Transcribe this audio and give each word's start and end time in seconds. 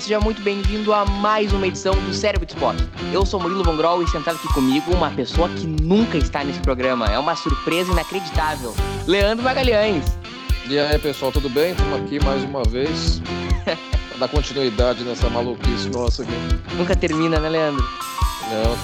Seja 0.00 0.18
muito 0.18 0.40
bem-vindo 0.40 0.94
a 0.94 1.04
mais 1.04 1.52
uma 1.52 1.66
edição 1.66 1.94
do 1.94 2.14
Cérebro 2.14 2.46
de 2.46 2.54
Esporte. 2.54 2.82
Eu 3.12 3.26
sou 3.26 3.38
Murilo 3.38 3.62
Von 3.62 3.76
Grol 3.76 4.02
e 4.02 4.08
sentado 4.08 4.36
aqui 4.36 4.48
comigo 4.54 4.90
uma 4.94 5.10
pessoa 5.10 5.46
que 5.50 5.66
nunca 5.66 6.16
está 6.16 6.42
nesse 6.42 6.58
programa. 6.60 7.04
É 7.06 7.18
uma 7.18 7.36
surpresa 7.36 7.92
inacreditável. 7.92 8.74
Leandro 9.06 9.44
Magalhães. 9.44 10.06
E 10.66 10.78
aí, 10.78 10.98
pessoal, 10.98 11.30
tudo 11.30 11.50
bem? 11.50 11.72
Estamos 11.72 12.00
aqui 12.00 12.18
mais 12.24 12.42
uma 12.42 12.62
vez 12.62 13.20
para 14.08 14.18
dar 14.20 14.28
continuidade 14.28 15.04
nessa 15.04 15.28
maluquice 15.28 15.90
nossa 15.90 16.22
aqui. 16.22 16.32
Nunca 16.76 16.96
termina, 16.96 17.38
né, 17.38 17.50
Leandro? 17.50 17.86
Não, 18.50 18.74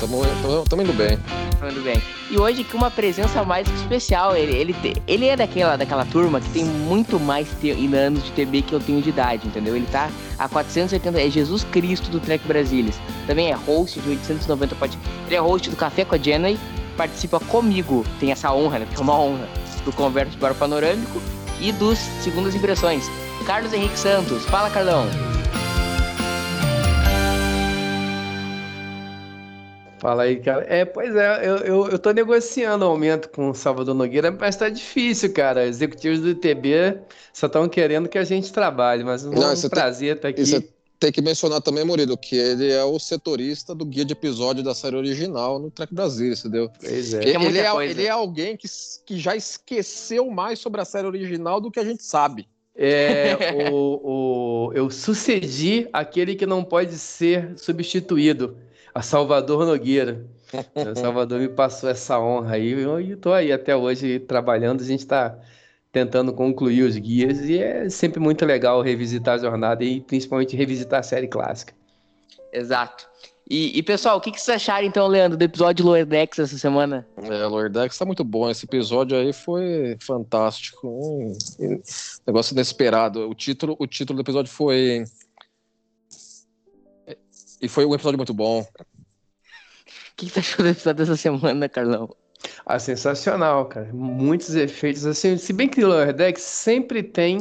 estamos 0.62 0.84
indo 0.84 0.92
bem. 0.92 1.18
Muito 1.62 1.82
bem. 1.82 2.02
E 2.28 2.38
hoje 2.38 2.64
com 2.64 2.76
uma 2.76 2.90
presença 2.90 3.44
mais 3.44 3.68
especial. 3.68 4.36
Ele, 4.36 4.56
ele, 4.56 4.76
ele 5.06 5.26
é 5.26 5.36
daquela, 5.36 5.76
daquela 5.76 6.04
turma 6.04 6.40
que 6.40 6.48
tem 6.50 6.64
muito 6.64 7.20
mais 7.20 7.48
anos 7.94 8.24
de 8.24 8.32
TB 8.32 8.62
que 8.62 8.72
eu 8.72 8.80
tenho 8.80 9.00
de 9.00 9.10
idade, 9.10 9.46
entendeu? 9.46 9.76
Ele 9.76 9.86
tá 9.86 10.10
há 10.38 10.48
480, 10.48 11.20
é 11.20 11.30
Jesus 11.30 11.64
Cristo 11.64 12.10
do 12.10 12.18
Trek 12.18 12.46
Brasilis. 12.46 13.00
Também 13.26 13.50
é 13.50 13.54
host 13.54 14.00
do 14.00 14.10
890 14.10 14.74
Pod. 14.74 14.98
Ele 15.26 15.36
é 15.36 15.40
host 15.40 15.70
do 15.70 15.76
Café 15.76 16.04
com 16.04 16.16
a 16.16 16.18
Jenny, 16.18 16.58
participa 16.96 17.38
comigo, 17.38 18.04
tem 18.18 18.32
essa 18.32 18.52
honra, 18.52 18.80
né? 18.80 18.86
Porque 18.86 18.98
é 19.00 19.04
uma 19.04 19.18
honra, 19.18 19.48
do 19.84 19.92
Converso 19.92 20.36
o 20.36 20.54
Panorâmico 20.54 21.22
e 21.60 21.70
dos 21.72 21.98
Segundas 21.98 22.54
Impressões. 22.54 23.08
Carlos 23.46 23.72
Henrique 23.72 23.98
Santos. 23.98 24.44
Fala, 24.46 24.68
Carlão. 24.68 25.06
Fala 29.98 30.24
aí, 30.24 30.36
cara. 30.36 30.66
É, 30.68 30.84
pois 30.84 31.14
é, 31.16 31.48
eu, 31.48 31.56
eu, 31.58 31.88
eu 31.88 31.98
tô 31.98 32.12
negociando 32.12 32.84
aumento 32.84 33.30
com 33.30 33.50
o 33.50 33.54
Salvador 33.54 33.94
Nogueira, 33.94 34.30
mas 34.30 34.56
tá 34.56 34.68
difícil, 34.68 35.32
cara. 35.32 35.66
Executivos 35.66 36.20
do 36.20 36.30
ITB 36.30 36.98
só 37.32 37.46
estão 37.46 37.68
querendo 37.68 38.08
que 38.08 38.18
a 38.18 38.24
gente 38.24 38.52
trabalhe, 38.52 39.02
mas 39.04 39.24
um 39.24 39.30
Não, 39.30 39.54
prazer 39.70 40.16
estar 40.16 40.28
aqui. 40.28 40.42
E 40.42 40.46
você 40.46 40.68
tem 40.98 41.12
que 41.12 41.22
mencionar 41.22 41.60
também, 41.60 41.84
Murilo, 41.84 42.16
que 42.16 42.36
ele 42.36 42.70
é 42.70 42.84
o 42.84 42.98
setorista 42.98 43.74
do 43.74 43.84
guia 43.84 44.04
de 44.04 44.12
episódio 44.12 44.62
da 44.62 44.74
série 44.74 44.96
original 44.96 45.58
no 45.58 45.70
Trek 45.70 45.94
Brasil, 45.94 46.32
entendeu? 46.32 46.70
Pois 46.80 47.14
é. 47.14 47.38
Muita 47.38 47.44
ele, 47.44 47.58
é, 47.58 47.90
ele 47.90 48.04
é 48.06 48.10
alguém 48.10 48.56
que, 48.56 48.68
que 49.04 49.18
já 49.18 49.34
esqueceu 49.34 50.30
mais 50.30 50.58
sobre 50.58 50.80
a 50.80 50.84
série 50.84 51.06
original 51.06 51.60
do 51.60 51.70
que 51.70 51.80
a 51.80 51.84
gente 51.84 52.02
sabe. 52.02 52.46
É, 52.74 53.36
o, 53.72 54.68
o, 54.68 54.72
eu 54.74 54.90
sucedi 54.90 55.88
aquele 55.92 56.34
que 56.34 56.44
não 56.44 56.62
pode 56.62 56.98
ser 56.98 57.54
substituído, 57.56 58.56
a 58.96 59.02
Salvador 59.02 59.66
Nogueira. 59.66 60.24
O 60.74 60.98
Salvador 60.98 61.38
me 61.38 61.48
passou 61.48 61.90
essa 61.90 62.18
honra 62.18 62.54
aí, 62.54 62.70
eu 62.70 62.98
estou 62.98 63.34
aí 63.34 63.52
até 63.52 63.76
hoje 63.76 64.18
trabalhando, 64.20 64.80
a 64.80 64.86
gente 64.86 65.00
está 65.00 65.38
tentando 65.92 66.32
concluir 66.32 66.82
os 66.82 66.96
guias 66.96 67.40
e 67.42 67.58
é 67.58 67.90
sempre 67.90 68.18
muito 68.18 68.44
legal 68.46 68.80
revisitar 68.80 69.34
a 69.34 69.38
jornada 69.38 69.84
e 69.84 70.00
principalmente 70.00 70.56
revisitar 70.56 71.00
a 71.00 71.02
série 71.02 71.28
clássica. 71.28 71.74
Exato. 72.50 73.06
E, 73.48 73.78
e, 73.78 73.82
pessoal, 73.82 74.16
o 74.16 74.20
que, 74.20 74.32
que 74.32 74.40
vocês 74.40 74.56
acharam 74.56 74.86
então, 74.86 75.06
Leandro, 75.06 75.36
do 75.36 75.42
episódio 75.42 75.74
de 75.74 75.82
Loerdex 75.82 76.38
essa 76.38 76.58
semana? 76.58 77.06
É, 77.16 77.46
Lordex 77.46 77.96
tá 77.96 78.04
muito 78.04 78.24
bom. 78.24 78.50
Esse 78.50 78.64
episódio 78.64 79.16
aí 79.16 79.32
foi 79.32 79.96
fantástico. 80.00 80.88
Um 80.88 81.80
negócio 82.26 82.54
inesperado. 82.54 83.28
O 83.28 83.34
título, 83.34 83.76
o 83.78 83.86
título 83.86 84.16
do 84.16 84.22
episódio 84.22 84.50
foi. 84.50 85.04
E 87.60 87.68
foi 87.68 87.84
um 87.86 87.94
episódio 87.94 88.18
muito 88.18 88.34
bom. 88.34 88.60
O 88.60 88.66
que, 90.16 90.26
que 90.26 90.32
você 90.32 90.40
achou 90.40 90.64
do 90.64 90.70
episódio 90.70 91.04
dessa 91.04 91.16
semana, 91.16 91.68
Carlão? 91.68 92.14
Ah, 92.64 92.78
sensacional, 92.78 93.66
cara. 93.66 93.90
Muitos 93.92 94.54
efeitos 94.54 95.06
assim. 95.06 95.36
Se 95.36 95.52
bem 95.52 95.68
que 95.68 95.82
o 95.82 95.88
Lower 95.88 96.12
Decks 96.12 96.42
sempre 96.42 97.02
tem 97.02 97.38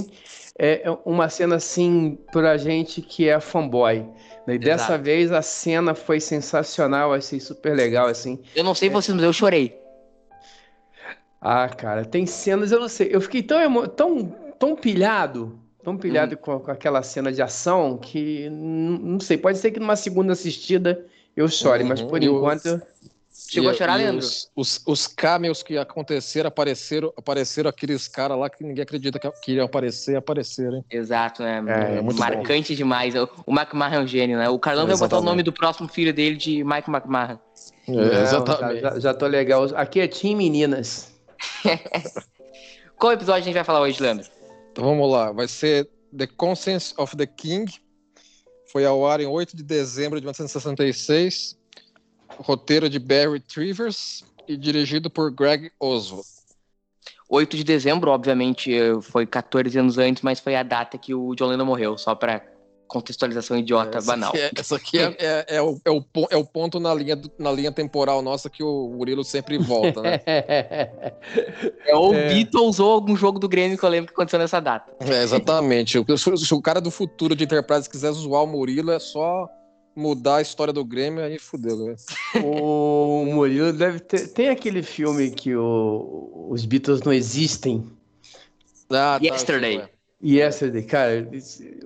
é, 0.57 0.83
uma 1.05 1.29
cena 1.29 1.55
assim 1.55 2.17
pra 2.31 2.57
gente 2.57 3.01
que 3.01 3.27
é 3.27 3.39
fanboy. 3.39 4.05
né? 4.47 4.55
E 4.55 4.59
dessa 4.59 4.97
vez 4.97 5.31
a 5.31 5.41
cena 5.41 5.93
foi 5.93 6.19
sensacional, 6.19 7.13
achei 7.13 7.39
super 7.39 7.75
legal 7.75 8.07
assim. 8.07 8.41
Eu 8.55 8.63
não 8.63 8.73
sei 8.73 8.89
vocês, 8.89 9.15
mas 9.15 9.23
eu 9.23 9.33
chorei. 9.33 9.77
Ah, 11.41 11.69
cara, 11.69 12.05
tem 12.05 12.25
cenas, 12.25 12.71
eu 12.71 12.79
não 12.79 12.89
sei. 12.89 13.09
Eu 13.11 13.21
fiquei 13.21 13.43
tão 13.43 13.59
emo... 13.61 13.87
tão 13.87 14.45
tão 14.57 14.75
pilhado, 14.75 15.59
tão 15.85 15.95
pilhado 15.95 16.35
com, 16.35 16.59
com 16.59 16.71
aquela 16.71 17.01
cena 17.03 17.31
de 17.31 17.41
ação 17.41 17.97
que 17.97 18.49
não 18.49 19.19
sei, 19.19 19.37
pode 19.37 19.59
ser 19.59 19.69
que 19.71 19.79
numa 19.79 19.95
segunda 19.95 20.33
assistida 20.33 21.05
eu 21.37 21.47
chore, 21.47 21.83
mas 21.83 22.01
Uhum. 22.01 22.07
por 22.07 22.21
E 22.21 22.25
enquanto 22.25 22.81
Chegou 23.47 23.69
E- 23.69 23.73
a 23.73 23.77
chorar, 23.77 23.95
Leandro? 23.97 24.25
Os, 24.25 24.49
os, 24.55 24.81
os 24.87 25.07
cameos 25.07 25.61
que 25.61 25.77
aconteceram, 25.77 26.47
apareceram, 26.47 27.13
apareceram 27.17 27.69
aqueles 27.69 28.07
caras 28.07 28.37
lá 28.39 28.49
que 28.49 28.63
ninguém 28.63 28.81
acredita 28.81 29.19
que, 29.19 29.29
que 29.43 29.51
iriam 29.51 29.65
aparecer, 29.65 30.15
apareceram, 30.15 30.77
hein? 30.77 30.85
Exato, 30.89 31.43
né? 31.43 31.61
É, 31.67 32.01
muito 32.01 32.17
Marcante 32.17 32.73
demais. 32.75 33.13
O, 33.13 33.29
o 33.45 33.53
McMahon 33.53 33.93
é 33.93 33.99
um 33.99 34.07
gênio, 34.07 34.37
né? 34.37 34.49
O 34.49 34.57
Carlão 34.57 34.87
vai 34.87 34.95
botar 34.97 35.19
o 35.19 35.21
nome 35.21 35.43
do 35.43 35.51
próximo 35.51 35.87
filho 35.89 36.13
dele 36.13 36.37
de 36.37 36.63
Mike 36.63 36.89
McMahon. 36.89 37.37
É, 37.89 38.21
exatamente. 38.23 38.81
Já, 38.81 38.91
já, 38.93 38.99
já 38.99 39.13
tô 39.13 39.27
legal. 39.27 39.65
Aqui 39.75 39.99
é 39.99 40.07
Team 40.07 40.37
Meninas. 40.37 41.13
Qual 42.97 43.11
episódio 43.11 43.41
a 43.41 43.45
gente 43.45 43.53
vai 43.53 43.63
falar 43.65 43.81
hoje, 43.81 44.01
Leandro? 44.01 44.25
Então 44.75 44.83
vamos 44.83 45.09
lá, 45.09 45.31
vai 45.31 45.47
ser 45.47 45.89
The 46.17 46.27
Conscience 46.27 46.93
of 46.97 47.15
the 47.15 47.25
King. 47.25 47.73
Foi 48.73 48.85
ao 48.85 49.07
ar 49.07 49.21
em 49.21 49.25
8 49.25 49.55
de 49.55 49.63
dezembro 49.63 50.19
de 50.19 50.25
1966. 50.25 51.57
Roteiro 52.39 52.89
de 52.89 52.99
Barry 52.99 53.39
Trivers 53.39 54.25
e 54.45 54.57
dirigido 54.57 55.09
por 55.09 55.31
Greg 55.31 55.71
Oswald. 55.79 56.27
8 57.29 57.55
de 57.55 57.63
dezembro, 57.63 58.11
obviamente, 58.11 58.75
eh, 58.75 58.99
foi 59.01 59.25
14 59.25 59.79
anos 59.79 59.97
antes, 59.97 60.21
mas 60.21 60.41
foi 60.41 60.57
a 60.57 60.63
data 60.63 60.97
que 60.97 61.13
o 61.13 61.33
John 61.35 61.47
Lennon 61.47 61.63
morreu, 61.63 61.97
só 61.97 62.13
pra 62.13 62.45
contextualização 62.87 63.57
idiota, 63.57 63.97
essa 63.97 64.07
banal. 64.11 64.29
aqui, 64.29 64.39
é, 64.39 64.51
essa 64.57 64.75
aqui 64.75 64.97
é, 64.99 65.15
é- 65.19 65.45
é 65.57 65.61
o, 65.61 65.79
é 65.83 65.91
o 65.91 66.03
é 66.31 66.37
o 66.37 66.45
ponto 66.45 66.79
na 66.79 66.93
linha, 66.93 67.15
do- 67.15 67.31
na 67.37 67.51
linha 67.51 67.71
temporal 67.71 68.21
nossa 68.21 68.49
que 68.49 68.63
o 68.63 68.89
Murilo 68.89 69.23
sempre 69.23 69.57
volta, 69.57 70.01
né? 70.01 70.19
É 71.85 71.95
ou 71.95 72.13
É. 72.13 72.33
Beatles 72.33 72.79
ou 72.79 72.91
algum 72.91 73.15
jogo 73.15 73.39
do 73.39 73.47
Grêmio 73.49 73.77
que 73.77 73.83
eu 73.83 73.89
lembro 73.89 74.07
que 74.07 74.13
aconteceu 74.13 74.39
nessa 74.39 74.59
data. 74.59 74.91
É, 74.99 75.23
exatamente. 75.23 75.97
O- 75.99 76.17
Se, 76.17 76.37
se 76.37 76.53
o 76.53 76.61
cara 76.61 76.79
do 76.79 76.91
futuro 76.91 77.35
de 77.35 77.43
Enterprise 77.43 77.89
quiser 77.89 78.11
zoar 78.11 78.43
o 78.43 78.47
Murilo, 78.47 78.91
é 78.91 78.99
só 78.99 79.47
mudar 79.95 80.37
a 80.37 80.41
história 80.41 80.73
do 80.73 80.83
Grêmio 80.83 81.23
aí 81.23 81.39
fudeu, 81.39 81.77
né? 81.77 81.95
o 82.43 83.25
Murilo 83.25 83.71
deve 83.73 83.99
ter. 83.99 84.27
Tem 84.33 84.49
aquele 84.49 84.83
filme 84.83 85.31
que 85.31 85.55
o- 85.55 86.47
os 86.51 86.65
Beatles 86.65 87.01
não 87.01 87.13
existem. 87.13 87.89
Ah, 88.91 89.17
Yesterday. 89.21 89.83
Ué. 90.23 90.29
Yesterday, 90.29 90.83
cara. 90.83 91.27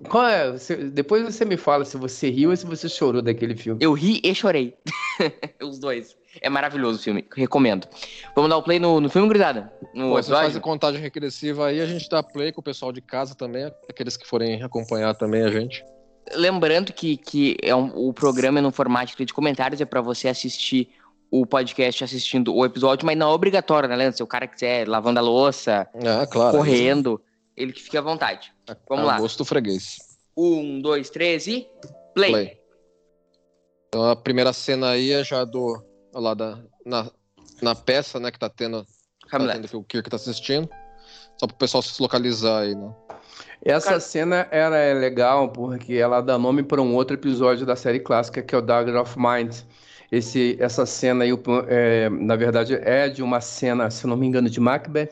Qual 0.09 0.25
é? 0.27 0.51
Você- 0.51 0.75
depois 0.77 1.23
você 1.23 1.43
me 1.45 1.57
fala 1.57 1.83
se 1.85 1.97
você 1.97 2.29
riu 2.29 2.49
ou 2.51 2.55
se 2.55 2.65
você 2.65 2.87
chorou 2.87 3.21
daquele 3.21 3.55
filme. 3.55 3.79
Eu 3.83 3.93
ri 3.93 4.19
e 4.23 4.33
chorei. 4.35 4.75
Os 5.61 5.79
dois. 5.79 6.17
É 6.41 6.47
maravilhoso 6.47 6.99
o 6.99 7.01
filme, 7.01 7.25
recomendo. 7.35 7.87
Vamos 8.35 8.51
dar 8.51 8.57
o 8.57 8.63
play 8.63 8.77
no, 8.79 9.01
no 9.01 9.09
filme, 9.09 9.27
gurizada? 9.27 9.73
No 9.95 10.09
Pô, 10.09 10.21
você 10.21 10.29
faz 10.31 10.43
episódio? 10.45 10.57
a 10.59 10.61
contagem 10.61 11.01
regressiva 11.01 11.65
aí, 11.67 11.81
a 11.81 11.87
gente 11.87 12.07
dá 12.07 12.21
play 12.21 12.51
com 12.51 12.61
o 12.61 12.63
pessoal 12.63 12.91
de 12.91 13.01
casa 13.01 13.33
também, 13.33 13.65
aqueles 13.89 14.15
que 14.15 14.27
forem 14.27 14.61
acompanhar 14.61 15.15
também 15.15 15.41
a 15.41 15.49
gente. 15.49 15.83
Lembrando 16.35 16.93
que, 16.93 17.17
que 17.17 17.57
é 17.63 17.75
um- 17.75 17.91
o 17.95 18.13
programa 18.13 18.59
é 18.59 18.61
no 18.61 18.71
formato 18.71 19.25
de 19.25 19.33
comentários, 19.33 19.81
é 19.81 19.85
pra 19.85 20.01
você 20.01 20.27
assistir 20.27 20.89
o 21.31 21.47
podcast 21.47 22.03
assistindo 22.03 22.55
o 22.55 22.63
episódio, 22.63 23.07
mas 23.07 23.17
não 23.17 23.31
é 23.31 23.33
obrigatório, 23.33 23.89
né, 23.89 23.95
Leandro? 23.95 24.17
Se 24.17 24.23
o 24.23 24.27
cara 24.27 24.45
quiser 24.47 24.87
lavando 24.87 25.17
a 25.19 25.23
louça, 25.23 25.87
Ah, 25.95 26.27
claro. 26.27 26.55
correndo, 26.57 27.19
ele 27.59 27.73
que 27.73 27.81
fique 27.83 27.97
à 27.97 28.01
vontade. 28.01 28.53
Vamos 28.87 29.03
é 29.03 29.07
lá. 29.07 29.19
gosto 29.19 29.43
freguês. 29.45 29.97
Um, 30.35 30.81
dois, 30.81 31.09
três 31.09 31.45
e 31.47 31.67
play. 32.15 32.31
Play. 32.31 32.57
Então 33.87 34.09
a 34.09 34.15
primeira 34.15 34.53
cena 34.53 34.91
aí 34.91 35.11
é 35.11 35.23
já 35.23 35.43
do. 35.43 35.83
Olha 36.13 36.23
lá, 36.23 36.33
da, 36.33 36.59
na, 36.85 37.11
na 37.61 37.75
peça, 37.75 38.19
né, 38.19 38.31
que 38.31 38.39
tá 38.39 38.49
tendo. 38.49 38.85
Tá 39.29 39.37
tendo 39.37 39.67
que 39.67 39.75
o 39.75 39.83
Kirk 39.83 40.09
tá 40.09 40.15
assistindo. 40.15 40.69
Só 41.37 41.47
pro 41.47 41.55
pessoal 41.55 41.81
se 41.83 42.01
localizar 42.01 42.63
aí, 42.63 42.75
né? 42.75 42.93
Essa 43.63 43.87
Cara- 43.89 43.99
cena 43.99 44.47
era 44.51 44.77
é 44.77 44.93
legal 44.93 45.49
porque 45.51 45.93
ela 45.93 46.21
dá 46.21 46.37
nome 46.37 46.63
para 46.63 46.81
um 46.81 46.95
outro 46.95 47.15
episódio 47.15 47.65
da 47.65 47.75
série 47.75 47.99
clássica 47.99 48.41
que 48.41 48.55
é 48.55 48.57
o 48.57 48.61
Dagger 48.61 48.95
of 48.95 49.15
Mind. 49.17 49.55
Esse, 50.11 50.57
essa 50.59 50.85
cena 50.85 51.23
aí, 51.23 51.31
o- 51.31 51.39
é, 51.67 52.09
na 52.09 52.35
verdade, 52.35 52.73
é 52.75 53.07
de 53.09 53.21
uma 53.21 53.39
cena, 53.41 53.89
se 53.91 54.07
não 54.07 54.17
me 54.17 54.25
engano, 54.25 54.49
de 54.49 54.59
Macbeth. 54.59 55.09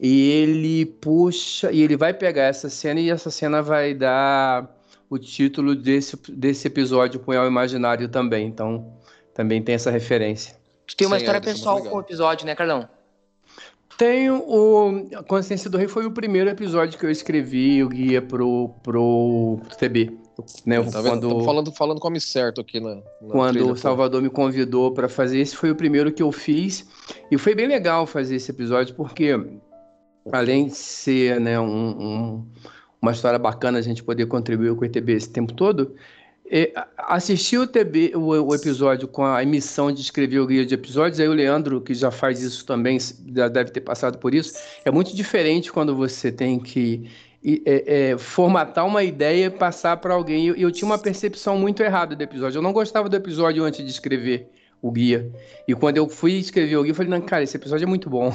E 0.00 0.30
ele 0.30 0.86
puxa, 0.86 1.70
e 1.70 1.82
ele 1.82 1.94
vai 1.94 2.14
pegar 2.14 2.44
essa 2.44 2.70
cena 2.70 2.98
e 3.00 3.10
essa 3.10 3.30
cena 3.30 3.60
vai 3.60 3.92
dar 3.92 4.74
o 5.10 5.18
título 5.18 5.74
desse, 5.74 6.16
desse 6.30 6.68
episódio 6.68 7.20
com 7.20 7.32
o 7.32 7.34
El 7.34 7.46
Imaginário 7.46 8.08
também. 8.08 8.46
Então, 8.46 8.94
também 9.34 9.60
tem 9.60 9.74
essa 9.74 9.90
referência. 9.90 10.56
Tu 10.86 10.96
tem 10.96 11.06
uma 11.06 11.16
Sim, 11.16 11.24
história 11.24 11.40
pessoal 11.40 11.82
com 11.82 11.96
o 11.96 12.00
episódio, 12.00 12.46
né, 12.46 12.54
Carlão? 12.54 12.88
Tenho 13.98 14.36
o. 14.36 15.08
A 15.14 15.22
Consciência 15.22 15.68
do 15.68 15.76
Rei 15.76 15.86
foi 15.86 16.06
o 16.06 16.10
primeiro 16.10 16.48
episódio 16.48 16.98
que 16.98 17.04
eu 17.04 17.10
escrevi 17.10 17.84
o 17.84 17.88
guia 17.90 18.22
pro, 18.22 18.70
pro, 18.82 19.60
pro 19.68 19.76
TB. 19.76 20.18
Né, 20.64 20.82
tá 20.84 21.02
quando, 21.02 21.44
falando, 21.44 21.72
falando 21.72 22.00
como 22.00 22.18
certo 22.18 22.62
aqui 22.62 22.80
na. 22.80 22.94
na 22.94 23.02
quando 23.28 23.56
trilha, 23.56 23.72
o 23.72 23.76
Salvador 23.76 24.20
pô. 24.20 24.24
me 24.24 24.30
convidou 24.30 24.90
para 24.92 25.06
fazer 25.06 25.40
esse, 25.40 25.54
foi 25.54 25.70
o 25.70 25.76
primeiro 25.76 26.10
que 26.10 26.22
eu 26.22 26.32
fiz. 26.32 26.88
E 27.30 27.36
foi 27.36 27.54
bem 27.54 27.66
legal 27.66 28.06
fazer 28.06 28.36
esse 28.36 28.50
episódio, 28.50 28.94
porque 28.94 29.38
além 30.32 30.66
de 30.66 30.74
ser 30.74 31.40
né, 31.40 31.58
um, 31.58 31.64
um, 31.66 32.46
uma 33.00 33.12
história 33.12 33.38
bacana 33.38 33.78
a 33.78 33.82
gente 33.82 34.02
poder 34.02 34.26
contribuir 34.26 34.74
com 34.74 34.82
o 34.82 34.84
ETB 34.84 35.12
esse 35.12 35.30
tempo 35.30 35.52
todo, 35.52 35.94
é, 36.52 36.72
assistir 36.98 37.58
o, 37.58 37.66
TB, 37.66 38.12
o, 38.16 38.26
o, 38.26 38.54
episódio 38.54 39.06
com 39.06 39.24
a 39.24 39.40
emissão 39.40 39.92
de 39.92 40.00
escrever 40.00 40.40
o 40.40 40.46
guia 40.46 40.66
de 40.66 40.74
episódios, 40.74 41.20
aí 41.20 41.28
o 41.28 41.32
Leandro, 41.32 41.80
que 41.80 41.94
já 41.94 42.10
faz 42.10 42.42
isso 42.42 42.66
também, 42.66 42.98
já 42.98 43.46
deve 43.46 43.70
ter 43.70 43.80
passado 43.80 44.18
por 44.18 44.34
isso, 44.34 44.54
é 44.84 44.90
muito 44.90 45.14
diferente 45.14 45.70
quando 45.70 45.94
você 45.94 46.32
tem 46.32 46.58
que 46.58 47.08
é, 47.64 48.10
é, 48.10 48.18
formatar 48.18 48.84
uma 48.84 49.04
ideia 49.04 49.46
e 49.46 49.50
passar 49.50 49.96
para 49.98 50.12
alguém. 50.12 50.48
Eu, 50.48 50.56
eu 50.56 50.70
tinha 50.72 50.86
uma 50.86 50.98
percepção 50.98 51.56
muito 51.56 51.82
errada 51.82 52.16
do 52.16 52.22
episódio. 52.22 52.58
Eu 52.58 52.62
não 52.62 52.72
gostava 52.72 53.08
do 53.08 53.16
episódio 53.16 53.62
antes 53.62 53.84
de 53.84 53.90
escrever 53.90 54.50
o 54.82 54.90
guia. 54.90 55.30
E 55.68 55.74
quando 55.74 55.98
eu 55.98 56.08
fui 56.08 56.32
escrever 56.32 56.76
o 56.76 56.82
guia, 56.82 56.90
eu 56.90 56.94
falei, 56.96 57.10
não, 57.10 57.20
cara, 57.20 57.44
esse 57.44 57.56
episódio 57.56 57.84
é 57.84 57.88
muito 57.88 58.10
bom. 58.10 58.32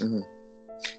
Uhum. 0.00 0.22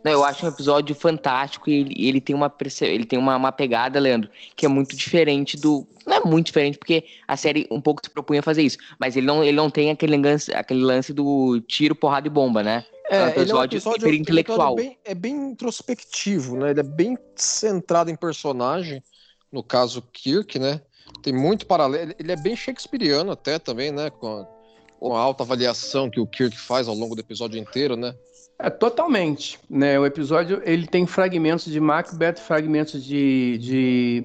Não, 0.04 0.12
eu 0.12 0.24
acho 0.24 0.46
um 0.46 0.50
episódio 0.50 0.96
fantástico 0.96 1.70
e 1.70 1.74
ele, 1.74 2.08
ele 2.08 2.22
tem, 2.22 2.36
uma, 2.36 2.54
ele 2.82 3.06
tem 3.06 3.18
uma, 3.18 3.36
uma 3.36 3.52
pegada, 3.52 4.00
Leandro, 4.00 4.30
que 4.56 4.66
é 4.66 4.70
muito 4.70 4.96
diferente 4.96 5.58
do. 5.58 5.88
Não 6.06 6.18
é 6.18 6.20
muito 6.22 6.48
diferente, 6.48 6.78
porque 6.78 7.04
a 7.28 7.38
série 7.38 7.68
um 7.70 7.80
pouco 7.80 8.02
se 8.04 8.10
propunha 8.10 8.42
fazer 8.42 8.64
isso. 8.64 8.78
Mas 9.00 9.16
ele 9.16 9.26
não, 9.26 9.44
ele 9.44 9.56
não 9.56 9.70
tem 9.70 9.92
aquele 9.92 10.18
lance, 10.18 10.54
aquele 10.54 10.82
lance 10.82 11.14
do 11.14 11.60
tiro, 11.62 11.96
porrada 11.96 12.28
e 12.28 12.32
bomba, 12.32 12.64
né? 12.64 12.86
É, 13.10 13.18
é 13.18 13.24
um 13.24 13.28
episódio, 13.28 13.76
é 13.76 13.78
um 13.78 13.92
episódio 13.92 14.14
intelectual. 14.14 14.76
Bem, 14.76 14.98
é 15.04 15.14
bem 15.14 15.36
introspectivo, 15.52 16.58
né? 16.58 16.72
Ele 16.72 16.80
é 16.80 16.84
bem 16.84 17.18
centrado 17.36 18.10
em 18.10 18.16
personagem, 18.16 19.04
no 19.52 19.62
caso 19.62 20.02
Kirk, 20.14 20.58
né? 20.58 20.82
Tem 21.22 21.34
muito 21.34 21.66
paralelo. 21.66 22.14
Ele 22.18 22.32
é 22.32 22.36
bem 22.36 22.56
shakespeariano 22.56 23.32
até 23.32 23.60
também, 23.60 23.92
né? 23.92 24.10
Com 24.10 24.40
a, 24.40 24.48
com 25.00 25.16
a 25.16 25.20
alta 25.20 25.44
avaliação 25.44 26.10
que 26.10 26.20
o 26.20 26.26
Kirk 26.26 26.58
faz 26.58 26.88
ao 26.88 26.96
longo 26.96 27.16
do 27.16 27.22
episódio 27.22 27.60
inteiro, 27.60 27.96
né? 27.96 28.16
É, 28.64 28.70
totalmente. 28.70 29.60
Né? 29.70 30.00
O 30.00 30.06
episódio 30.06 30.62
ele 30.64 30.86
tem 30.86 31.08
fragmentos 31.08 31.66
de 31.66 31.80
Macbeth, 31.80 32.36
fragmentos 32.36 33.04
de, 33.04 33.58
de, 33.58 34.24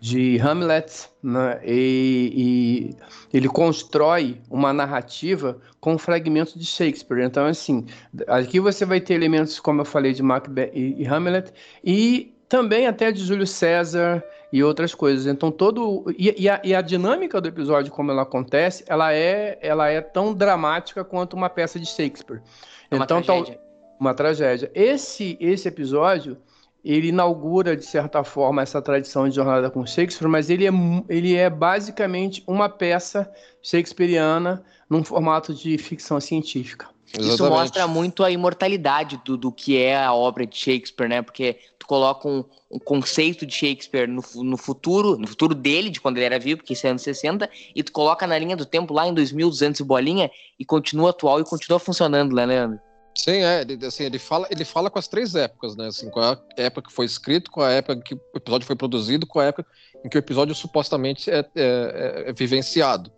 de 0.00 0.38
Hamlet, 0.40 1.08
né? 1.22 1.60
e, 1.64 2.92
e, 3.32 3.36
ele 3.36 3.48
constrói 3.48 4.40
uma 4.50 4.72
narrativa 4.72 5.58
com 5.80 5.96
fragmentos 5.96 6.54
de 6.54 6.66
Shakespeare. 6.66 7.24
Então, 7.24 7.46
assim, 7.46 7.86
aqui 8.26 8.58
você 8.58 8.84
vai 8.84 9.00
ter 9.00 9.14
elementos, 9.14 9.60
como 9.60 9.80
eu 9.80 9.84
falei, 9.84 10.12
de 10.12 10.22
Macbeth 10.22 10.72
e, 10.74 11.02
e 11.02 11.06
Hamlet, 11.06 11.52
e 11.84 12.34
também 12.48 12.86
até 12.86 13.10
de 13.12 13.24
Júlio 13.24 13.46
César 13.46 14.22
e 14.52 14.62
outras 14.62 14.94
coisas. 14.94 15.26
Então 15.26 15.50
todo 15.50 16.04
e, 16.18 16.42
e, 16.42 16.48
a, 16.48 16.60
e, 16.62 16.74
a, 16.74 16.82
dinâmica 16.82 17.40
do 17.40 17.48
episódio 17.48 17.90
como 17.90 18.10
ela 18.10 18.22
acontece, 18.22 18.84
ela 18.86 19.14
é 19.14 19.58
ela 19.62 19.88
é 19.88 20.02
tão 20.02 20.34
dramática 20.34 21.02
quanto 21.02 21.34
uma 21.34 21.48
peça 21.48 21.80
de 21.80 21.86
Shakespeare. 21.86 22.42
É 22.92 22.96
uma 22.96 23.04
então, 23.04 23.22
tragédia. 23.22 23.60
uma 23.98 24.14
tragédia. 24.14 24.70
Esse, 24.74 25.36
esse 25.40 25.66
episódio, 25.66 26.36
ele 26.84 27.08
inaugura, 27.08 27.76
de 27.76 27.84
certa 27.84 28.22
forma, 28.22 28.62
essa 28.62 28.82
tradição 28.82 29.28
de 29.28 29.34
jornada 29.34 29.70
com 29.70 29.86
Shakespeare, 29.86 30.28
mas 30.28 30.50
ele 30.50 30.66
é, 30.66 30.70
ele 31.08 31.34
é 31.34 31.48
basicamente 31.48 32.42
uma 32.46 32.68
peça 32.68 33.32
shakespeariana 33.62 34.62
num 34.90 35.02
formato 35.02 35.54
de 35.54 35.78
ficção 35.78 36.20
científica. 36.20 36.86
Exatamente. 37.12 37.34
Isso 37.34 37.48
mostra 37.48 37.86
muito 37.86 38.24
a 38.24 38.30
imortalidade 38.30 39.20
do, 39.24 39.36
do 39.36 39.52
que 39.52 39.76
é 39.76 39.96
a 39.96 40.14
obra 40.14 40.46
de 40.46 40.56
Shakespeare, 40.56 41.08
né? 41.08 41.20
Porque 41.20 41.58
tu 41.78 41.86
coloca 41.86 42.26
um, 42.26 42.44
um 42.70 42.78
conceito 42.78 43.44
de 43.44 43.54
Shakespeare 43.54 44.08
no, 44.08 44.22
no, 44.42 44.56
futuro, 44.56 45.18
no 45.18 45.26
futuro 45.26 45.54
dele, 45.54 45.90
de 45.90 46.00
quando 46.00 46.16
ele 46.16 46.26
era 46.26 46.38
vivo, 46.38 46.58
porque 46.58 46.72
isso 46.72 46.86
é 46.86 46.90
anos 46.90 47.02
60, 47.02 47.48
e 47.74 47.82
tu 47.82 47.92
coloca 47.92 48.26
na 48.26 48.38
linha 48.38 48.56
do 48.56 48.64
tempo 48.64 48.94
lá 48.94 49.06
em 49.06 49.12
2200 49.12 49.80
e 49.80 49.84
bolinha, 49.84 50.30
e 50.58 50.64
continua 50.64 51.10
atual 51.10 51.40
e 51.40 51.44
continua 51.44 51.78
funcionando, 51.78 52.34
né, 52.34 52.46
Leandro? 52.46 52.80
Sim, 53.14 53.42
é, 53.44 53.60
ele, 53.60 53.84
assim, 53.84 54.04
ele 54.04 54.18
fala, 54.18 54.46
ele 54.50 54.64
fala 54.64 54.90
com 54.90 54.98
as 54.98 55.06
três 55.06 55.34
épocas, 55.34 55.76
né? 55.76 55.88
Assim, 55.88 56.08
com 56.08 56.20
a 56.20 56.38
época 56.56 56.88
que 56.88 56.94
foi 56.94 57.04
escrito, 57.04 57.50
com 57.50 57.60
a 57.60 57.70
época 57.70 58.00
que 58.00 58.14
o 58.14 58.20
episódio 58.34 58.66
foi 58.66 58.74
produzido, 58.74 59.26
com 59.26 59.38
a 59.38 59.44
época 59.44 59.66
em 60.04 60.08
que 60.08 60.16
o 60.16 60.18
episódio 60.18 60.54
supostamente 60.54 61.30
é, 61.30 61.38
é, 61.40 61.44
é, 61.54 62.24
é 62.30 62.32
vivenciado. 62.32 63.12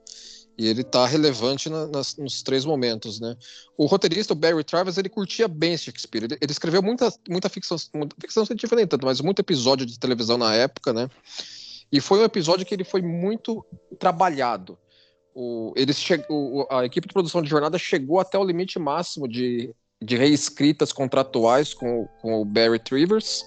E 0.56 0.68
ele 0.68 0.84
tá 0.84 1.04
relevante 1.04 1.68
na, 1.68 1.86
nas, 1.86 2.16
nos 2.16 2.42
três 2.42 2.64
momentos, 2.64 3.18
né? 3.18 3.36
O 3.76 3.86
roteirista, 3.86 4.32
o 4.32 4.36
Barry 4.36 4.62
Travis, 4.62 4.96
ele 4.96 5.08
curtia 5.08 5.48
bem 5.48 5.76
Shakespeare. 5.76 6.24
Ele, 6.24 6.38
ele 6.40 6.52
escreveu 6.52 6.80
muita, 6.80 7.12
muita 7.28 7.48
ficção, 7.48 7.76
muita 7.92 8.14
ficção 8.20 8.46
científica 8.46 8.76
nem 8.76 8.86
tanto, 8.86 9.04
mas 9.04 9.20
muito 9.20 9.40
episódio 9.40 9.84
de 9.84 9.98
televisão 9.98 10.38
na 10.38 10.54
época, 10.54 10.92
né? 10.92 11.08
E 11.90 12.00
foi 12.00 12.20
um 12.20 12.24
episódio 12.24 12.64
que 12.64 12.74
ele 12.74 12.84
foi 12.84 13.02
muito 13.02 13.64
trabalhado. 13.98 14.78
O, 15.34 15.72
eles 15.76 15.98
che, 15.98 16.24
o, 16.28 16.64
a 16.70 16.84
equipe 16.84 17.08
de 17.08 17.12
produção 17.12 17.42
de 17.42 17.50
jornada 17.50 17.76
chegou 17.76 18.20
até 18.20 18.38
o 18.38 18.44
limite 18.44 18.78
máximo 18.78 19.26
de, 19.26 19.74
de 20.00 20.16
reescritas 20.16 20.92
contratuais 20.92 21.74
com, 21.74 22.06
com 22.20 22.40
o 22.40 22.44
Barry 22.44 22.78
Trivers. 22.78 23.44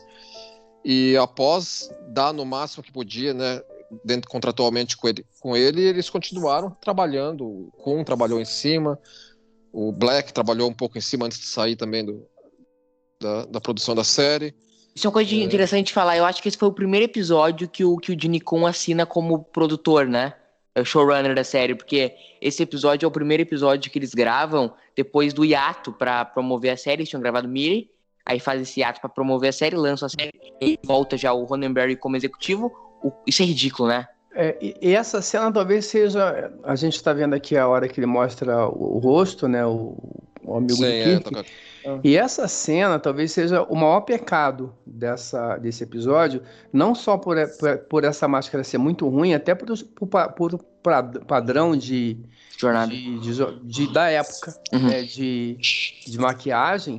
E 0.84 1.16
após 1.18 1.90
dar 2.10 2.34
no 2.34 2.46
máximo 2.46 2.84
que 2.84 2.92
podia, 2.92 3.34
né? 3.34 3.62
Dentro 4.04 4.30
contratualmente 4.30 4.98
com 4.98 5.08
ele, 5.08 5.26
com 5.40 5.56
ele, 5.56 5.82
eles 5.82 6.10
continuaram 6.10 6.70
trabalhando. 6.82 7.46
O 7.46 7.72
Kuhn 7.78 8.04
trabalhou 8.04 8.40
em 8.40 8.46
cima, 8.46 9.00
o 9.72 9.92
Black 9.92 10.34
trabalhou 10.34 10.70
um 10.70 10.74
pouco 10.74 10.98
em 10.98 11.02
cima 11.02 11.26
antes 11.26 11.40
de 11.40 11.46
sair 11.46 11.76
também 11.76 12.06
do, 12.06 12.28
da, 13.22 13.46
da 13.46 13.62
produção 13.62 13.96
da 13.96 14.04
série. 14.04 14.56
Isso 14.96 15.06
é 15.06 15.10
uma 15.10 15.14
coisa 15.14 15.34
é. 15.34 15.38
interessante 15.38 15.88
de 15.88 15.94
falar. 15.94 16.18
Eu 16.18 16.26
acho 16.26 16.42
que 16.42 16.48
esse 16.48 16.58
foi 16.58 16.68
o 16.68 16.74
primeiro 16.74 17.06
episódio 17.06 17.70
que 17.70 17.86
o, 17.86 17.98
que 17.98 18.12
o 18.12 18.20
Gene 18.20 18.42
Kuhn 18.42 18.66
assina 18.66 19.06
como 19.06 19.44
produtor, 19.44 20.08
né? 20.08 20.34
É 20.74 20.82
o 20.82 20.86
showrunner 20.86 21.34
da 21.34 21.44
série, 21.44 21.74
porque 21.74 22.14
esse 22.40 22.62
episódio 22.62 23.06
é 23.06 23.08
o 23.08 23.12
primeiro 23.12 23.42
episódio 23.42 23.92
que 23.92 23.98
eles 23.98 24.14
gravam 24.14 24.74
depois 24.96 25.34
do 25.34 25.44
hiato 25.44 25.92
para 25.92 26.24
promover 26.26 26.72
a 26.72 26.78
série. 26.78 27.02
Eles 27.02 27.10
tinham 27.10 27.22
gravado 27.22 27.48
Miri, 27.48 27.90
aí 28.26 28.40
faz 28.40 28.62
esse 28.62 28.80
hiato 28.80 29.00
para 29.00 29.10
promover 29.10 29.50
a 29.50 29.54
série, 29.54 29.76
lança 29.76 30.06
a 30.06 30.10
série 30.10 30.32
e 30.62 30.78
volta 30.84 31.18
já 31.18 31.34
o 31.34 31.46
Ronenberry 31.46 31.96
como 31.96 32.16
executivo 32.16 32.87
isso 33.26 33.42
é 33.42 33.46
ridículo, 33.46 33.90
né? 33.90 34.08
É, 34.34 34.56
e 34.62 34.94
essa 34.94 35.22
cena 35.22 35.52
talvez 35.52 35.86
seja. 35.86 36.52
A 36.64 36.76
gente 36.76 36.96
está 36.96 37.12
vendo 37.12 37.34
aqui 37.34 37.58
a 37.58 37.68
hora 37.68 37.88
que 37.88 38.00
ele 38.00 38.06
mostra 38.06 38.68
o, 38.68 38.98
o 38.98 39.00
rosto, 39.00 39.48
né? 39.48 39.66
O, 39.66 39.98
o 40.44 40.58
amigo 40.58 40.74
Sim, 40.74 40.82
do 40.82 40.88
é, 40.88 41.04
Kirk. 41.04 41.38
É, 41.84 42.00
E 42.04 42.18
essa 42.18 42.48
cena 42.48 43.00
talvez 43.00 43.32
seja 43.32 43.64
o 43.64 43.76
maior 43.76 44.02
pecado 44.02 44.74
dessa, 44.86 45.58
desse 45.58 45.84
episódio, 45.84 46.42
não 46.72 46.94
só 46.94 47.18
por, 47.18 47.36
por, 47.58 47.78
por 47.80 48.04
essa 48.04 48.28
máscara 48.28 48.64
ser 48.64 48.78
muito 48.78 49.08
ruim, 49.08 49.34
até 49.34 49.56
por, 49.56 49.68
por, 49.96 50.34
por 50.34 50.66
padrão 51.26 51.76
de, 51.76 52.18
jornada 52.58 52.92
de, 52.92 53.20
de, 53.20 53.60
de, 53.64 53.94
da 53.94 54.10
época 54.10 54.56
uhum. 54.74 54.88
né, 54.88 55.04
de, 55.04 55.58
de 56.06 56.18
maquiagem 56.18 56.98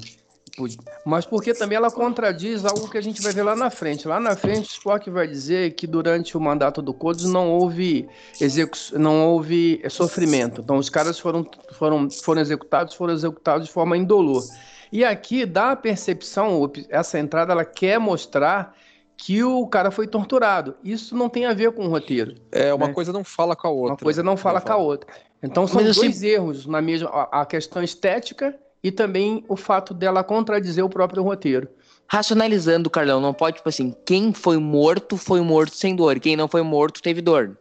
mas 1.05 1.25
porque 1.25 1.55
também 1.55 1.77
ela 1.77 1.91
contradiz 1.91 2.65
algo 2.65 2.88
que 2.88 2.99
a 2.99 3.00
gente 3.00 3.23
vai 3.23 3.33
ver 3.33 3.43
lá 3.43 3.55
na 3.55 3.71
frente. 3.71 4.09
Lá 4.09 4.19
na 4.19 4.37
frente, 4.37 4.71
Spock 4.71 5.09
vai 5.11 5.27
dizer 5.27 5.75
que 5.75 5.87
durante 5.87 6.37
o 6.37 6.41
mandato 6.41 6.81
do 6.83 6.93
Codes 6.93 7.25
não 7.25 7.50
houve 7.50 8.09
execução, 8.41 8.99
não 8.99 9.27
houve 9.27 9.83
sofrimento. 9.88 10.61
Então 10.61 10.77
os 10.77 10.88
caras 10.88 11.19
foram, 11.19 11.47
foram, 11.73 12.11
foram 12.11 12.41
executados, 12.41 12.95
foram 12.95 13.15
executados 13.15 13.67
de 13.67 13.73
forma 13.73 13.97
indolor. 13.97 14.43
E 14.91 15.05
aqui 15.05 15.45
dá 15.45 15.73
a 15.73 15.77
percepção, 15.77 16.71
essa 16.88 17.19
entrada 17.19 17.53
ela 17.53 17.65
quer 17.65 17.99
mostrar 17.99 18.75
que 19.17 19.43
o 19.43 19.67
cara 19.67 19.91
foi 19.91 20.07
torturado. 20.07 20.77
Isso 20.83 21.17
não 21.17 21.29
tem 21.29 21.45
a 21.45 21.53
ver 21.53 21.73
com 21.73 21.87
o 21.87 21.91
roteiro. 21.91 22.37
É, 22.53 22.73
uma 22.73 22.87
né? 22.87 22.93
coisa 22.93 23.12
não 23.12 23.25
fala 23.25 23.57
com 23.57 23.67
a 23.67 23.71
outra. 23.71 23.93
Uma 23.95 23.99
coisa 23.99 24.23
não 24.23 24.37
fala 24.37 24.61
com 24.61 24.73
a 24.73 24.77
outra. 24.77 25.11
Então 25.43 25.67
são 25.67 25.83
Mas 25.83 25.97
dois 25.97 26.17
assim... 26.17 26.27
erros 26.27 26.67
na 26.67 26.81
mesma 26.81 27.29
a 27.31 27.45
questão 27.45 27.83
estética 27.83 28.59
e 28.82 28.90
também 28.90 29.44
o 29.49 29.56
fato 29.56 29.92
dela 29.92 30.23
contradizer 30.23 30.85
o 30.85 30.88
próprio 30.88 31.23
roteiro. 31.23 31.68
Racionalizando, 32.06 32.88
Carlão, 32.88 33.20
não 33.20 33.35
pode, 33.35 33.56
tipo 33.56 33.68
assim, 33.68 33.94
quem 34.06 34.32
foi 34.32 34.56
morto 34.56 35.16
foi 35.16 35.40
morto 35.40 35.75
sem 35.75 35.94
dor, 35.94 36.18
quem 36.20 36.37
não 36.37 36.49
foi 36.49 36.62
morto 36.62 37.02
teve 37.02 37.20
dor. 37.20 37.58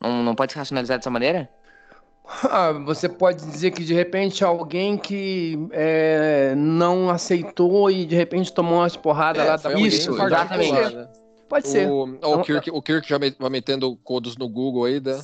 Não, 0.00 0.22
não 0.22 0.34
pode 0.34 0.52
se 0.52 0.58
racionalizar 0.58 0.98
dessa 0.98 1.10
maneira? 1.10 1.48
Ah, 2.50 2.72
você 2.72 3.08
pode 3.08 3.46
dizer 3.46 3.70
que 3.70 3.84
de 3.84 3.94
repente 3.94 4.42
alguém 4.42 4.98
que 4.98 5.56
é, 5.70 6.54
não 6.56 7.08
aceitou 7.08 7.88
e 7.88 8.04
de 8.04 8.16
repente 8.16 8.52
tomou 8.52 8.78
umas 8.78 8.96
porradas 8.96 9.44
é, 9.44 9.48
lá 9.48 9.56
da 9.56 9.72
Isso, 9.74 10.20
exatamente. 10.20 11.08
Pode 11.48 11.68
ser. 11.68 11.88
O, 11.88 12.18
o, 12.20 12.42
Kirk, 12.42 12.70
o 12.70 12.82
Kirk 12.82 13.08
já 13.08 13.18
vai 13.18 13.32
metendo 13.48 13.96
codos 14.02 14.36
no 14.36 14.48
Google 14.48 14.86
aí, 14.86 15.00
né? 15.00 15.20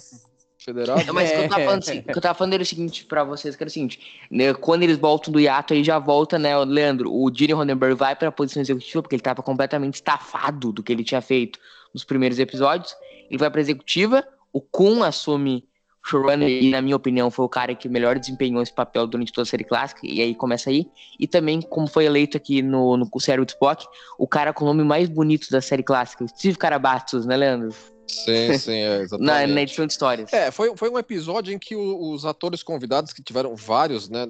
Federado? 0.65 1.01
É, 1.01 1.13
mas 1.13 1.31
o 1.31 1.35
que 1.35 1.41
eu 1.41 1.49
tava 1.49 1.65
falando, 1.65 1.83
assim, 1.83 2.05
eu 2.07 2.21
tava 2.21 2.35
falando 2.35 2.55
era 2.55 2.63
o 2.63 2.67
seguinte 2.67 3.05
pra 3.05 3.25
vocês, 3.25 3.57
que 3.57 3.63
era 3.63 3.69
o 3.69 3.73
seguinte, 3.73 4.01
né, 4.31 4.55
quando 4.55 4.83
eles 4.83 4.97
voltam 4.97 5.33
do 5.33 5.41
hiato, 5.41 5.75
aí 5.75 5.83
já 5.83 5.99
volta, 5.99 6.39
né, 6.39 6.57
o 6.57 6.65
Leandro, 6.65 7.13
o 7.13 7.31
Gene 7.35 7.53
Roddenberry 7.53 7.95
vai 7.95 8.15
pra 8.15 8.31
posição 8.31 8.63
executiva, 8.63 9.03
porque 9.03 9.17
ele 9.17 9.23
tava 9.23 9.43
completamente 9.43 9.95
estafado 9.95 10.73
do 10.73 10.83
que 10.83 10.93
ele 10.93 11.05
tinha 11.05 11.21
feito 11.21 11.59
nos 11.93 12.05
primeiros 12.05 12.39
episódios, 12.39 12.95
ele 13.29 13.39
vai 13.39 13.51
pra 13.51 13.61
executiva, 13.61 14.27
o 14.53 14.61
Kun 14.61 15.03
assume 15.03 15.65
showrunner, 16.05 16.49
e 16.49 16.71
na 16.71 16.83
minha 16.83 16.97
opinião 16.97 17.31
foi 17.31 17.45
o 17.45 17.49
cara 17.49 17.75
que 17.75 17.89
melhor 17.89 18.19
desempenhou 18.19 18.63
esse 18.63 18.73
papel 18.73 19.07
durante 19.07 19.33
toda 19.33 19.47
a 19.47 19.51
série 19.51 19.65
clássica, 19.65 20.01
e 20.05 20.21
aí 20.21 20.35
começa 20.35 20.69
aí, 20.71 20.87
e 21.19 21.27
também, 21.27 21.61
como 21.63 21.87
foi 21.87 22.05
eleito 22.05 22.37
aqui 22.37 22.61
no, 22.63 22.97
no 22.97 23.09
série 23.21 23.43
Spock, 23.43 23.87
o 24.19 24.27
cara 24.27 24.53
com 24.53 24.65
o 24.65 24.69
nome 24.69 24.83
mais 24.85 25.09
bonito 25.09 25.49
da 25.51 25.61
série 25.61 25.83
clássica, 25.83 26.27
Steve 26.29 26.59
Carabatos, 26.59 27.25
né, 27.25 27.37
Leandro? 27.37 27.75
Sim, 28.07 28.53
sim, 28.59 28.73
é, 28.73 29.01
exatamente. 29.03 29.27
Na, 29.27 29.47
na 29.47 29.63
edição 29.63 29.87
de 29.87 29.93
histórias. 29.93 30.33
É, 30.33 30.51
foi, 30.51 30.77
foi 30.77 30.91
um 30.91 30.99
episódio 30.99 31.55
em 31.55 31.59
que 31.59 31.75
o- 31.75 32.13
os 32.13 32.25
atores 32.25 32.63
convidados, 32.63 33.13
que 33.13 33.23
tiveram 33.23 33.55
vários, 33.55 34.09
né? 34.09 34.27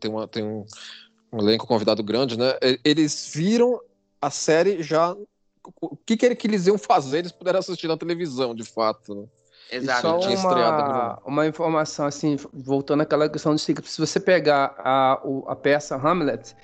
Tem, 0.00 0.10
uma, 0.10 0.26
tem 0.28 0.44
um, 0.44 0.64
um 1.32 1.38
elenco 1.40 1.66
convidado 1.66 2.02
grande, 2.02 2.38
né? 2.38 2.54
Eles 2.84 3.32
viram 3.34 3.80
a 4.22 4.30
série 4.30 4.82
já. 4.82 5.14
O 5.80 5.96
que, 5.96 6.16
que 6.16 6.34
que 6.34 6.46
eles 6.46 6.66
iam 6.66 6.78
fazer, 6.78 7.18
eles 7.18 7.32
puderam 7.32 7.58
assistir 7.58 7.88
na 7.88 7.96
televisão, 7.96 8.54
de 8.54 8.64
fato. 8.64 9.14
Né? 9.14 9.24
E 9.70 9.76
Exato. 9.76 10.02
só 10.02 10.18
tinha 10.18 10.34
estreado 10.34 10.82
uma, 10.82 11.18
uma 11.24 11.46
informação, 11.46 12.06
assim, 12.06 12.36
voltando 12.52 13.02
àquela 13.02 13.28
questão 13.28 13.52
do 13.52 13.58
ciclo, 13.58 13.84
se 13.84 14.00
você 14.00 14.18
pegar 14.20 14.74
a, 14.78 15.20
o- 15.24 15.44
a 15.48 15.56
peça 15.56 15.96
Hamlet, 15.96 16.54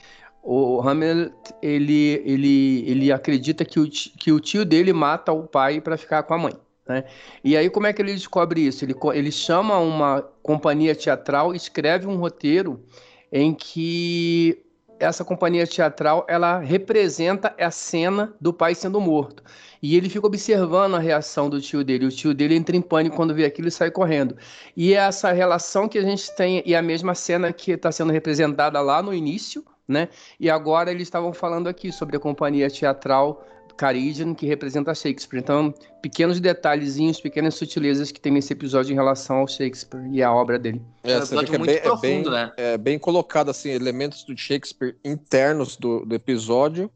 o 0.42 0.80
Hamlet, 0.80 1.32
ele, 1.60 2.22
ele, 2.24 2.84
ele 2.90 3.12
acredita 3.12 3.64
que 3.64 3.78
o, 3.78 3.88
que 3.88 4.32
o 4.32 4.40
tio 4.40 4.64
dele 4.64 4.92
mata 4.92 5.32
o 5.32 5.46
pai 5.46 5.80
para 5.80 5.96
ficar 5.96 6.22
com 6.24 6.34
a 6.34 6.38
mãe, 6.38 6.54
né? 6.88 7.04
E 7.44 7.56
aí 7.56 7.70
como 7.70 7.86
é 7.86 7.92
que 7.92 8.02
ele 8.02 8.12
descobre 8.12 8.60
isso? 8.66 8.84
Ele, 8.84 8.94
ele 9.14 9.30
chama 9.30 9.78
uma 9.78 10.22
companhia 10.42 10.94
teatral, 10.94 11.54
escreve 11.54 12.06
um 12.06 12.16
roteiro 12.16 12.82
em 13.30 13.54
que 13.54 14.64
essa 14.98 15.24
companhia 15.24 15.66
teatral, 15.66 16.24
ela 16.28 16.58
representa 16.58 17.54
a 17.58 17.70
cena 17.70 18.34
do 18.40 18.52
pai 18.52 18.74
sendo 18.74 19.00
morto. 19.00 19.42
E 19.82 19.96
ele 19.96 20.08
fica 20.08 20.26
observando 20.26 20.94
a 20.94 21.00
reação 21.00 21.50
do 21.50 21.60
tio 21.60 21.82
dele. 21.82 22.06
O 22.06 22.10
tio 22.10 22.32
dele 22.32 22.54
entra 22.54 22.76
em 22.76 22.80
pânico 22.80 23.16
quando 23.16 23.34
vê 23.34 23.44
aquilo 23.44 23.66
e 23.66 23.70
sai 23.70 23.90
correndo. 23.90 24.36
E 24.76 24.94
é 24.94 24.98
essa 24.98 25.32
relação 25.32 25.88
que 25.88 25.98
a 25.98 26.02
gente 26.02 26.34
tem, 26.36 26.62
e 26.64 26.74
a 26.74 26.80
mesma 26.80 27.14
cena 27.14 27.52
que 27.52 27.72
está 27.72 27.90
sendo 27.90 28.12
representada 28.12 28.80
lá 28.80 29.02
no 29.02 29.12
início, 29.12 29.64
né? 29.88 30.08
E 30.38 30.48
agora 30.48 30.90
eles 30.92 31.08
estavam 31.08 31.32
falando 31.32 31.68
aqui 31.68 31.90
sobre 31.90 32.16
a 32.16 32.20
companhia 32.20 32.70
teatral 32.70 33.44
Caridian, 33.76 34.34
que 34.34 34.46
representa 34.46 34.94
Shakespeare. 34.94 35.40
Então, 35.40 35.74
pequenos 36.00 36.38
detalhezinhos, 36.38 37.20
pequenas 37.20 37.54
sutilezas 37.54 38.12
que 38.12 38.20
tem 38.20 38.32
nesse 38.32 38.52
episódio 38.52 38.92
em 38.92 38.94
relação 38.94 39.38
ao 39.38 39.48
Shakespeare 39.48 40.06
e 40.12 40.22
à 40.22 40.32
obra 40.32 40.58
dele. 40.58 40.80
É, 41.02 41.12
É 41.12 41.18
um 41.18 41.22
é 41.22 41.58
muito 41.58 41.58
bem, 41.58 41.74
é 41.74 41.80
profundo, 41.80 42.30
bem, 42.30 42.40
né? 42.40 42.52
é 42.56 42.78
bem 42.78 42.98
colocado, 42.98 43.50
assim, 43.50 43.70
elementos 43.70 44.22
do 44.24 44.36
Shakespeare 44.36 44.96
internos 45.04 45.76
do, 45.76 46.04
do 46.04 46.14
episódio 46.14 46.90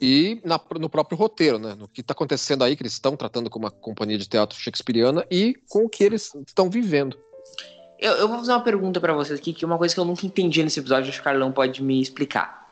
e 0.00 0.40
na- 0.44 0.60
no 0.78 0.88
próprio 0.88 1.16
roteiro, 1.18 1.58
né? 1.58 1.74
No 1.74 1.86
que 1.88 2.00
está 2.00 2.12
acontecendo 2.12 2.64
aí, 2.64 2.74
que 2.76 2.82
eles 2.82 2.92
estão 2.92 3.16
tratando 3.16 3.50
como 3.50 3.66
uma 3.66 3.70
companhia 3.70 4.16
de 4.16 4.28
teatro 4.28 4.58
shakespeariana 4.58 5.26
e 5.30 5.54
com 5.68 5.84
o 5.84 5.88
que 5.88 6.02
eles 6.04 6.34
estão 6.46 6.70
vivendo. 6.70 7.18
Eu, 7.98 8.12
eu 8.14 8.28
vou 8.28 8.38
fazer 8.38 8.52
uma 8.52 8.62
pergunta 8.62 8.98
pra 9.00 9.12
vocês 9.12 9.38
aqui, 9.38 9.52
que 9.52 9.64
é 9.64 9.66
uma 9.66 9.76
coisa 9.76 9.94
que 9.94 10.00
eu 10.00 10.04
nunca 10.06 10.24
entendi 10.24 10.62
nesse 10.62 10.80
episódio, 10.80 11.08
acho 11.10 11.18
que 11.18 11.20
o 11.20 11.24
Carlão 11.24 11.52
pode 11.52 11.82
me 11.82 12.00
explicar. 12.00 12.66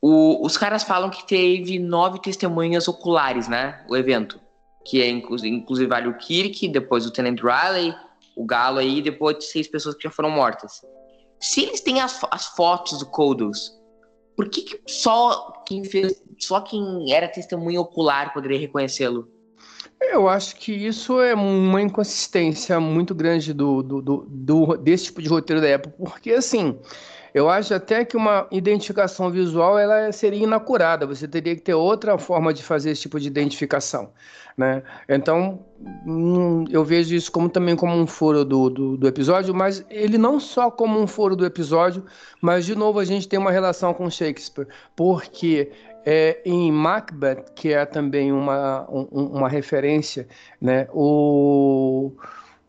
O- 0.00 0.44
os 0.44 0.56
caras 0.56 0.82
falam 0.82 1.10
que 1.10 1.26
teve 1.26 1.78
nove 1.78 2.18
testemunhas 2.20 2.88
oculares, 2.88 3.46
né? 3.48 3.84
O 3.88 3.96
evento. 3.96 4.40
Que 4.86 5.00
é, 5.02 5.08
inclu- 5.08 5.44
inclusive, 5.44 5.88
vale 5.88 6.08
o 6.08 6.16
Kirk, 6.18 6.68
depois 6.68 7.06
o 7.06 7.10
Tenant 7.10 7.40
Riley, 7.40 7.94
o 8.36 8.44
Galo 8.44 8.78
aí, 8.78 8.98
e 8.98 9.02
depois 9.02 9.38
de 9.38 9.44
seis 9.44 9.68
pessoas 9.68 9.94
que 9.94 10.02
já 10.04 10.10
foram 10.10 10.30
mortas. 10.30 10.82
Se 11.40 11.62
eles 11.62 11.80
têm 11.80 12.00
as, 12.00 12.20
as 12.30 12.46
fotos 12.48 12.98
do 12.98 13.06
Kodos, 13.06 13.72
por 14.36 14.48
que, 14.48 14.62
que 14.62 14.80
só 14.86 15.62
quem 15.66 15.84
fez. 15.84 16.22
Só 16.38 16.60
quem 16.60 17.12
era 17.12 17.28
testemunha 17.28 17.80
ocular 17.80 18.32
poderia 18.34 18.58
reconhecê-lo? 18.58 19.28
Eu 20.00 20.28
acho 20.28 20.56
que 20.56 20.72
isso 20.72 21.20
é 21.20 21.34
uma 21.34 21.80
inconsistência 21.80 22.78
muito 22.78 23.14
grande 23.14 23.52
do, 23.54 23.82
do, 23.82 24.02
do- 24.02 24.26
do- 24.28 24.76
desse 24.76 25.04
tipo 25.06 25.22
de 25.22 25.28
roteiro 25.28 25.62
da 25.62 25.68
época, 25.68 25.94
porque 25.98 26.32
assim, 26.32 26.78
eu 27.34 27.50
acho 27.50 27.74
até 27.74 28.04
que 28.04 28.16
uma 28.16 28.46
identificação 28.50 29.30
visual 29.30 29.78
ela 29.78 30.12
seria 30.12 30.44
inacurada, 30.44 31.06
você 31.06 31.26
teria 31.28 31.54
que 31.56 31.60
ter 31.62 31.74
outra 31.74 32.16
forma 32.16 32.54
de 32.54 32.62
fazer 32.62 32.90
esse 32.92 33.02
tipo 33.02 33.18
de 33.20 33.26
identificação, 33.26 34.12
né? 34.56 34.82
Então, 35.08 35.64
hum, 36.06 36.64
eu 36.70 36.84
vejo 36.84 37.14
isso 37.14 37.32
como 37.32 37.48
também 37.48 37.74
como 37.76 37.92
um 37.94 38.06
foro 38.06 38.44
do, 38.44 38.70
do, 38.70 38.96
do 38.96 39.08
episódio, 39.08 39.52
mas 39.54 39.84
ele 39.90 40.16
não 40.16 40.38
só 40.38 40.70
como 40.70 40.98
um 41.00 41.06
foro 41.08 41.34
do 41.36 41.44
episódio, 41.44 42.04
mas 42.40 42.64
de 42.64 42.74
novo 42.76 42.98
a 43.00 43.04
gente 43.04 43.28
tem 43.28 43.38
uma 43.38 43.50
relação 43.50 43.92
com 43.92 44.08
Shakespeare, 44.08 44.68
porque 44.94 45.72
é, 46.06 46.40
em 46.44 46.70
Macbeth, 46.70 47.46
que 47.54 47.72
é 47.72 47.84
também 47.86 48.30
uma, 48.30 48.86
um- 48.90 49.08
um- 49.10 49.26
uma 49.38 49.48
referência, 49.48 50.28
né? 50.60 50.86
O, 50.92 52.12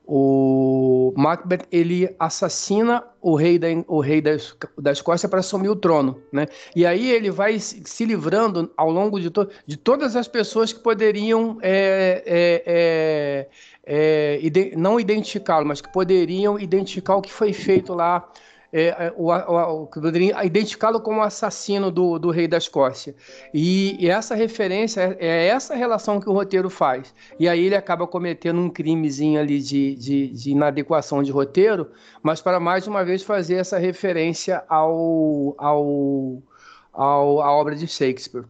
o 0.07 1.13
Macbeth 1.17 1.65
ele 1.71 2.15
assassina 2.19 3.03
o 3.21 3.35
rei 3.35 3.57
da, 3.57 3.67
o 3.88 4.00
rei 4.00 4.21
da, 4.21 4.31
da 4.77 4.91
Escócia 4.91 5.27
para 5.27 5.39
assumir 5.39 5.69
o 5.69 5.75
trono, 5.75 6.21
né? 6.31 6.45
E 6.75 6.85
aí 6.85 7.09
ele 7.12 7.31
vai 7.31 7.59
se, 7.59 7.81
se 7.85 8.05
livrando 8.05 8.71
ao 8.77 8.91
longo 8.91 9.19
de, 9.19 9.29
to, 9.29 9.50
de 9.65 9.77
todas 9.77 10.15
as 10.15 10.27
pessoas 10.27 10.71
que 10.71 10.79
poderiam 10.79 11.57
é, 11.62 12.24
é, 12.25 12.63
é, 12.65 13.50
é, 13.85 14.39
ide- 14.41 14.75
não 14.75 15.00
identificá-lo, 15.00 15.65
mas 15.65 15.81
que 15.81 15.89
poderiam 15.91 16.59
identificar 16.59 17.15
o 17.15 17.21
que 17.21 17.31
foi 17.33 17.51
feito 17.53 17.93
lá 17.93 18.29
é, 18.77 18.88
é, 18.88 19.13
o, 19.15 19.32
o, 19.32 19.84
o, 19.86 20.44
identificá-lo 20.44 21.00
como 21.00 21.22
assassino 21.22 21.89
do, 21.89 22.20
do 22.20 22.29
rei 22.29 22.46
da 22.46 22.58
Escócia. 22.58 23.15
E, 23.53 23.96
e 24.03 24.10
essa 24.10 24.36
referência 24.36 25.15
é, 25.17 25.27
é 25.27 25.48
essa 25.48 25.74
relação 25.75 26.20
que 26.20 26.27
o 26.27 26.34
roteiro 26.34 26.70
faz. 26.70 27.13
E 27.39 27.48
aí 27.48 27.67
ele 27.67 27.75
acaba 27.75 28.05
cometendo 28.05 28.60
um 28.60 28.70
crimezinho 28.70 29.39
ali 29.39 29.62
de, 29.62 29.96
de, 29.96 30.27
de 30.27 30.51
inadequação 30.51 31.24
de 31.24 31.32
roteiro, 31.32 31.89
mas 32.22 32.41
para 32.41 32.60
mais 32.60 32.86
uma 32.86 33.05
vez 33.05 33.24
fazer 33.24 33.55
essa 33.55 33.77
referência 33.77 34.62
ao, 34.67 35.55
ao, 35.58 36.44
ao, 36.91 37.41
à 37.41 37.51
obra 37.53 37.77
de 37.77 37.88
Shakespeare. 37.88 38.44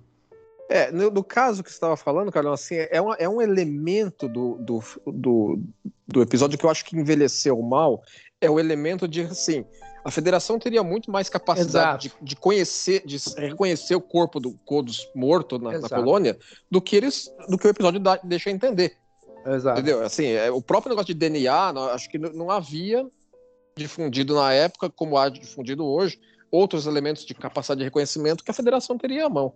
É, 0.68 0.92
no, 0.92 1.12
no 1.12 1.24
caso 1.24 1.64
que 1.64 1.70
você 1.70 1.76
estava 1.76 1.96
falando, 1.96 2.32
Carlão, 2.32 2.54
assim, 2.54 2.78
é, 2.90 3.00
uma- 3.00 3.16
é 3.20 3.30
um 3.30 3.40
elemento 3.40 4.28
do, 4.28 4.56
do, 4.56 4.84
do, 5.06 5.60
do 6.08 6.22
episódio 6.24 6.58
que 6.58 6.66
eu 6.66 6.70
acho 6.72 6.84
que 6.84 6.98
envelheceu 6.98 7.62
mal, 7.62 8.02
é 8.42 8.50
o 8.50 8.60
elemento 8.60 9.08
de, 9.08 9.22
assim, 9.22 9.64
a 10.06 10.12
federação 10.12 10.60
teria 10.60 10.84
muito 10.84 11.10
mais 11.10 11.28
capacidade 11.30 12.10
de, 12.22 12.26
de 12.26 12.36
conhecer, 12.36 13.04
de 13.06 13.18
reconhecer 13.38 13.96
o 13.96 14.00
corpo 14.02 14.40
do 14.40 14.54
Kodos 14.64 15.10
morto 15.16 15.58
na, 15.58 15.72
na 15.72 15.90
colônia, 15.90 16.38
do 16.70 16.80
que 16.80 16.96
eles, 16.96 17.34
do 17.50 17.58
que 17.58 17.66
o 17.66 17.70
episódio 17.72 18.00
dá- 18.00 18.20
deixa 18.24 18.52
entender. 18.52 18.96
Exato. 19.44 19.80
Entendeu? 19.80 20.04
Assim, 20.06 20.28
é, 20.28 20.52
o 20.52 20.62
próprio 20.62 20.92
negócio 20.92 21.08
de 21.12 21.16
DNA, 21.20 21.74
não- 21.74 21.90
acho 21.90 22.08
que 22.08 22.20
não 22.20 22.52
havia 22.52 23.04
difundido 23.76 24.36
na 24.36 24.54
época, 24.54 24.92
como 24.92 25.18
há 25.18 25.28
difundido 25.28 25.84
hoje, 25.84 26.20
outros 26.52 26.86
elementos 26.86 27.26
de 27.26 27.34
capacidade 27.34 27.80
de 27.80 27.86
reconhecimento 27.86 28.44
que 28.44 28.52
a 28.52 28.54
federação 28.54 28.98
teria 29.00 29.26
à 29.26 29.30
mão. 29.30 29.54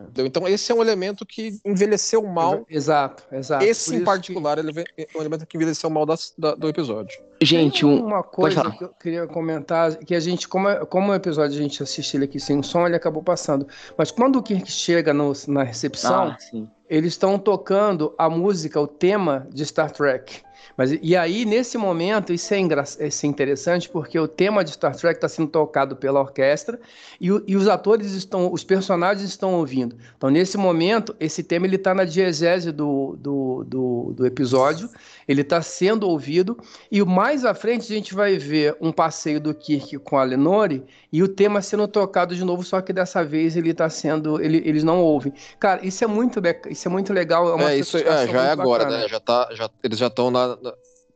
Entendeu? 0.00 0.26
Então, 0.26 0.46
esse 0.46 0.70
é 0.70 0.74
um 0.74 0.80
elemento 0.80 1.26
que 1.26 1.58
envelheceu 1.64 2.22
mal. 2.22 2.64
Exato, 2.70 3.24
exato. 3.32 3.64
Esse 3.64 3.96
em 3.96 4.04
particular 4.04 4.56
ele 4.58 4.72
ve- 4.72 4.84
é 4.96 5.06
um 5.16 5.20
elemento 5.20 5.44
que 5.44 5.56
envelheceu 5.56 5.90
mal 5.90 6.06
das- 6.06 6.32
da- 6.38 6.54
do 6.54 6.68
episódio. 6.68 7.18
Gente, 7.42 7.84
um. 7.84 8.04
uma 8.06 8.22
coisa 8.22 8.70
que 8.70 8.84
eu 8.84 8.88
queria 8.90 9.26
comentar, 9.26 9.96
que 9.96 10.14
a 10.14 10.20
gente, 10.20 10.46
como, 10.46 10.68
como 10.86 11.10
o 11.10 11.14
episódio 11.14 11.58
a 11.58 11.62
gente 11.62 11.82
assiste 11.82 12.16
ele 12.16 12.26
aqui 12.26 12.38
sem 12.38 12.62
som, 12.62 12.86
ele 12.86 12.94
acabou 12.96 13.22
passando. 13.22 13.66
Mas 13.96 14.10
quando 14.12 14.36
o 14.36 14.42
Kirk 14.42 14.70
chega 14.70 15.12
no- 15.12 15.32
na 15.48 15.64
recepção, 15.64 16.28
Ah, 16.28 16.36
sim. 16.38 16.68
Eles 16.88 17.12
estão 17.12 17.38
tocando 17.38 18.14
a 18.18 18.28
música, 18.30 18.80
o 18.80 18.86
tema 18.86 19.46
de 19.52 19.64
Star 19.64 19.90
Trek. 19.90 20.40
Mas, 20.76 20.96
e 21.02 21.16
aí, 21.16 21.44
nesse 21.44 21.76
momento, 21.76 22.32
isso 22.32 22.54
é, 22.54 22.60
isso 23.06 23.26
é 23.26 23.28
interessante, 23.28 23.88
porque 23.88 24.16
o 24.18 24.28
tema 24.28 24.62
de 24.62 24.70
Star 24.70 24.94
Trek 24.94 25.16
está 25.16 25.28
sendo 25.28 25.48
tocado 25.48 25.96
pela 25.96 26.20
orquestra 26.20 26.78
e, 27.20 27.32
o- 27.32 27.42
e 27.48 27.56
os 27.56 27.66
atores 27.66 28.12
estão, 28.12 28.52
os 28.52 28.62
personagens 28.62 29.28
estão 29.28 29.54
ouvindo. 29.54 29.96
Então, 30.16 30.30
nesse 30.30 30.56
momento, 30.56 31.16
esse 31.18 31.42
tema 31.42 31.66
ele 31.66 31.74
está 31.76 31.94
na 31.94 32.04
diegese 32.04 32.70
do, 32.70 33.16
do, 33.18 33.64
do, 33.64 34.12
do 34.16 34.26
episódio, 34.26 34.88
ele 35.26 35.40
está 35.40 35.60
sendo 35.62 36.08
ouvido, 36.08 36.56
e 36.92 37.02
mais 37.02 37.44
à 37.44 37.54
frente 37.54 37.82
a 37.92 37.96
gente 37.96 38.14
vai 38.14 38.38
ver 38.38 38.76
um 38.80 38.92
passeio 38.92 39.40
do 39.40 39.52
Kirk 39.52 39.98
com 39.98 40.16
a 40.16 40.22
Lenore 40.22 40.84
e 41.12 41.22
o 41.24 41.28
tema 41.28 41.60
sendo 41.60 41.88
tocado 41.88 42.36
de 42.36 42.44
novo, 42.44 42.62
só 42.62 42.80
que 42.80 42.92
dessa 42.92 43.24
vez 43.24 43.56
ele 43.56 43.70
está 43.70 43.88
sendo. 43.90 44.40
Ele, 44.40 44.62
eles 44.64 44.84
não 44.84 45.00
ouvem. 45.00 45.32
Cara, 45.58 45.84
isso 45.84 46.04
é 46.04 46.06
muito, 46.06 46.40
isso 46.78 46.88
é 46.88 46.90
muito 46.90 47.12
legal. 47.12 47.48
É, 47.48 47.54
uma 47.54 47.72
É, 47.72 47.76
isso 47.78 47.96
é, 47.96 48.00
sofisticação 48.00 48.32
já 48.32 48.44
é 48.44 48.50
agora, 48.50 48.84
bacana. 48.84 49.02
né? 49.02 49.08
Já 49.08 49.20
tá, 49.20 49.48
já, 49.52 49.68
eles 49.82 49.98
já 49.98 50.06
estão 50.06 50.30
na- 50.30 50.56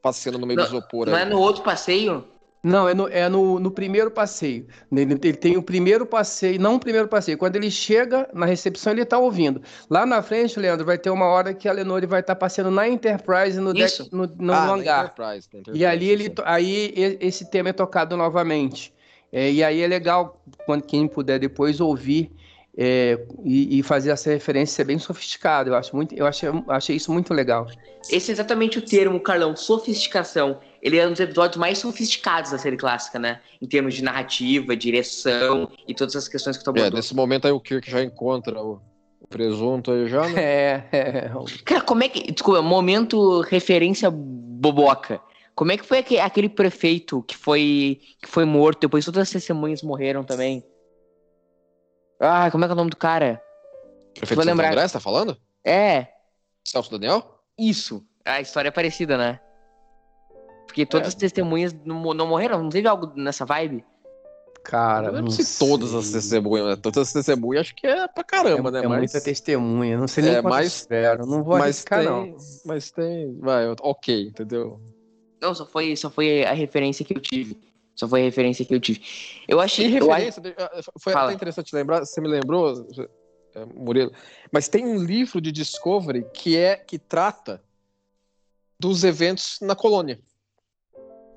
passeando 0.02 0.38
no 0.38 0.46
meio 0.46 0.58
Não, 0.58 0.64
do 0.64 0.68
isopor 0.68 1.06
Não 1.06 1.14
aí. 1.14 1.22
é 1.22 1.24
no 1.24 1.38
outro 1.38 1.62
passeio? 1.62 2.24
Não, 2.64 2.88
é 2.88 2.94
no, 2.94 3.08
é 3.08 3.28
no, 3.28 3.58
no 3.58 3.70
primeiro 3.72 4.08
passeio. 4.08 4.68
Ele, 4.92 5.14
ele 5.14 5.32
tem 5.32 5.56
o 5.56 5.62
primeiro 5.62 6.06
passeio, 6.06 6.60
não 6.60 6.76
o 6.76 6.78
primeiro 6.80 7.08
passeio. 7.08 7.36
Quando 7.36 7.56
ele 7.56 7.70
chega 7.72 8.28
na 8.32 8.46
recepção, 8.46 8.92
ele 8.92 9.02
está 9.02 9.18
ouvindo. 9.18 9.60
Lá 9.90 10.06
na 10.06 10.22
frente, 10.22 10.60
Leandro, 10.60 10.86
vai 10.86 10.96
ter 10.96 11.10
uma 11.10 11.26
hora 11.26 11.52
que 11.54 11.68
a 11.68 11.72
Lenore 11.72 12.06
vai 12.06 12.20
estar 12.20 12.36
tá 12.36 12.38
passeando 12.38 12.70
na 12.70 12.88
Enterprise 12.88 13.58
no, 13.58 13.72
deck, 13.74 14.08
no, 14.12 14.26
no 14.38 14.52
Ah, 14.52 14.66
na 14.66 14.72
hangar. 14.74 15.04
Enterprise, 15.06 15.48
na 15.52 15.58
Enterprise, 15.60 15.82
E 15.82 15.84
ali 15.84 16.08
ele, 16.08 16.24
sim. 16.26 16.34
aí 16.44 17.18
esse 17.20 17.50
tema 17.50 17.70
é 17.70 17.72
tocado 17.72 18.16
novamente. 18.16 18.92
É, 19.32 19.50
e 19.50 19.64
aí 19.64 19.80
é 19.80 19.86
legal 19.88 20.40
quando 20.66 20.82
quem 20.82 21.08
puder 21.08 21.40
depois 21.40 21.80
ouvir 21.80 22.30
é, 22.76 23.18
e, 23.44 23.78
e 23.78 23.82
fazer 23.82 24.10
essa 24.10 24.30
referência 24.30 24.76
ser 24.76 24.84
bem 24.84 24.98
sofisticado. 24.98 25.70
Eu 25.70 25.74
acho 25.76 25.94
muito, 25.94 26.14
eu 26.14 26.26
achei, 26.26 26.48
achei 26.68 26.96
isso 26.96 27.12
muito 27.12 27.32
legal. 27.34 27.66
Esse 28.10 28.30
é 28.30 28.32
exatamente 28.32 28.78
o 28.78 28.82
termo, 28.82 29.20
Carlão, 29.20 29.54
sofisticação. 29.54 30.58
Ele 30.82 30.96
é 30.98 31.06
um 31.06 31.10
dos 31.10 31.20
episódios 31.20 31.56
mais 31.58 31.78
sofisticados 31.78 32.50
da 32.50 32.58
série 32.58 32.76
clássica, 32.76 33.18
né? 33.18 33.40
Em 33.60 33.66
termos 33.66 33.94
de 33.94 34.02
narrativa, 34.02 34.76
direção 34.76 35.70
e 35.86 35.94
todas 35.94 36.16
as 36.16 36.26
questões 36.28 36.56
que 36.56 36.64
tu 36.64 36.70
É, 36.70 36.72
abordou. 36.72 36.96
nesse 36.96 37.14
momento 37.14 37.46
aí 37.46 37.52
o 37.52 37.60
Kirk 37.60 37.88
já 37.90 38.02
encontra 38.02 38.60
o, 38.60 38.80
o 39.20 39.26
presunto 39.28 39.92
aí 39.92 40.08
já, 40.08 40.26
né? 40.28 40.32
É, 40.42 40.84
é, 40.92 41.30
Cara, 41.64 41.82
como 41.82 42.02
é 42.02 42.08
que. 42.08 42.32
Desculpa, 42.32 42.60
momento 42.62 43.40
referência 43.42 44.10
boboca. 44.10 45.20
Como 45.54 45.70
é 45.70 45.76
que 45.76 45.84
foi 45.84 45.98
aque- 45.98 46.18
aquele 46.18 46.48
prefeito 46.48 47.22
que 47.24 47.36
foi, 47.36 48.00
que 48.20 48.26
foi 48.28 48.44
morto, 48.46 48.80
depois 48.80 49.04
todas 49.04 49.22
as 49.22 49.30
testemunhas 49.30 49.82
morreram 49.82 50.24
também? 50.24 50.64
Ah, 52.20 52.50
como 52.50 52.64
é 52.64 52.68
que 52.68 52.72
é 52.72 52.74
o 52.74 52.76
nome 52.76 52.90
do 52.90 52.96
cara? 52.96 53.42
Prefeito 54.14 54.34
vou 54.36 54.44
Santo 54.44 54.46
lembrar. 54.46 54.72
André, 54.72 54.86
você 54.86 54.92
tá 54.94 55.00
falando? 55.00 55.36
É, 55.64 56.08
Celso 56.66 56.90
Daniel? 56.90 57.38
isso. 57.58 58.04
A 58.24 58.40
história 58.40 58.68
é 58.68 58.72
parecida, 58.72 59.18
né? 59.18 59.40
Porque 60.66 60.86
todas 60.86 61.06
É. 61.06 61.08
as 61.08 61.14
testemunhas 61.14 61.72
não, 61.84 62.14
não 62.14 62.26
morreram? 62.28 62.62
Não 62.62 62.68
teve 62.70 62.86
algo 62.88 63.12
nessa 63.16 63.44
vibe? 63.44 63.84
cara. 64.64 65.08
eu 65.08 65.12
não 65.14 65.22
não 65.22 65.30
sei 65.32 65.44
se 65.44 65.58
todas 65.58 65.92
as 65.92 66.04
sei. 66.06 66.20
testemunhas, 66.20 66.66
né? 66.68 66.76
Todas 66.76 67.08
as 67.08 67.12
testemunhas 67.12 67.62
acho 67.62 67.74
que 67.74 67.84
é 67.84 68.06
pra 68.06 68.22
caramba, 68.22 68.68
é, 68.68 68.72
né? 68.72 68.78
é 68.78 68.86
mas, 68.86 68.98
muita 68.98 69.20
testemunha, 69.20 69.98
não 69.98 70.06
sei 70.06 70.22
nem 70.22 70.34
É, 70.36 70.40
quanto 70.40 70.54
mas- 70.54 70.66
espero, 70.68 71.26
não 71.26 71.42
vou 71.42 71.54
mas 71.54 71.62
arriscar 71.62 71.98
tem, 71.98 72.08
não. 72.08 72.36
mas 72.64 72.90
tem, 72.92 73.40
vai, 73.40 73.66
ok, 73.80 74.28
entendeu? 74.28 74.80
Não, 75.40 75.52
só 75.52 75.66
foi, 75.66 75.96
só 75.96 76.08
foi 76.08 76.44
a 76.44 76.52
referência 76.52 77.04
que 77.04 77.12
eu 77.16 77.20
tive. 77.20 77.58
Só 77.94 78.08
foi 78.08 78.22
a 78.22 78.24
referência 78.24 78.64
que 78.64 78.74
eu 78.74 78.80
tive. 78.80 79.02
Eu 79.46 79.60
achei. 79.60 79.98
eu 79.98 80.08
referência, 80.08 80.42
ah, 80.58 80.80
foi 80.98 81.12
Fala. 81.12 81.26
até 81.26 81.34
interessante 81.34 81.74
lembrar, 81.74 82.00
você 82.00 82.20
me 82.20 82.28
lembrou, 82.28 82.86
é, 83.54 83.64
Murilo, 83.66 84.12
mas 84.50 84.68
tem 84.68 84.86
um 84.86 85.02
livro 85.02 85.40
de 85.40 85.52
Discovery 85.52 86.26
que 86.32 86.56
é 86.56 86.76
que 86.76 86.98
trata 86.98 87.62
dos 88.78 89.04
eventos 89.04 89.58
na 89.60 89.76
colônia. 89.76 90.18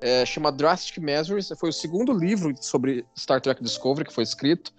É, 0.00 0.26
chama 0.26 0.52
Drastic 0.52 0.98
Measures, 0.98 1.50
foi 1.58 1.70
o 1.70 1.72
segundo 1.72 2.12
livro 2.12 2.54
sobre 2.60 3.04
Star 3.16 3.40
Trek 3.40 3.62
Discovery 3.62 4.08
que 4.08 4.14
foi 4.14 4.24
escrito, 4.24 4.72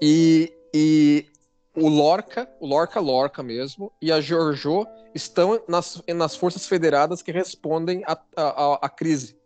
e, 0.00 0.52
e 0.74 1.26
o 1.74 1.88
Lorca, 1.88 2.48
o 2.60 2.66
Lorca 2.66 3.00
Lorca 3.00 3.42
mesmo, 3.42 3.92
e 4.02 4.12
a 4.12 4.20
Giorgio 4.20 4.86
estão 5.14 5.62
nas, 5.68 6.02
nas 6.14 6.36
forças 6.36 6.66
federadas 6.66 7.22
que 7.22 7.32
respondem 7.32 8.02
à 8.06 8.88
crise 8.88 9.36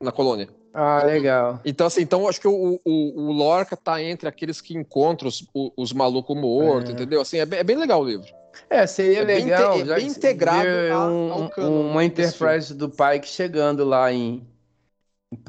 na 0.00 0.10
colônia. 0.10 0.48
Ah, 0.72 1.02
legal. 1.04 1.60
Então, 1.64 1.86
assim, 1.86 2.00
então 2.02 2.28
acho 2.28 2.40
que 2.40 2.46
o, 2.48 2.80
o, 2.84 3.20
o 3.28 3.32
Lorca 3.32 3.76
tá 3.76 4.02
entre 4.02 4.28
aqueles 4.28 4.60
que 4.60 4.76
encontram 4.76 5.28
os, 5.28 5.44
os 5.76 5.92
malucos 5.92 6.36
mortos, 6.36 6.90
É. 6.90 6.92
entendeu? 6.94 7.20
Assim, 7.20 7.38
é 7.38 7.46
bem, 7.46 7.58
é 7.58 7.64
bem 7.64 7.76
legal 7.76 8.00
o 8.00 8.04
livro. 8.04 8.26
É, 8.68 8.86
seria 8.86 9.22
É 9.22 9.24
bem 9.24 9.44
legal. 9.44 9.80
é 9.80 9.84
já 9.84 9.96
bem 9.96 10.06
que 10.06 10.18
integrado 10.18 10.62
ver 10.62 10.92
a- 10.92 11.06
um- 11.08 11.32
ao 11.32 11.50
cano 11.50 11.80
uma 11.80 12.04
Enterprise 12.04 12.74
do 12.74 12.88
Pike 12.88 13.26
chegando 13.26 13.84
lá 13.84 14.12
em 14.12 14.46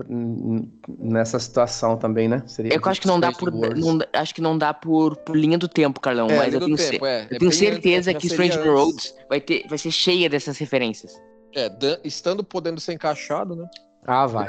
em- 0.08 0.72
nessa 0.88 1.40
situação 1.40 1.98
também, 1.98 2.28
né? 2.28 2.44
Seria 2.46 2.74
É 2.74 2.80
que 2.80 2.88
eu 2.88 2.92
acho 2.92 3.01
que 3.01 3.08
não 3.08 3.20
dá 3.20 3.32
por. 3.32 3.51
Não 3.51 4.00
acho 4.13 4.36
que 4.36 4.42
não 4.42 4.58
dá 4.58 4.74
por, 4.74 5.16
por 5.18 5.36
linha 5.36 5.58
do 5.58 5.68
tempo, 5.68 6.00
Carlão. 6.00 6.30
É, 6.30 6.38
mas 6.38 6.54
eu 6.54 6.60
tenho, 6.60 6.78
tempo, 6.78 7.06
é. 7.06 7.22
eu 7.24 7.25
É 7.25 7.40
tenho 7.40 7.40
bem 7.40 7.51
certeza 7.51 8.13
que 8.13 8.28
Strange. 8.28 8.58
Roads 8.60 9.16
vai, 9.28 9.42
ter, 9.42 9.68
vai 9.68 9.78
ser 9.78 9.92
cheia 9.92 10.30
dessas 10.30 10.58
referências. 10.58 11.20
É, 11.56 11.70
estando 12.04 12.44
podendo 12.44 12.80
ser 12.80 12.94
encaixado, 12.94 13.56
né? 13.56 13.68
Ah, 14.06 14.28
vai. 14.28 14.48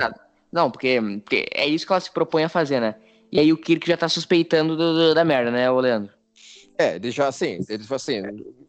Não, 0.53 0.71
porque, 0.71 1.01
porque 1.25 1.47
é 1.53 1.67
isso 1.67 1.87
que 1.87 1.93
ela 1.93 2.01
se 2.01 2.11
propõe 2.11 2.45
a 2.45 2.49
fazer, 2.49 2.81
né? 2.81 2.95
E 3.31 3.41
aí 3.41 3.53
o 3.53 3.57
Kirk 3.57 3.89
já 3.89 3.97
tá 3.97 4.09
suspeitando 4.09 4.77
do- 4.77 4.95
do- 4.95 5.15
da 5.15 5.25
merda, 5.25 5.51
né, 5.51 5.71
ô 5.71 5.81
Leandro? 5.81 6.13
É, 6.79 6.97
ele 6.97 7.11
já, 7.11 7.29
assim, 7.29 7.61
ele 7.69 7.85
assim, 7.91 8.23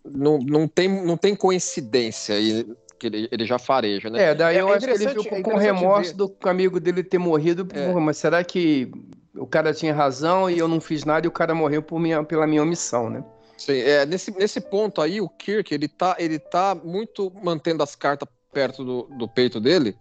não, 0.06 0.38
não, 0.38 0.68
tem, 0.68 0.88
não 0.88 1.18
tem 1.18 1.36
coincidência 1.36 2.36
aí 2.36 2.66
que 3.00 3.08
ele, 3.08 3.28
ele 3.32 3.46
já 3.46 3.60
fareja, 3.60 4.10
né? 4.10 4.24
É, 4.30 4.36
daí 4.36 4.58
É- 4.58 4.62
eu 4.62 4.70
é 4.70 4.76
acho 4.76 4.88
que 4.88 4.94
ele 4.94 5.10
ficou 5.10 5.38
é 5.38 5.42
com 5.42 5.56
remorso 5.58 6.12
ver. 6.12 6.18
do 6.18 6.36
amigo 6.44 6.80
dele 6.80 7.04
ter 7.04 7.18
morrido. 7.18 7.68
É. 7.74 7.88
Porra, 7.88 8.00
mas 8.00 8.18
será 8.18 8.44
que 8.44 8.90
o 9.36 9.46
cara 9.46 9.74
tinha 9.74 9.94
razão 9.94 10.50
e 10.50 10.58
eu 10.58 10.68
não 10.68 10.80
fiz 10.80 11.04
nada 11.04 11.26
e 11.26 11.30
o 11.30 11.32
cara 11.32 11.54
morreu 11.54 11.82
por 11.82 12.00
minha, 12.00 12.24
pela 12.24 12.48
minha 12.48 12.62
omissão, 12.62 13.10
né? 13.10 13.24
Sim, 13.58 13.80
é, 13.80 14.06
nesse, 14.06 14.32
nesse 14.32 14.62
ponto 14.62 15.02
aí, 15.02 15.20
o 15.22 15.30
Kirk, 15.30 15.74
ele 15.74 15.88
tá, 15.88 16.16
ele 16.20 16.40
tá 16.40 16.76
muito 16.76 17.32
mantendo 17.44 17.84
as 17.84 17.96
cartas 17.96 18.28
perto 18.54 18.84
do, 18.84 19.04
do 19.18 19.28
peito 19.28 19.60
dele. 19.60 19.96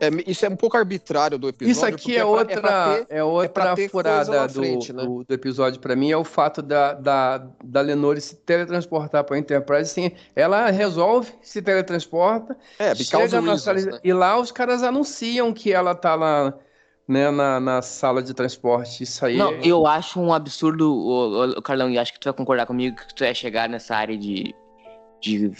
É, 0.00 0.08
isso 0.26 0.46
é 0.46 0.48
um 0.48 0.56
pouco 0.56 0.76
arbitrário 0.76 1.38
do 1.38 1.48
episódio. 1.48 1.70
Isso 1.72 1.84
aqui 1.84 2.14
porque 2.14 2.16
é 2.16 2.20
pra- 2.20 2.26
outra, 2.28 2.60
pra 2.60 2.94
ter- 2.94 3.06
é 3.10 3.22
outra 3.22 3.74
ter 3.76 3.88
coisa 3.90 4.08
furada 4.24 4.48
do, 4.48 4.54
frente, 4.60 4.92
né? 4.92 5.04
do, 5.04 5.24
do 5.24 5.34
episódio 5.34 5.78
pra 5.80 5.94
mim, 5.94 6.10
é 6.10 6.16
o 6.16 6.24
fato 6.24 6.62
da, 6.62 6.94
da, 6.94 7.46
da 7.62 7.80
Lenore 7.82 8.20
se 8.20 8.34
teletransportar 8.36 9.22
pra 9.24 9.38
Enterprise. 9.38 9.82
Assim, 9.82 10.10
ela 10.34 10.70
resolve, 10.70 11.32
se 11.42 11.60
teletransporta, 11.60 12.56
É, 12.78 12.94
chega 12.94 13.40
na 13.42 13.52
reasons, 13.52 13.62
sala, 13.62 13.80
né? 13.80 13.98
e 14.02 14.12
lá 14.12 14.38
os 14.40 14.50
caras 14.50 14.82
anunciam 14.82 15.52
que 15.52 15.72
ela 15.72 15.94
tá 15.94 16.14
lá 16.14 16.54
né, 17.06 17.30
na, 17.30 17.58
na 17.60 17.82
sala 17.82 18.22
de 18.22 18.32
transporte. 18.32 19.02
Isso 19.02 19.26
aí 19.26 19.36
Não, 19.36 19.50
é- 19.52 19.60
eu 19.64 19.86
acho 19.86 20.20
um 20.20 20.32
absurdo, 20.32 20.94
ô, 20.94 21.58
ô, 21.58 21.60
Carlão, 21.62 21.90
e 21.90 21.98
acho 21.98 22.12
que 22.12 22.20
tu 22.20 22.24
vai 22.24 22.32
concordar 22.32 22.66
comigo 22.66 22.96
que 22.96 23.14
tu 23.14 23.24
é 23.24 23.34
chegar 23.34 23.68
nessa 23.68 23.96
área 23.96 24.16
de, 24.16 24.54
de 25.20 25.50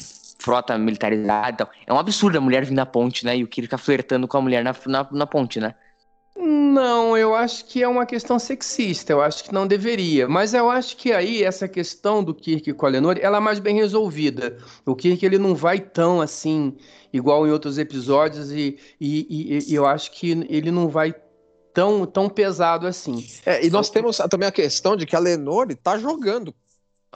frota 0.41 0.77
militarizada 0.79 1.51
e 1.51 1.57
tal. 1.57 1.71
É 1.87 1.93
um 1.93 1.99
absurdo 1.99 2.39
a 2.39 2.41
mulher 2.41 2.65
vir 2.65 2.75
na 2.75 2.87
ponte, 2.87 3.25
né? 3.25 3.37
E 3.37 3.45
o 3.45 3.49
Kirk 3.49 3.67
ficar 3.67 3.79
flertando 3.79 4.27
com 4.29 4.37
a 4.37 4.41
mulher 4.41 4.65
na, 4.65 4.75
na, 4.87 5.09
na 5.13 5.27
ponte, 5.27 5.61
né? 5.61 5.75
Não, 6.37 7.17
eu 7.19 7.35
acho 7.35 7.65
que 7.67 7.83
é 7.83 7.89
uma 7.89 8.07
questão 8.07 8.39
sexista, 8.39 9.13
eu 9.13 9.21
acho 9.21 9.45
que 9.45 9.53
não 9.53 9.67
deveria. 9.67 10.29
Mas 10.29 10.55
eu 10.55 10.71
acho 10.71 10.97
que 10.97 11.13
aí 11.13 11.43
essa 11.43 11.69
questão 11.69 12.23
do 12.25 12.35
Kirk 12.35 12.73
com 12.73 12.87
a 12.87 12.89
Lenore, 12.89 13.21
ela 13.21 13.37
é 13.39 13.41
mais 13.41 13.59
bem 13.59 13.75
resolvida. 13.77 14.57
O 14.87 14.95
Kirk 14.95 15.25
ele 15.27 15.39
não 15.39 15.55
vai 15.55 15.81
tão 15.81 16.21
assim, 16.21 16.77
igual 17.13 17.47
em 17.47 17.51
outros 17.51 17.79
episódios, 17.79 18.51
e, 18.53 18.79
e, 19.01 19.27
e- 19.59 19.73
e 19.73 19.75
eu 19.75 19.85
acho 19.87 20.13
que 20.13 20.31
ele 20.49 20.71
não 20.71 20.89
vai 20.89 21.15
tão, 21.75 22.07
tão 22.07 22.29
pesado 22.29 22.87
assim. 22.87 23.27
É, 23.45 23.65
e 23.67 23.71
nós 23.71 23.91
temos 23.91 24.17
também 24.31 24.49
a 24.49 24.53
questão 24.53 24.97
de 24.97 25.07
que 25.07 25.17
a 25.17 25.19
Lenore 25.19 25.75
tá 25.75 25.99
jogando. 25.99 26.55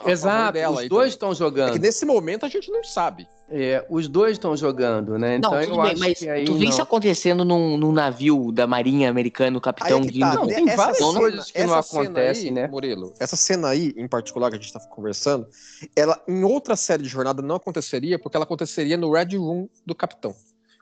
Exato, 0.04 0.52
dela 0.54 0.74
os 0.74 0.80
aí 0.80 0.88
dois 0.88 1.10
estão 1.10 1.28
É 1.30 1.32
que 1.32 1.38
jogando. 1.38 1.78
nesse 1.78 2.04
momento 2.04 2.44
a 2.44 2.48
gente 2.48 2.70
não 2.70 2.82
sabe. 2.82 3.28
É, 3.48 3.86
os 3.90 4.08
dois 4.08 4.32
estão 4.32 4.56
jogando, 4.56 5.18
né? 5.18 5.36
Então 5.36 5.52
não, 5.52 5.60
eu 5.60 5.66
tudo 5.68 5.82
bem, 5.82 5.90
acho 5.92 6.00
mas 6.00 6.18
que 6.18 6.28
aí 6.28 6.44
tu 6.44 6.54
vê 6.54 6.64
não. 6.64 6.70
isso 6.70 6.82
acontecendo 6.82 7.44
num, 7.44 7.76
num 7.76 7.92
navio 7.92 8.50
da 8.50 8.66
Marinha 8.66 9.08
Americana, 9.10 9.56
o 9.56 9.60
capitão 9.60 9.98
Aí 9.98 10.02
é 10.02 10.06
que 10.06 10.12
de. 10.14 10.20
tá, 10.20 10.34
Não, 10.34 10.46
né? 10.46 10.54
tem 10.54 10.66
várias 10.74 10.96
cena- 10.98 11.18
coisas 11.20 11.50
que 11.50 11.64
não 11.64 11.74
acontecem, 11.74 12.44
aí, 12.46 12.50
né? 12.50 12.66
Murilo, 12.68 13.12
essa 13.20 13.36
cena 13.36 13.68
aí, 13.68 13.92
em 13.96 14.08
particular, 14.08 14.50
que 14.50 14.56
a 14.56 14.58
gente 14.58 14.72
tá 14.72 14.80
conversando, 14.80 15.46
ela 15.94 16.20
em 16.26 16.42
outra 16.42 16.74
série 16.74 17.02
de 17.02 17.08
jornada 17.08 17.42
não 17.42 17.56
aconteceria, 17.56 18.18
porque 18.18 18.36
ela 18.36 18.44
aconteceria 18.44 18.96
no 18.96 19.12
Red 19.12 19.36
Room 19.36 19.68
do 19.86 19.94
Capitão. 19.94 20.34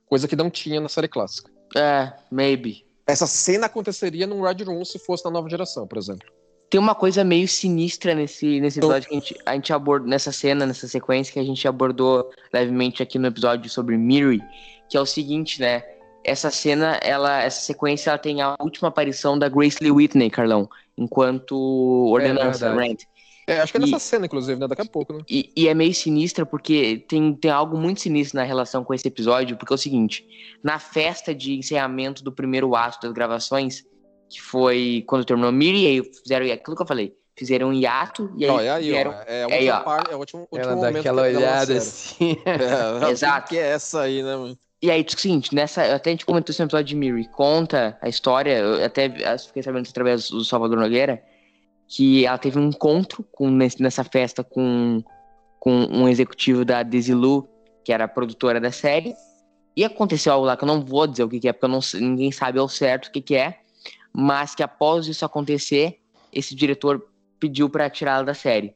Coisa 0.07 0.29
que 0.29 0.37
não 0.37 0.49
tinha 0.49 0.81
na 0.81 0.89
série 0.89 1.09
clássica. 1.09 1.51
É, 1.77 2.13
maybe. 2.31 2.87
Essa 3.07 3.27
cena 3.27 3.67
aconteceria 3.67 4.27
num 4.27 4.41
Red 4.41 4.63
Room 4.65 4.85
se 4.85 4.99
fosse 5.01 5.25
na 5.25 5.31
nova 5.33 5.49
geração, 5.51 5.87
por 5.87 5.99
exemplo. 5.99 6.29
Tem 6.73 6.81
uma 6.81 6.95
coisa 6.95 7.23
meio 7.23 7.47
sinistra 7.47 8.15
nesse, 8.15 8.59
nesse 8.59 8.79
episódio 8.79 9.07
que 9.07 9.15
a 9.15 9.19
gente, 9.19 9.37
a 9.45 9.53
gente 9.53 9.73
abordou, 9.75 10.09
nessa 10.09 10.33
cena, 10.33 10.65
nessa 10.65 10.89
sequência 10.89 11.31
que 11.31 11.39
a 11.39 11.45
gente 11.45 11.69
abordou 11.69 12.31
levemente 12.51 13.03
aqui 13.03 13.19
no 13.19 13.27
episódio 13.27 13.69
sobre 13.69 13.99
Miri, 13.99 14.41
que 14.89 14.97
é 14.97 15.01
o 15.01 15.05
seguinte, 15.05 15.61
né? 15.61 15.85
Essa 16.25 16.51
cena, 16.51 16.99
ela, 17.03 17.43
essa 17.43 17.61
sequência, 17.61 18.09
ela 18.09 18.19
tem 18.19 18.41
a 18.41 18.57
última 18.59 18.89
aparição 18.89 19.39
da 19.39 19.51
Grace 19.51 19.77
Lee 19.83 19.91
Whitney, 19.91 20.31
Carlão, 20.31 20.67
enquanto 20.97 21.55
ordenança, 22.11 22.71
verdade. 22.71 22.89
Rand. 22.89 22.97
É, 23.47 23.61
acho 23.61 23.73
que 23.73 23.77
é 23.77 23.81
E- 23.83 23.85
nessa 23.85 23.99
cena, 23.99 24.25
inclusive, 24.25 24.59
né? 24.59 24.67
Daqui 24.67 24.81
a 24.81 24.87
pouco, 24.87 25.13
né? 25.13 25.21
E, 25.29 25.53
e 25.55 25.69
é 25.69 25.75
meio 25.75 25.93
sinistra 25.93 26.47
porque 26.47 27.05
tem, 27.07 27.35
tem 27.35 27.51
algo 27.51 27.77
muito 27.77 28.01
sinistro 28.01 28.39
na 28.39 28.45
relação 28.45 28.83
com 28.83 28.95
esse 28.95 29.07
episódio, 29.07 29.59
porque 29.59 29.75
é 29.75 29.77
o 29.77 29.79
seguinte: 29.79 30.27
na 30.65 30.79
festa 30.79 31.35
de 31.35 31.55
encerramento 31.55 32.25
do 32.25 32.33
primeiro 32.33 32.75
ato 32.75 32.99
das 33.03 33.13
gravações, 33.13 33.85
que 34.33 34.41
foi 34.43 35.05
quando 35.07 35.25
terminou 35.25 35.53
Miri, 35.53 35.87
aí 35.87 36.03
fizeram 36.23 36.47
aquilo 36.53 36.77
que 36.77 36.83
eu 36.83 36.87
falei, 36.87 37.15
fizeram 37.37 37.69
um 37.69 37.73
hiato 37.73 38.33
e 38.37 38.45
aí, 38.45 38.51
Ó, 38.51 38.61
é 38.61 38.71
aí, 38.71 38.91
vieram- 38.91 39.11
ó. 39.13 39.23
É 39.27 39.43
a 39.43 39.47
aí, 39.47 39.53
última 39.55 39.81
ó. 39.81 39.85
parte, 39.85 40.13
é 40.13 40.17
o 40.17 40.19
último, 40.19 40.41
último 40.43 40.61
Ela 40.61 40.77
momento 40.77 40.99
aquela 40.99 41.23
olhada 41.23 41.77
assim. 41.77 42.37
É, 43.07 43.09
Exato. 43.11 43.49
Que 43.49 43.59
é 43.59 43.69
essa 43.73 44.01
aí, 44.03 44.23
né, 44.23 44.37
mano? 44.37 44.59
E 44.83 44.91
aí, 44.91 45.05
tipo, 45.05 45.19
o 45.19 45.23
seguinte, 45.23 45.55
nessa, 45.55 45.95
até 45.95 46.11
a 46.11 46.13
gente 46.13 46.27
comentou 46.27 46.53
isso 46.53 46.61
no 46.61 46.67
episódio 46.67 46.87
de 46.87 46.97
Miri, 46.97 47.29
conta 47.29 47.97
a 48.03 48.09
história, 48.09 48.59
eu 48.59 48.85
até 48.85 49.07
eu 49.07 49.39
fiquei 49.39 49.63
sabendo 49.63 49.89
através 49.89 50.29
do 50.29 50.45
Salvador 50.45 50.77
Nogueira, 50.77 51.23
que 51.87 52.27
ela 52.27 52.37
teve 52.39 52.59
um 52.59 52.69
encontro 52.69 53.25
com, 53.31 53.49
nessa 53.49 54.03
festa 54.03 54.43
com, 54.43 55.01
com 55.61 55.71
um 55.91 56.09
executivo 56.09 56.65
da 56.65 56.83
Desilu, 56.83 57.49
que 57.85 57.93
era 57.93 58.05
a 58.05 58.09
produtora 58.09 58.61
da 58.61 58.73
série, 58.73 59.15
E 59.77 59.85
aconteceu 59.85 60.33
algo 60.33 60.47
lá 60.47 60.57
que 60.57 60.65
eu 60.65 60.69
não 60.69 60.85
vou 60.85 61.07
dizer 61.07 61.23
o 61.25 61.29
que, 61.29 61.39
que 61.41 61.49
é, 61.49 61.53
porque 61.53 61.69
não, 61.69 61.79
ninguém 61.95 62.31
sabe 62.33 62.59
ao 62.59 62.69
certo 62.69 63.07
o 63.07 63.13
que, 63.13 63.21
que 63.21 63.35
é, 63.37 63.61
mas 64.13 64.55
que 64.55 64.63
após 64.63 65.07
isso 65.07 65.25
acontecer, 65.25 66.01
esse 66.33 66.55
diretor 66.55 67.07
pediu 67.39 67.69
para 67.69 67.89
tirá-la 67.91 68.23
da 68.23 68.35
série. 68.35 68.75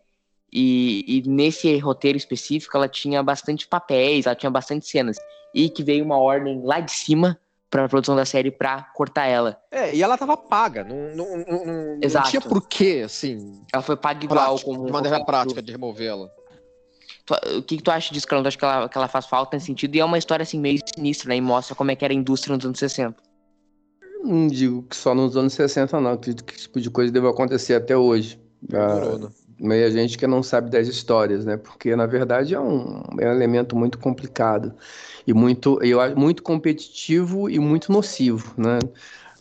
E, 0.52 1.04
e, 1.06 1.28
nesse 1.28 1.76
roteiro 1.78 2.16
específico, 2.16 2.76
ela 2.76 2.88
tinha 2.88 3.22
bastante 3.22 3.66
papéis, 3.66 4.26
ela 4.26 4.34
tinha 4.34 4.50
bastante 4.50 4.86
cenas. 4.86 5.16
E 5.54 5.68
que 5.68 5.82
veio 5.82 6.04
uma 6.04 6.18
ordem 6.18 6.62
lá 6.64 6.80
de 6.80 6.92
cima 6.92 7.38
para 7.70 7.84
a 7.84 7.88
produção 7.88 8.14
da 8.16 8.24
série 8.24 8.50
para 8.50 8.82
cortar 8.94 9.26
ela. 9.26 9.60
É, 9.70 9.94
e 9.94 10.02
ela 10.02 10.16
tava 10.16 10.36
paga, 10.36 10.84
não, 10.84 11.14
não, 11.14 11.44
não, 11.44 11.98
Exato. 12.02 12.24
não 12.24 12.30
tinha 12.30 12.40
porquê, 12.40 13.02
assim. 13.04 13.60
Ela 13.72 13.82
foi 13.82 13.96
paga 13.96 14.24
igual, 14.24 14.54
prática, 14.54 14.64
como. 14.64 14.86
De 14.86 14.92
maneira 14.92 15.24
prática 15.24 15.60
de 15.60 15.72
remover 15.72 16.08
ela. 16.08 16.30
O 17.56 17.62
que, 17.62 17.76
que 17.76 17.82
tu 17.82 17.90
acha 17.90 18.14
disso, 18.14 18.26
Carlão? 18.26 18.44
Tu 18.44 18.48
acha 18.48 18.58
que 18.58 18.64
ela, 18.64 18.88
que 18.88 18.96
ela 18.96 19.08
faz 19.08 19.26
falta 19.26 19.56
nesse 19.56 19.66
sentido? 19.66 19.96
E 19.96 20.00
é 20.00 20.04
uma 20.04 20.16
história 20.16 20.44
assim 20.44 20.60
meio 20.60 20.78
sinistra, 20.94 21.28
né? 21.28 21.36
E 21.36 21.40
mostra 21.40 21.74
como 21.74 21.90
é 21.90 21.96
que 21.96 22.04
era 22.04 22.14
a 22.14 22.16
indústria 22.16 22.54
nos 22.54 22.64
anos 22.64 22.78
60. 22.78 23.16
Não 24.26 24.46
digo 24.48 24.82
que 24.82 24.96
só 24.96 25.14
nos 25.14 25.36
anos 25.36 25.52
60, 25.54 26.00
não. 26.00 26.12
Acredito 26.12 26.44
que 26.44 26.54
esse 26.54 26.62
tipo 26.64 26.80
de 26.80 26.90
coisa 26.90 27.12
deve 27.12 27.28
acontecer 27.28 27.74
até 27.74 27.96
hoje. 27.96 28.40
Ah, 28.72 29.28
meia 29.58 29.90
gente 29.90 30.18
que 30.18 30.26
não 30.26 30.42
sabe 30.42 30.70
das 30.70 30.86
histórias, 30.88 31.44
né? 31.44 31.56
Porque, 31.56 31.94
na 31.96 32.06
verdade, 32.06 32.54
é 32.54 32.60
um, 32.60 33.02
é 33.18 33.28
um 33.28 33.32
elemento 33.32 33.76
muito 33.76 33.98
complicado 33.98 34.74
e 35.26 35.32
muito, 35.32 35.82
eu, 35.82 35.98
muito 36.16 36.42
competitivo 36.42 37.48
e 37.48 37.58
muito 37.58 37.90
nocivo, 37.92 38.52
né? 38.56 38.78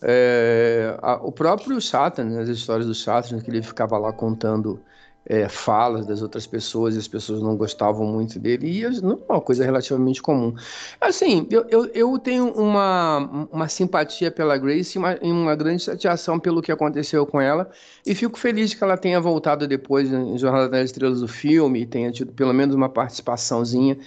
É, 0.02 0.98
a, 1.02 1.16
o 1.16 1.32
próprio 1.32 1.82
Satan, 1.82 2.40
as 2.40 2.48
histórias 2.48 2.88
do 2.88 2.94
Satan, 2.94 3.40
que 3.40 3.50
ele 3.50 3.62
ficava 3.62 3.98
lá 3.98 4.14
contando 4.14 4.80
é, 5.28 5.50
falas 5.50 6.06
das 6.06 6.22
outras 6.22 6.46
pessoas 6.46 6.96
e 6.96 7.00
as 7.00 7.08
pessoas 7.08 7.42
não 7.42 7.58
gostavam 7.58 8.06
muito 8.06 8.38
dele, 8.38 8.68
e 8.68 9.02
não 9.02 9.20
é 9.28 9.34
uma 9.34 9.42
coisa 9.42 9.66
relativamente 9.66 10.22
comum. 10.22 10.54
Assim, 11.02 11.48
eu, 11.50 11.66
eu, 11.68 11.86
eu 11.94 12.20
tenho 12.20 12.52
uma, 12.52 13.48
uma 13.52 13.68
simpatia 13.68 14.30
pela 14.30 14.56
Grace 14.58 14.98
e 14.98 15.00
uma, 15.00 15.18
uma, 15.22 15.56
grande 15.56 15.82
satisfação 15.82 16.40
pelo 16.40 16.62
que 16.62 16.72
aconteceu 16.72 17.26
com 17.26 17.42
ela, 17.42 17.70
e 18.06 18.14
fico 18.14 18.38
feliz 18.38 18.74
que 18.74 18.84
ela 18.84 18.98
tenha 18.98 19.20
voltado 19.20 19.68
depois 19.68 20.12
em 20.12 20.38
Jornada 20.38 20.70
das 20.70 20.86
Estrelas 20.86 21.22
do 21.22 21.28
filme, 21.28 21.82
e 21.82 21.86
tenha 21.88 22.12
tido 22.12 22.32
pelo 22.32 22.54
menos 22.54 22.76
uma 22.76 22.90
participaçãozinha, 22.90 23.98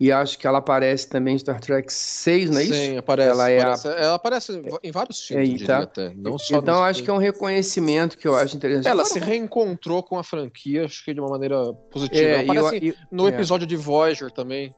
e 0.00 0.10
acho 0.10 0.36
que 0.36 0.46
ela 0.46 0.58
aparece 0.58 1.08
também 1.08 1.36
em 1.36 1.38
Star 1.38 1.60
Trek 1.60 1.92
6, 1.92 2.50
não 2.50 2.58
é 2.58 2.64
isso? 2.64 2.74
Sim, 2.74 2.96
aparece. 2.96 3.30
Ela, 3.30 3.50
é 3.50 3.60
aparece, 3.60 3.88
a... 3.88 3.90
ela 3.92 4.14
aparece 4.14 4.62
em 4.82 4.90
vários 4.90 5.24
filmes, 5.24 5.62
é, 5.62 5.66
tá? 5.66 5.78
até. 5.78 6.12
Não 6.16 6.36
só 6.36 6.56
então, 6.56 6.82
acho 6.82 7.02
que 7.02 7.10
é 7.10 7.12
um 7.12 7.18
reconhecimento 7.18 8.18
que 8.18 8.26
eu 8.26 8.34
acho 8.34 8.56
interessante. 8.56 8.88
Ela 8.88 9.04
se 9.04 9.20
reencontrou 9.20 10.02
com 10.02 10.18
a 10.18 10.24
franquia 10.24 10.63
franquia, 10.64 10.84
acho 10.84 11.04
que 11.04 11.12
de 11.12 11.20
uma 11.20 11.28
maneira 11.28 11.72
positiva. 11.90 12.22
É, 12.22 12.40
Aparece 12.40 12.88
eu, 12.88 12.94
no 13.10 13.26
é. 13.26 13.30
episódio 13.30 13.64
é. 13.64 13.68
de 13.68 13.76
Voyager 13.76 14.30
também. 14.30 14.74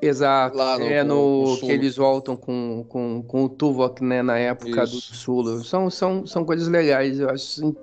Exato. 0.00 0.56
No, 0.56 0.62
é 0.84 1.02
no, 1.02 1.44
no 1.46 1.58
que 1.58 1.72
eles 1.72 1.96
voltam 1.96 2.36
com, 2.36 2.84
com, 2.88 3.22
com 3.22 3.44
o 3.44 3.48
Tuvok, 3.48 4.04
né, 4.04 4.22
na 4.22 4.38
época 4.38 4.84
Isso. 4.84 4.94
do 4.94 5.00
Sul. 5.00 5.64
São, 5.64 5.88
são, 5.88 6.26
são 6.26 6.44
coisas 6.44 6.68
legais, 6.68 7.18
eu 7.18 7.30
acho 7.30 7.74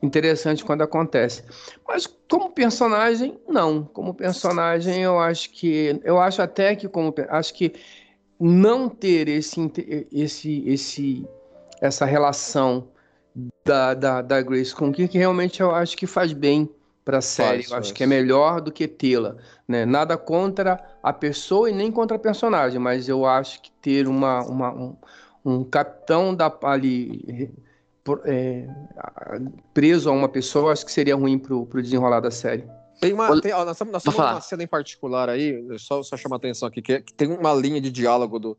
interessante 0.00 0.64
quando 0.64 0.82
acontece. 0.82 1.42
Mas 1.86 2.06
como 2.30 2.50
personagem, 2.50 3.38
não. 3.48 3.84
Como 3.84 4.14
personagem, 4.14 5.02
eu 5.02 5.18
acho 5.18 5.50
que 5.50 6.00
eu 6.04 6.18
acho 6.20 6.40
até 6.40 6.74
que 6.76 6.88
como 6.88 7.12
acho 7.28 7.52
que 7.54 7.72
não 8.40 8.88
ter 8.88 9.28
esse 9.28 9.60
esse 10.12 10.64
esse 10.66 11.26
essa 11.80 12.04
relação 12.04 12.88
da, 13.64 13.94
da, 13.94 14.22
da 14.22 14.42
Grace 14.42 14.74
com 14.74 14.92
que 14.92 15.06
realmente 15.06 15.60
eu 15.60 15.74
acho 15.74 15.96
que 15.96 16.06
faz 16.06 16.32
bem 16.32 16.68
para 17.04 17.18
a 17.18 17.22
série. 17.22 17.62
Faz, 17.62 17.70
eu 17.70 17.78
acho 17.78 17.94
que 17.94 18.04
é 18.04 18.06
melhor 18.06 18.60
do 18.60 18.70
que 18.70 18.86
tê-la. 18.86 19.36
Né? 19.66 19.84
Nada 19.84 20.16
contra 20.16 20.80
a 21.02 21.12
pessoa 21.12 21.70
e 21.70 21.72
nem 21.72 21.90
contra 21.90 22.16
a 22.16 22.20
personagem, 22.20 22.78
mas 22.78 23.08
eu 23.08 23.26
acho 23.26 23.60
que 23.62 23.70
ter 23.80 24.06
uma, 24.06 24.42
uma 24.44 24.72
um, 24.72 24.96
um 25.44 25.64
capitão 25.64 26.34
da, 26.34 26.52
ali 26.62 27.50
é, 28.24 28.66
preso 29.72 30.10
a 30.10 30.12
uma 30.12 30.28
pessoa, 30.28 30.72
acho 30.72 30.84
que 30.84 30.92
seria 30.92 31.16
ruim 31.16 31.38
pro, 31.38 31.66
pro 31.66 31.82
desenrolar 31.82 32.20
da 32.20 32.30
série. 32.30 32.64
Tem 33.00 33.12
uma, 33.12 33.40
tem, 33.40 33.52
ó, 33.52 33.64
nós 33.64 33.76
temos, 33.76 33.92
nós 33.92 34.02
temos 34.02 34.18
uma 34.18 34.40
cena 34.40 34.62
em 34.62 34.66
particular 34.66 35.28
aí, 35.28 35.60
só, 35.78 36.02
só 36.04 36.16
chamar 36.16 36.36
a 36.36 36.38
atenção 36.38 36.68
aqui, 36.68 36.80
que, 36.80 36.92
é, 36.92 37.00
que 37.00 37.12
tem 37.12 37.32
uma 37.32 37.52
linha 37.52 37.80
de 37.80 37.90
diálogo 37.90 38.38
do, 38.38 38.56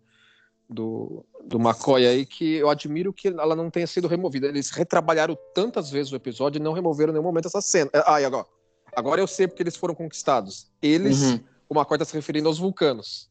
do, 0.74 1.26
do 1.46 1.60
McCoy 1.60 2.06
aí 2.06 2.26
que 2.26 2.56
eu 2.56 2.70
admiro 2.70 3.14
que 3.14 3.28
ela 3.28 3.56
não 3.56 3.70
tenha 3.70 3.88
sido 3.88 4.08
removida. 4.08 4.48
Eles 4.48 4.72
retrabalharam 4.72 5.38
tantas 5.54 5.92
vezes 5.92 6.12
o 6.12 6.16
episódio 6.16 6.60
e 6.60 6.62
não 6.62 6.74
removeram 6.74 7.12
em 7.12 7.14
nenhum 7.14 7.26
momento 7.26 7.48
essa 7.48 7.62
cena. 7.62 7.92
Ah, 8.06 8.20
e 8.20 8.26
agora? 8.26 8.48
Agora 8.96 9.22
eu 9.22 9.28
sei 9.28 9.48
porque 9.48 9.64
eles 9.64 9.76
foram 9.76 9.96
conquistados. 9.96 10.72
Eles, 10.82 11.22
uhum. 11.22 11.40
o 11.70 11.76
McCoy 11.76 11.96
está 11.96 12.06
se 12.06 12.14
referindo 12.14 12.48
aos 12.48 12.58
vulcanos. 12.58 13.30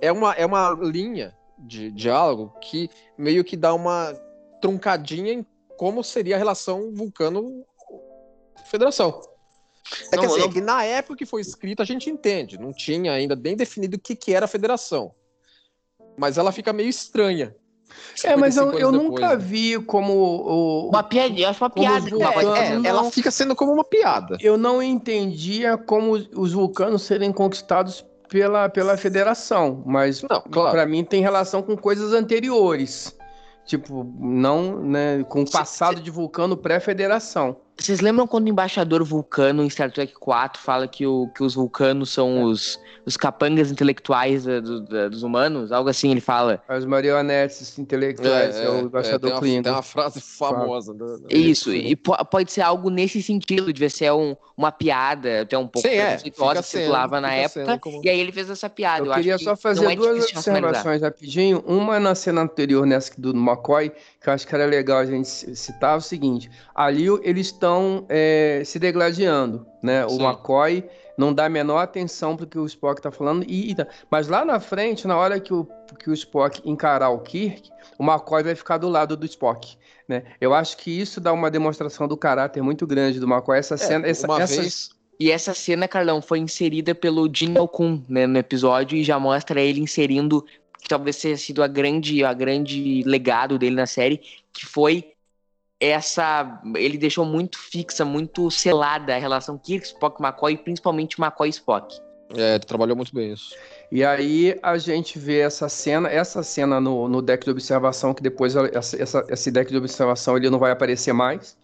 É 0.00 0.10
uma, 0.10 0.32
é 0.34 0.46
uma 0.46 0.70
linha 0.80 1.36
de 1.58 1.90
diálogo 1.90 2.58
que 2.60 2.88
meio 3.16 3.44
que 3.44 3.56
dá 3.56 3.74
uma 3.74 4.14
truncadinha 4.60 5.32
em 5.32 5.46
como 5.76 6.04
seria 6.04 6.36
a 6.36 6.38
relação 6.38 6.94
vulcano-federação. 6.94 9.20
É 10.12 10.16
não, 10.16 10.22
que, 10.22 10.28
assim, 10.28 10.38
não... 10.38 10.46
é 10.46 10.52
que 10.52 10.60
na 10.60 10.84
época 10.84 11.16
que 11.16 11.26
foi 11.26 11.40
escrito 11.40 11.82
a 11.82 11.84
gente 11.84 12.08
entende, 12.08 12.56
não 12.56 12.72
tinha 12.72 13.10
ainda 13.12 13.34
bem 13.34 13.56
definido 13.56 13.96
o 13.96 14.00
que, 14.00 14.14
que 14.14 14.32
era 14.32 14.44
a 14.44 14.48
federação 14.48 15.12
mas 16.16 16.38
ela 16.38 16.52
fica 16.52 16.72
meio 16.72 16.88
estranha. 16.88 17.54
É, 18.24 18.36
mas 18.36 18.56
eu, 18.56 18.72
eu 18.78 18.92
nunca 18.92 19.36
vi 19.36 19.78
como 19.82 20.12
o, 20.14 20.88
uma 20.88 21.02
piada, 21.02 21.38
eu 21.38 21.48
acho 21.48 21.62
uma 21.62 21.70
piada. 21.70 22.08
Vulcanos, 22.08 22.58
é, 22.58 22.86
é, 22.86 22.88
ela 22.88 23.10
fica 23.10 23.30
sendo 23.30 23.54
como 23.54 23.72
uma 23.72 23.84
piada. 23.84 24.36
Eu 24.40 24.56
não 24.56 24.82
entendia 24.82 25.76
como 25.76 26.12
os 26.12 26.52
vulcanos 26.52 27.02
serem 27.02 27.32
conquistados 27.32 28.04
pela, 28.28 28.68
pela 28.68 28.96
federação, 28.96 29.82
mas 29.84 30.22
não, 30.22 30.40
claro. 30.40 30.70
para 30.70 30.86
mim 30.86 31.04
tem 31.04 31.20
relação 31.20 31.62
com 31.62 31.76
coisas 31.76 32.12
anteriores. 32.12 33.16
Tipo, 33.64 34.04
não, 34.18 34.80
né, 34.82 35.22
com 35.28 35.42
o 35.42 35.50
passado 35.50 36.00
de 36.00 36.10
Vulcano 36.10 36.56
pré-federação. 36.56 37.56
Vocês 37.76 38.00
lembram 38.00 38.26
quando 38.26 38.46
o 38.46 38.48
embaixador 38.48 39.02
Vulcano 39.02 39.64
em 39.64 39.70
Star 39.70 39.90
Trek 39.90 40.12
4 40.14 40.60
fala 40.60 40.86
que, 40.86 41.06
o, 41.06 41.28
que 41.34 41.42
os 41.42 41.54
vulcanos 41.54 42.10
são 42.10 42.44
os, 42.44 42.78
os 43.04 43.16
capangas 43.16 43.70
intelectuais 43.70 44.44
da, 44.44 44.60
do, 44.60 44.80
da, 44.82 45.08
dos 45.08 45.22
humanos? 45.22 45.72
Algo 45.72 45.88
assim 45.88 46.10
ele 46.10 46.20
fala. 46.20 46.62
As 46.68 46.84
marionetes 46.84 47.78
intelectuais, 47.78 48.56
é, 48.56 48.64
é 48.64 48.70
o 48.70 48.80
embaixador 48.82 49.30
é, 49.30 49.32
tem 49.32 49.40
Clinton. 49.40 49.62
Tem 49.62 49.72
uma 49.72 49.82
frase 49.82 50.20
famosa. 50.20 50.92
Do, 50.92 51.18
do 51.18 51.34
Isso, 51.34 51.72
e 51.72 51.96
pode 51.96 52.52
ser 52.52 52.60
algo 52.60 52.90
nesse 52.90 53.22
sentido, 53.22 53.72
devia 53.72 53.90
ser 53.90 54.12
um, 54.12 54.36
uma 54.56 54.70
piada, 54.70 55.42
até 55.42 55.56
um 55.56 55.66
pouco 55.66 55.88
Sim, 55.88 55.94
é, 55.94 56.16
que 56.18 56.32
circulava 56.62 57.20
na 57.20 57.34
época, 57.34 57.78
como... 57.78 58.00
e 58.04 58.08
aí 58.08 58.20
ele 58.20 58.32
fez 58.32 58.48
essa 58.50 58.68
piada. 58.68 59.04
Eu, 59.04 59.06
Eu 59.06 59.14
queria 59.14 59.38
só 59.38 59.56
fazer 59.56 59.90
é 59.90 59.96
duas 59.96 60.30
observações 60.30 61.02
rapidinho. 61.02 61.64
Uma 61.66 61.98
na 61.98 62.14
cena 62.14 62.42
anterior, 62.42 62.86
nessa 62.86 63.12
do 63.18 63.30
McCoy, 63.30 63.90
que 64.22 64.28
eu 64.28 64.32
acho 64.32 64.46
que 64.46 64.54
era 64.54 64.64
legal 64.64 64.98
a 64.98 65.06
gente 65.06 65.28
citar, 65.28 65.94
é 65.94 65.96
o 65.96 66.00
seguinte, 66.00 66.50
ali 66.74 67.06
eles 67.22 67.48
estão 67.48 68.06
é, 68.08 68.62
se 68.64 68.78
degladiando, 68.78 69.66
né? 69.82 70.06
Sim. 70.08 70.16
O 70.16 70.22
McCoy 70.24 70.84
não 71.18 71.34
dá 71.34 71.46
a 71.46 71.48
menor 71.48 71.78
atenção 71.78 72.36
para 72.36 72.44
o 72.44 72.46
que 72.46 72.58
o 72.58 72.66
Spock 72.66 73.00
está 73.00 73.10
falando, 73.10 73.44
e, 73.48 73.74
mas 74.10 74.28
lá 74.28 74.44
na 74.44 74.60
frente, 74.60 75.06
na 75.06 75.16
hora 75.16 75.40
que 75.40 75.52
o, 75.52 75.66
que 75.98 76.08
o 76.08 76.14
Spock 76.14 76.62
encarar 76.64 77.10
o 77.10 77.18
Kirk, 77.18 77.68
o 77.98 78.04
McCoy 78.04 78.42
vai 78.42 78.54
ficar 78.54 78.78
do 78.78 78.88
lado 78.88 79.16
do 79.16 79.26
Spock. 79.26 79.76
Né? 80.08 80.22
Eu 80.40 80.54
acho 80.54 80.76
que 80.76 80.90
isso 80.90 81.20
dá 81.20 81.32
uma 81.32 81.50
demonstração 81.50 82.06
do 82.06 82.16
caráter 82.16 82.62
muito 82.62 82.86
grande 82.86 83.18
do 83.18 83.26
McCoy. 83.26 83.58
Essa 83.58 83.74
é, 83.74 83.78
cena. 83.78 84.06
Essa, 84.06 84.26
uma 84.26 84.40
essa... 84.40 84.60
vez. 84.60 84.90
E 85.20 85.30
essa 85.30 85.54
cena, 85.54 85.86
Carlão, 85.86 86.20
foi 86.20 86.40
inserida 86.40 86.94
pelo 86.94 87.30
Jim 87.32 87.56
Alcun 87.56 88.02
né, 88.08 88.26
no 88.26 88.38
episódio 88.38 88.96
e 88.98 89.04
já 89.04 89.20
mostra 89.20 89.60
ele 89.60 89.80
inserindo 89.80 90.44
que 90.82 90.88
talvez 90.88 91.16
tenha 91.16 91.36
sido 91.36 91.62
a 91.62 91.68
grande, 91.68 92.24
a 92.24 92.34
grande 92.34 93.04
legado 93.06 93.56
dele 93.56 93.76
na 93.76 93.86
série, 93.86 94.20
que 94.52 94.66
foi 94.66 95.12
essa 95.78 96.60
ele 96.76 96.98
deixou 96.98 97.24
muito 97.24 97.58
fixa, 97.58 98.04
muito 98.04 98.50
selada 98.50 99.14
a 99.14 99.18
relação 99.18 99.56
Kirk, 99.56 99.86
Spock, 99.86 100.20
McCoy, 100.20 100.56
principalmente 100.56 101.20
McCoy 101.20 101.48
e 101.48 101.50
Spock. 101.50 102.00
É, 102.34 102.58
trabalhou 102.58 102.96
muito 102.96 103.14
bem 103.14 103.32
isso. 103.32 103.54
E 103.90 104.04
aí 104.04 104.58
a 104.62 104.76
gente 104.78 105.18
vê 105.18 105.40
essa 105.40 105.68
cena, 105.68 106.08
essa 106.08 106.42
cena 106.42 106.80
no, 106.80 107.08
no 107.08 107.22
deck 107.22 107.44
de 107.44 107.50
observação, 107.50 108.14
que 108.14 108.22
depois 108.22 108.56
essa, 108.56 109.00
essa, 109.00 109.24
esse 109.28 109.50
deck 109.50 109.70
de 109.70 109.76
observação 109.76 110.36
ele 110.36 110.50
não 110.50 110.58
vai 110.58 110.72
aparecer 110.72 111.12
mais. 111.12 111.56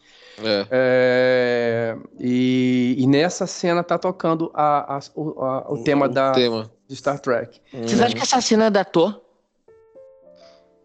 É. 0.45 0.67
É, 0.71 1.97
e, 2.21 2.95
e, 2.99 3.07
nessa 3.07 3.47
cena 3.47 3.83
tá 3.83 3.99
tocando 3.99 4.51
a, 4.55 4.97
a, 4.97 5.01
o, 5.17 5.43
a, 5.43 5.73
o, 5.73 5.83
tema 5.83 6.09
da 6.09 6.31
tema. 6.31 6.71
De 6.89 6.97
Star 6.97 7.21
Trek. 7.21 7.61
Vocês 7.73 8.01
acham 8.01 8.17
que 8.17 8.23
essa 8.23 8.41
cena 8.41 8.71
datou? 8.71 9.25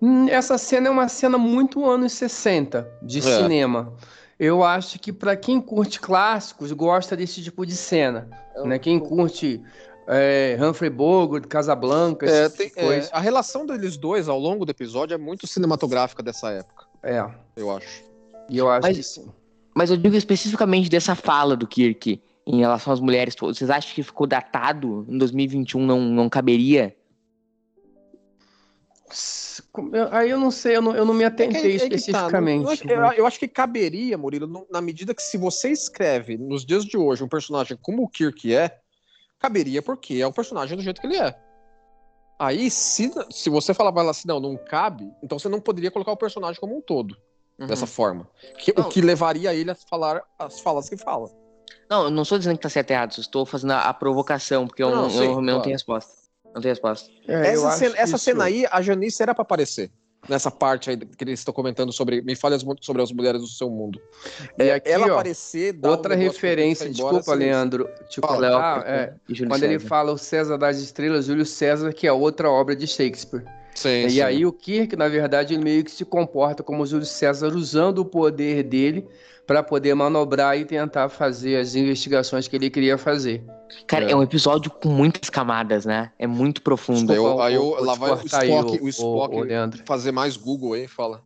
Hum, 0.01 0.27
essa 0.27 0.57
cena 0.57 0.89
é 0.89 0.91
uma 0.91 1.07
cena 1.07 1.37
muito 1.37 1.89
anos 1.89 2.11
60 2.11 2.85
de 3.01 3.19
é. 3.19 3.21
cinema. 3.21 3.93
Eu 4.37 4.63
acho 4.63 4.99
que 4.99 5.13
para 5.13 5.37
quem 5.37 5.61
curte 5.61 6.01
clássicos, 6.01 6.73
gosta 6.73 7.15
desse 7.15 7.41
tipo 7.41 7.65
de 7.65 7.75
cena. 7.75 8.29
É 8.55 8.67
né? 8.67 8.79
Quem 8.79 8.99
curte 8.99 9.63
é, 10.05 10.57
Humphrey 10.59 10.89
Bogart, 10.89 11.47
Casablanca, 11.47 12.25
é, 12.25 12.49
tem, 12.49 12.67
tipo 12.67 12.81
é, 12.81 13.07
a 13.13 13.19
relação 13.21 13.65
deles 13.65 13.95
dois 13.95 14.27
ao 14.27 14.37
longo 14.37 14.65
do 14.65 14.71
episódio 14.71 15.15
é 15.15 15.17
muito 15.17 15.47
cinematográfica 15.47 16.21
dessa 16.21 16.51
época. 16.51 16.85
É. 17.01 17.25
Eu 17.55 17.71
acho. 17.71 18.03
E 18.49 18.57
eu 18.57 18.69
acho 18.69 18.85
mas, 18.85 18.97
que 18.97 19.03
sim. 19.03 19.31
Mas 19.73 19.89
eu 19.89 19.95
digo 19.95 20.15
especificamente 20.17 20.89
dessa 20.89 21.15
fala 21.15 21.55
do 21.55 21.65
Kirk 21.65 22.21
em 22.45 22.59
relação 22.59 22.91
às 22.93 22.99
mulheres. 22.99 23.35
Vocês 23.39 23.69
acham 23.69 23.93
que 23.93 24.03
ficou 24.03 24.27
datado? 24.27 25.05
Em 25.09 25.17
2021 25.17 25.85
não, 25.85 26.01
não 26.01 26.29
caberia 26.29 26.95
Aí 30.11 30.29
eu 30.31 30.39
não 30.39 30.49
sei, 30.49 30.75
eu 30.77 30.81
não, 30.81 30.95
eu 30.95 31.05
não 31.05 31.13
me 31.13 31.23
atentei 31.23 31.57
É 31.57 31.61
que- 31.61 31.67
é 31.67 31.71
que 31.71 31.89
tá, 31.89 31.95
especificamente. 31.95 32.85
não- 32.87 33.05
eu, 33.11 33.11
eu 33.19 33.27
acho 33.27 33.37
que 33.39 33.47
caberia, 33.47 34.17
Murilo, 34.17 34.65
na 34.71 34.81
medida 34.81 35.13
que 35.13 35.21
se 35.21 35.37
você 35.37 35.69
escreve 35.69 36.35
nos 36.37 36.65
dias 36.65 36.83
de 36.83 36.97
hoje 36.97 37.23
um 37.23 37.27
personagem 37.27 37.77
como 37.79 38.03
o 38.03 38.09
Kirk 38.09 38.53
é, 38.55 38.79
caberia 39.37 39.81
porque 39.83 40.15
é 40.15 40.25
o 40.25 40.33
personagem 40.33 40.75
do 40.75 40.81
jeito 40.83 40.99
que 40.99 41.05
ele 41.05 41.17
é. 41.17 41.35
Aí, 42.39 42.71
se, 42.71 43.11
se 43.29 43.49
você 43.51 43.71
falar 43.73 43.91
pra 43.91 44.01
ela 44.01 44.11
assim, 44.11 44.27
não, 44.27 44.39
não 44.39 44.57
cabe, 44.57 45.07
então 45.21 45.37
você 45.37 45.47
não 45.47 45.61
poderia 45.61 45.91
colocar 45.91 46.11
o 46.11 46.17
personagem 46.17 46.59
como 46.59 46.75
um 46.75 46.81
todo, 46.81 47.15
Uhum. 47.59 47.67
dessa 47.67 47.85
forma. 47.85 48.27
Que-. 48.57 48.73
O 48.75 48.85
que 48.85 48.99
levaria 48.99 49.53
ele 49.53 49.69
a 49.69 49.75
falar 49.75 50.23
as 50.39 50.59
falas 50.59 50.89
que 50.89 50.97
fala. 50.97 51.29
Não, 51.89 52.05
eu 52.05 52.09
não 52.09 52.23
estou 52.23 52.37
dizendo 52.37 52.55
que 52.57 52.63
tá 52.63 52.69
certo 52.69 52.89
e 52.89 52.93
errado, 52.93 53.11
estou 53.19 53.45
fazendo 53.45 53.71
a, 53.71 53.81
a 53.89 53.93
provocação, 53.93 54.65
porque 54.67 54.81
eu 54.83 54.89
Não, 54.89 55.03
eu 55.03 55.09
realmente 55.09 55.35
não 55.35 55.43
claro. 55.45 55.61
tenho 55.61 55.75
resposta. 55.75 56.11
Não 56.53 56.61
tenho 56.61 56.71
resposta. 56.71 57.09
É, 57.27 57.47
essa 57.49 57.71
cena, 57.71 57.95
essa 57.97 58.15
isso- 58.15 58.25
cena 58.25 58.43
aí, 58.45 58.65
a 58.71 58.81
Janice 58.81 59.21
era 59.23 59.33
pra 59.33 59.41
aparecer. 59.43 59.91
Nessa 60.29 60.49
parte 60.49 60.89
aí 60.89 60.95
que 60.95 61.21
eles 61.25 61.39
estão 61.41 61.53
comentando 61.53 61.91
sobre. 61.91 62.21
Me 62.21 62.33
fale 62.33 62.55
as, 62.55 62.63
mu- 62.63 62.77
sobre 62.79 63.01
as 63.01 63.11
mulheres 63.11 63.41
do 63.41 63.47
seu 63.47 63.69
mundo. 63.69 63.99
E 64.57 64.63
É, 64.63 64.73
aqui, 64.75 64.89
ela 64.89 65.07
ó, 65.07 65.11
aparecer. 65.15 65.77
um 65.83 65.89
Outra 65.89 66.13
pra 66.15 66.23
referência, 66.23 66.85
ele 66.85 66.93
embora, 66.93 67.15
desculpa, 67.17 67.33
assim, 67.33 67.43
Leandro, 67.43 67.89
Fala. 68.21 68.37
Léo, 68.39 68.51
cortar, 68.53 68.87
é, 68.87 69.15
Júlio 69.27 69.49
quando 69.49 69.63
ele 69.63 69.73
César. 69.73 69.87
fala 69.89 70.11
o 70.13 70.17
César 70.17 70.57
das 70.57 70.77
Estrelas, 70.79 71.25
Júlio 71.25 71.45
César, 71.45 71.91
que 71.91 72.07
é 72.07 72.13
outra 72.13 72.49
obra 72.49 72.73
de 72.73 72.87
Shakespeare. 72.87 73.43
Sim, 73.75 74.05
E 74.05 74.11
sim. 74.11 74.21
aí 74.21 74.45
o 74.45 74.53
Kirk, 74.53 74.95
na 74.95 75.09
verdade, 75.09 75.55
ele 75.55 75.63
meio 75.63 75.83
que 75.83 75.91
se 75.91 76.05
comporta 76.05 76.63
como 76.63 76.83
o 76.83 76.85
Júlio 76.85 77.05
César, 77.05 77.47
usando 77.53 77.99
o 77.99 78.05
poder 78.05 78.63
dele 78.63 79.05
para 79.45 79.61
poder 79.61 79.93
manobrar 79.93 80.57
e 80.57 80.63
tentar 80.65 81.09
fazer 81.09 81.57
as 81.57 81.75
investigações 81.75 82.47
que 82.47 82.55
ele 82.55 82.69
queria 82.69 82.97
fazer. 82.97 83.43
Cara, 83.87 84.05
É. 84.05 84.11
é. 84.11 84.15
um 84.15 84.23
episódio 84.23 84.71
com 84.71 84.87
muitas 84.89 85.29
camadas, 85.29 85.85
né? 85.85 86.11
É 86.17 86.25
muito 86.25 86.61
profundo. 86.61 87.11
Eu- 87.13 87.21
Desculpa, 87.23 87.45
aí 87.45 87.53
eu- 87.55 87.61
vou- 87.61 87.75
vou 87.77 87.85
lá 87.85 87.93
te 87.93 87.99
vai 87.99 88.11
o 88.11 88.15
Spock- 88.25 88.79
o- 88.81 88.85
o 88.85 88.89
Spock- 88.89 89.35
o 89.35 89.39
Leandro. 89.41 89.83
Fazer 89.85 90.11
mais 90.11 90.37
Google 90.37 90.73
aí, 90.73 90.87
fala. 90.87 91.21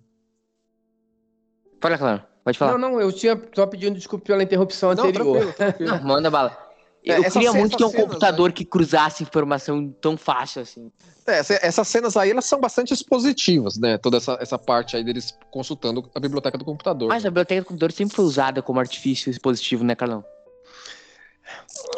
Fala, 1.80 1.98
claro. 1.98 2.24
Pode 2.44 2.58
falar. 2.58 2.78
Não, 2.78 2.92
não, 2.92 3.02
eu 3.02 3.12
tinha 3.12 3.40
só 3.54 3.68
pedindo 3.68 3.96
desculpa 3.96 4.26
pela 4.26 4.42
interrupção 4.42 4.94
Não, 4.96 5.04
anterior. 5.04 5.26
tranquilo, 5.34 5.54
tranquilo. 5.54 5.92
Não, 5.92 6.04
manda 6.08 6.32
bala. 6.32 6.58
É, 7.08 7.20
Eu 7.20 7.32
queria 7.32 7.54
muito 7.54 7.78
ter 7.78 7.84
um 7.86 7.90
cenas, 7.90 8.06
computador 8.08 8.52
que 8.52 8.66
cruzasse 8.66 9.24
informação 9.24 9.90
tão 10.02 10.18
fácil 10.18 10.62
assim. 10.62 10.92
É, 11.26 11.40
essa- 11.40 11.60
essas 11.62 11.88
cenas 11.88 12.16
aí, 12.16 12.32
elas 12.32 12.46
são 12.46 12.60
bastante 12.60 12.94
expositivas, 12.94 13.78
né? 13.78 13.98
Toda 13.98 14.18
essa, 14.18 14.38
essa 14.40 14.58
parte 14.58 14.96
aí 14.96 15.04
deles 15.04 15.38
consultando 15.52 16.10
a 16.16 16.20
biblioteca 16.20 16.58
do 16.58 16.64
computador. 16.66 17.10
Mas 17.10 17.26
a 17.26 17.30
biblioteca 17.30 17.62
do 17.62 17.66
computador 17.68 17.92
sempre 17.92 18.16
foi 18.16 18.26
usada 18.26 18.62
como 18.62 18.80
artifício 18.80 19.30
expositivo, 19.30 19.84
né, 19.84 19.94
Carlão? 19.96 20.24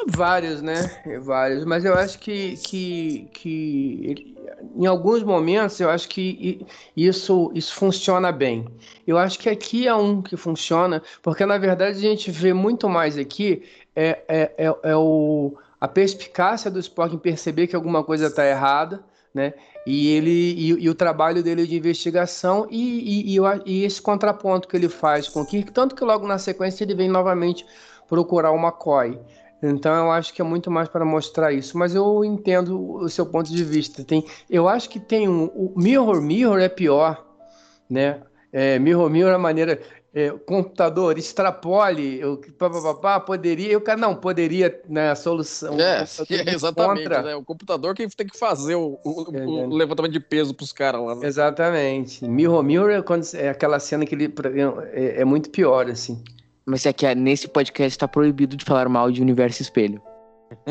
Vários, 0.07 0.61
né? 0.61 0.89
Vários. 1.21 1.65
Mas 1.65 1.83
eu 1.85 1.93
acho 1.95 2.19
que, 2.19 2.57
que, 2.57 3.29
que 3.33 4.35
em 4.75 4.85
alguns 4.85 5.23
momentos 5.23 5.79
eu 5.79 5.89
acho 5.89 6.07
que 6.07 6.65
isso, 6.95 7.51
isso 7.53 7.73
funciona 7.73 8.31
bem. 8.31 8.65
Eu 9.05 9.17
acho 9.17 9.37
que 9.39 9.49
aqui 9.49 9.87
é 9.87 9.93
um 9.95 10.21
que 10.21 10.37
funciona, 10.37 11.01
porque 11.21 11.45
na 11.45 11.57
verdade 11.57 11.97
a 11.97 12.01
gente 12.01 12.29
vê 12.31 12.53
muito 12.53 12.87
mais 12.89 13.17
aqui 13.17 13.63
é, 13.99 14.23
é, 14.29 14.51
é, 14.57 14.75
é 14.91 14.95
o, 14.95 15.57
a 15.81 15.85
perspicácia 15.85 16.71
do 16.71 16.79
Spock 16.79 17.13
em 17.13 17.19
perceber 17.19 17.67
que 17.67 17.75
alguma 17.75 18.01
coisa 18.01 18.27
está 18.27 18.45
errada, 18.47 19.03
né? 19.33 19.53
E 19.85 20.15
ele 20.15 20.29
e, 20.31 20.67
e 20.85 20.89
o 20.89 20.95
trabalho 20.95 21.43
dele 21.43 21.67
de 21.67 21.75
investigação 21.75 22.65
e, 22.69 23.35
e, 23.35 23.37
e 23.65 23.83
esse 23.83 24.01
contraponto 24.01 24.69
que 24.69 24.77
ele 24.77 24.87
faz 24.87 25.27
com 25.27 25.41
o 25.41 25.45
Kirk, 25.45 25.73
tanto 25.73 25.95
que 25.95 26.03
logo 26.05 26.25
na 26.25 26.37
sequência 26.37 26.85
ele 26.85 26.95
vem 26.95 27.09
novamente 27.09 27.65
procurar 28.07 28.51
o 28.51 28.57
McCoy. 28.57 29.19
Então 29.61 29.93
eu 29.93 30.11
acho 30.11 30.33
que 30.33 30.41
é 30.41 30.45
muito 30.45 30.71
mais 30.71 30.87
para 30.87 31.03
mostrar 31.03 31.51
isso, 31.51 31.77
mas 31.77 31.93
eu 31.93 32.23
entendo 32.23 33.01
o 33.01 33.09
seu 33.09 33.25
ponto 33.25 33.51
de 33.51 33.63
vista. 33.65 34.01
Tem, 34.01 34.23
eu 34.49 34.69
acho 34.69 34.89
que 34.89 34.99
tem 34.99 35.27
um, 35.27 35.45
o 35.47 35.73
Mirror 35.75 36.21
Mirror 36.21 36.59
é 36.59 36.69
pior, 36.69 37.25
né? 37.89 38.21
É, 38.51 38.79
Mirror 38.79 39.09
Mirror 39.09 39.31
é 39.31 39.35
a 39.35 39.39
maneira 39.39 39.79
é, 40.13 40.31
computador 40.31 41.17
extrapole, 41.19 42.19
eu, 42.19 42.41
pá, 43.01 43.19
poderia, 43.19 43.71
eu 43.71 43.79
cara 43.81 43.99
não 43.99 44.15
poderia, 44.15 44.81
né? 44.89 45.11
A 45.11 45.15
solução. 45.15 45.79
É, 45.79 46.03
o 46.03 46.07
computador 46.17 46.53
exatamente, 46.53 47.03
contra. 47.03 47.21
né? 47.23 47.35
O 47.35 47.43
computador 47.43 47.93
que 47.95 48.07
tem 48.15 48.25
que 48.27 48.37
fazer 48.37 48.75
o, 48.75 48.99
o- 49.03 49.23
o 49.31 49.35
É, 49.35 49.45
né? 49.45 49.67
levantamento 49.69 50.11
de 50.13 50.19
peso 50.19 50.53
pros 50.53 50.73
caras 50.73 51.01
lá. 51.01 51.15
né? 51.15 51.27
Exatamente. 51.27 52.25
Mirror 52.25 52.63
Mirror 52.63 52.89
é, 52.91 53.01
quando, 53.01 53.23
é 53.35 53.49
aquela 53.49 53.79
cena 53.79 54.05
que 54.05 54.15
ele 54.15 54.33
é, 54.93 55.21
é 55.21 55.25
muito 55.25 55.49
pior 55.51 55.89
assim. 55.89 56.23
Mas 56.65 56.85
é 56.85 56.93
que 56.93 57.13
nesse 57.15 57.47
podcast 57.47 57.97
tá 57.97 58.07
proibido 58.07 58.55
de 58.55 58.65
falar 58.65 58.87
mal 58.89 59.11
de 59.11 59.21
Universo 59.21 59.61
Espelho. 59.61 60.01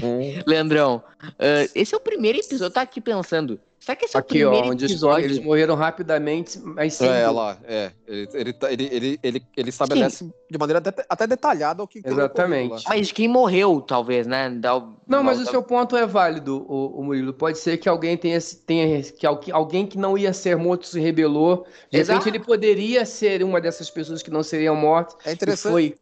Leandrão, 0.46 1.02
ah, 1.38 1.66
esse 1.74 1.94
é 1.94 1.96
o 1.96 2.00
primeiro 2.00 2.38
episódio. 2.38 2.66
Eu 2.66 2.70
tava 2.70 2.84
aqui 2.84 3.00
pensando. 3.00 3.58
Será 3.84 3.96
que 3.96 4.06
esse 4.06 4.16
é 4.16 4.18
o 4.18 4.20
Aqui, 4.20 4.42
ó, 4.42 4.48
primeiro 4.50 4.72
onde 4.72 4.84
os- 4.86 4.90
episódio? 4.90 5.26
eles 5.26 5.38
morreram 5.40 5.74
rapidamente, 5.74 6.58
mas 6.58 6.94
sem 6.94 7.06
É, 7.06 7.28
lá, 7.28 7.58
é. 7.64 7.92
Ele, 8.08 8.28
ele, 8.32 8.52
tá- 8.54 8.72
ele, 8.72 8.88
ele, 8.90 9.20
ele, 9.22 9.42
ele 9.54 9.68
estabelece 9.68 10.24
de 10.50 10.58
maneira 10.58 10.78
até, 10.78 11.04
até 11.06 11.26
detalhada 11.26 11.82
o 11.82 11.86
que 11.86 11.98
Exatamente. 12.02 12.68
ocorrido 12.68 12.74
lá. 12.88 12.96
Mas 12.96 13.08
de 13.08 13.12
quem 13.12 13.28
morreu, 13.28 13.82
talvez, 13.82 14.26
né? 14.26 14.48
O- 14.74 14.94
Não, 15.06 15.22
mas 15.22 15.36
dá- 15.38 15.44
o 15.44 15.50
seu 15.50 15.62
ponto 15.62 15.94
é 15.98 16.06
válido, 16.06 16.64
o, 16.66 17.02
Murilo. 17.02 17.34
Pode 17.34 17.58
ser 17.58 17.76
que 17.76 17.86
alguém 17.86 18.16
tenha, 18.16 18.38
tenha 18.66 19.02
que 19.02 19.26
alguém, 19.52 19.86
que 19.86 19.98
não 19.98 20.16
ia 20.16 20.32
ser 20.32 20.56
morto 20.56 20.86
se 20.86 20.98
rebelou. 20.98 21.66
De 21.90 21.98
Exato. 21.98 22.18
repente 22.20 22.36
ele 22.38 22.42
poderia 22.42 23.04
ser 23.04 23.42
uma 23.42 23.60
dessas 23.60 23.90
pessoas 23.90 24.22
que 24.22 24.30
não 24.30 24.42
seriam 24.42 24.74
mortas. 24.74 25.14
É 25.26 25.30
E 25.30 25.34
interessante. 25.34 25.72
foi. 25.72 25.94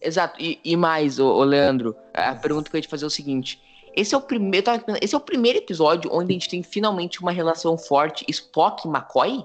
Exato. 0.00 0.40
E, 0.40 0.58
e 0.64 0.76
mais, 0.76 1.18
ô, 1.18 1.42
Leandro, 1.44 1.94
a 2.14 2.34
pergunta 2.34 2.70
que 2.70 2.76
eu 2.76 2.78
ia 2.78 2.82
te 2.82 2.88
fazer 2.88 3.04
é 3.04 3.06
o 3.06 3.10
seguinte. 3.10 3.60
Esse 3.94 4.14
é 4.14 4.18
o 4.18 4.20
primeiro. 4.20 4.66
Esse 5.02 5.14
é 5.14 5.18
o 5.18 5.20
primeiro 5.20 5.58
episódio 5.58 6.10
onde 6.12 6.30
a 6.30 6.34
gente 6.34 6.48
tem 6.48 6.62
finalmente 6.62 7.20
uma 7.20 7.32
relação 7.32 7.76
forte 7.76 8.24
Spock 8.28 8.86
e 8.86 8.90
McCoy? 8.90 9.44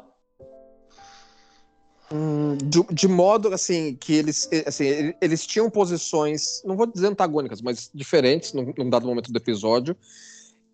Hum, 2.12 2.58
de, 2.58 2.84
de 2.93 3.08
modo 3.08 3.47
assim 3.53 3.95
que 3.95 4.13
eles 4.13 4.47
assim, 4.67 4.86
ele- 4.86 5.17
eles 5.21 5.47
tinham 5.47 5.69
posições 5.69 6.62
não 6.63 6.75
vou 6.75 6.86
dizer 6.86 7.08
antagônicas 7.08 7.62
mas 7.62 7.89
diferentes 7.93 8.53
num, 8.53 8.71
num 8.77 8.89
dado 8.89 9.08
momento 9.08 9.32
do 9.32 9.38
episódio 9.38 9.95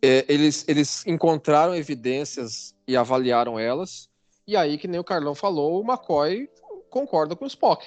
Eh, 0.02 0.26
eles 0.28 0.66
eles 0.68 1.06
encontraram 1.06 1.76
evidências 1.76 2.74
e 2.88 2.98
avaliaram 2.98 3.60
elas 3.60 4.10
e 4.48 4.58
aí 4.58 4.78
que 4.78 4.88
nem 4.88 5.00
o 5.00 5.04
Carlão 5.04 5.36
falou 5.36 5.80
o 5.82 5.86
McCoy 5.86 6.50
concorda 6.90 7.36
com 7.36 7.46
o 7.46 7.48
Spock 7.48 7.86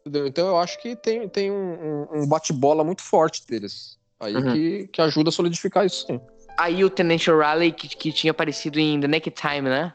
entendeu? 0.00 0.26
então 0.26 0.48
eu 0.48 0.58
acho 0.58 0.78
que 0.82 0.96
tem, 0.96 1.28
tem 1.28 1.50
um- 1.50 2.06
um 2.12 2.26
bate-bola 2.26 2.82
muito 2.82 3.02
forte 3.02 3.46
deles 3.46 3.98
aí 4.20 4.34
Uhum. 4.36 4.52
que, 4.52 4.88
que 4.92 5.00
ajuda 5.02 5.30
a 5.30 5.32
solidificar 5.32 5.84
isso 5.86 6.06
sim 6.06 6.20
Aí 6.58 6.84
o 6.84 6.90
Tenente 6.90 7.30
O'Reilly, 7.30 7.72
que, 7.72 7.88
que 7.88 8.12
tinha 8.12 8.32
aparecido 8.32 8.78
em 8.78 9.00
The 9.00 9.08
Naked 9.08 9.34
Time, 9.34 9.62
né? 9.62 9.94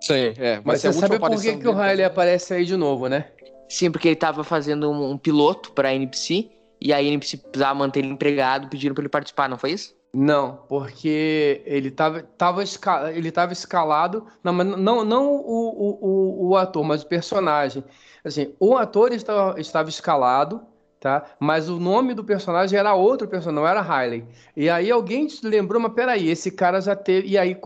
sim 0.00 0.32
é 0.38 0.60
Mas 0.64 0.82
é 0.84 0.88
a 0.88 0.92
você 0.92 1.00
sabe 1.00 1.18
por 1.18 1.42
que, 1.42 1.56
que 1.56 1.68
o. 1.68 1.74
Riley 1.74 2.04
aparece 2.04 2.54
aí 2.54 2.64
de 2.64 2.76
novo, 2.76 3.08
né? 3.08 3.26
Sim, 3.68 3.90
porque 3.90 4.08
ele 4.08 4.16
tava 4.16 4.42
fazendo 4.42 4.90
um, 4.90 5.10
um 5.10 5.18
piloto 5.18 5.72
pra 5.72 5.92
NPC. 5.94 6.48
E 6.80 6.92
aí 6.94 7.06
a 7.06 7.08
NPC 7.10 7.36
precisava 7.36 7.74
manter 7.74 7.98
ele 7.98 8.08
empregado, 8.08 8.68
pediram 8.68 8.94
pra 8.94 9.02
ele 9.02 9.10
participar, 9.10 9.50
não 9.50 9.58
foi 9.58 9.72
isso? 9.72 9.94
Não, 10.14 10.60
porque 10.68 11.60
ele 11.66 11.88
estava 11.88 12.22
tava 12.22 12.62
esca- 12.62 13.12
ele 13.12 13.30
tava 13.30 13.52
escalado. 13.52 14.24
Não, 14.42 14.54
mas 14.54 14.66
não, 14.66 15.04
não 15.04 15.26
o, 15.30 15.40
o, 15.44 15.98
o, 16.00 16.48
o 16.48 16.56
ator, 16.56 16.82
mas 16.84 17.02
o 17.02 17.06
personagem. 17.06 17.84
Assim, 18.24 18.54
o 18.58 18.78
ator 18.78 19.12
estava, 19.12 19.60
estava 19.60 19.90
escalado, 19.90 20.62
tá? 21.00 21.24
Mas 21.38 21.68
o 21.68 21.78
nome 21.78 22.14
do 22.14 22.24
personagem 22.24 22.78
era 22.78 22.94
outro 22.94 23.28
personagem, 23.28 23.62
não 23.62 23.68
era 23.68 23.80
Riley. 23.82 24.24
E 24.56 24.68
aí 24.68 24.90
alguém 24.90 25.26
te 25.26 25.44
lembrou, 25.46 25.80
mas 25.80 25.92
peraí, 25.92 26.28
esse 26.28 26.50
cara 26.50 26.80
já 26.80 26.96
teve. 26.96 27.28
E 27.28 27.38
aí 27.38 27.56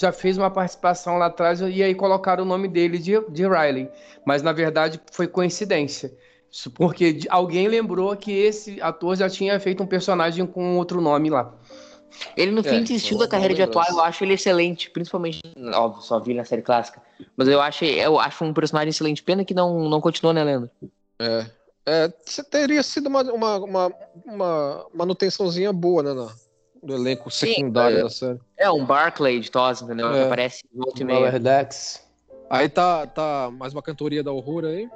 já 0.00 0.12
fez 0.12 0.36
uma 0.38 0.50
participação 0.50 1.18
lá 1.18 1.26
atrás, 1.26 1.60
e 1.60 1.82
aí 1.82 1.94
colocaram 1.94 2.44
o 2.44 2.46
nome 2.46 2.68
dele 2.68 2.98
de, 2.98 3.18
de 3.30 3.46
Riley. 3.48 3.88
Mas 4.24 4.42
na 4.42 4.52
verdade 4.52 5.00
foi 5.12 5.26
coincidência. 5.26 6.12
Isso 6.50 6.70
Porque 6.70 7.20
alguém 7.28 7.68
lembrou 7.68 8.16
que 8.16 8.30
esse 8.32 8.80
ator 8.80 9.16
já 9.16 9.28
tinha 9.28 9.58
feito 9.60 9.82
um 9.82 9.86
personagem 9.86 10.46
com 10.46 10.76
outro 10.76 11.00
nome 11.00 11.28
lá. 11.28 11.52
Ele, 12.36 12.50
no 12.52 12.60
É, 12.60 12.62
fim, 12.62 12.82
desistiu 12.82 13.16
boa- 13.16 13.26
da 13.26 13.30
carreira 13.30 13.54
de 13.54 13.62
atuar, 13.62 13.88
eu 13.90 14.00
acho 14.00 14.24
ele 14.24 14.34
excelente, 14.34 14.90
principalmente, 14.90 15.40
óbvio, 15.74 16.02
só 16.02 16.18
vi 16.18 16.34
na 16.34 16.44
série 16.44 16.62
clássica. 16.62 17.02
Mas 17.36 17.48
eu 17.48 17.60
acho, 17.60 17.84
eu 17.84 18.18
acho 18.18 18.44
um 18.44 18.54
personagem 18.54 18.90
excelente. 18.90 19.22
Pena 19.22 19.44
que 19.44 19.52
não, 19.54 19.88
não 19.88 20.00
continuou, 20.00 20.32
né, 20.32 20.42
Leandro? 20.44 20.70
É, 21.20 21.46
é, 21.86 22.12
você 22.24 22.42
teria 22.42 22.82
sido 22.82 23.08
uma, 23.08 23.22
uma, 23.22 23.56
uma, 23.58 23.92
uma 24.24 24.86
manutençãozinha 24.92 25.72
boa, 25.72 26.02
né, 26.02 26.12
na- 26.12 26.34
no 26.82 26.94
elenco 26.94 27.30
secundário 27.30 27.98
é. 27.98 28.02
da 28.02 28.10
série. 28.10 28.40
É 28.56 28.70
um 28.70 28.84
Barclay 28.84 29.40
de 29.40 29.50
Toss, 29.50 29.82
entendeu? 29.82 30.12
É. 30.12 30.24
aparece 30.24 30.62
volta 30.72 31.00
e 31.00 31.04
meia. 31.04 31.38
Decks. 31.38 32.04
Aí 32.50 32.68
tá, 32.68 33.06
tá 33.06 33.50
mais 33.52 33.72
uma 33.72 33.82
cantoria 33.82 34.22
da 34.22 34.32
horror 34.32 34.64
aí. 34.64 34.88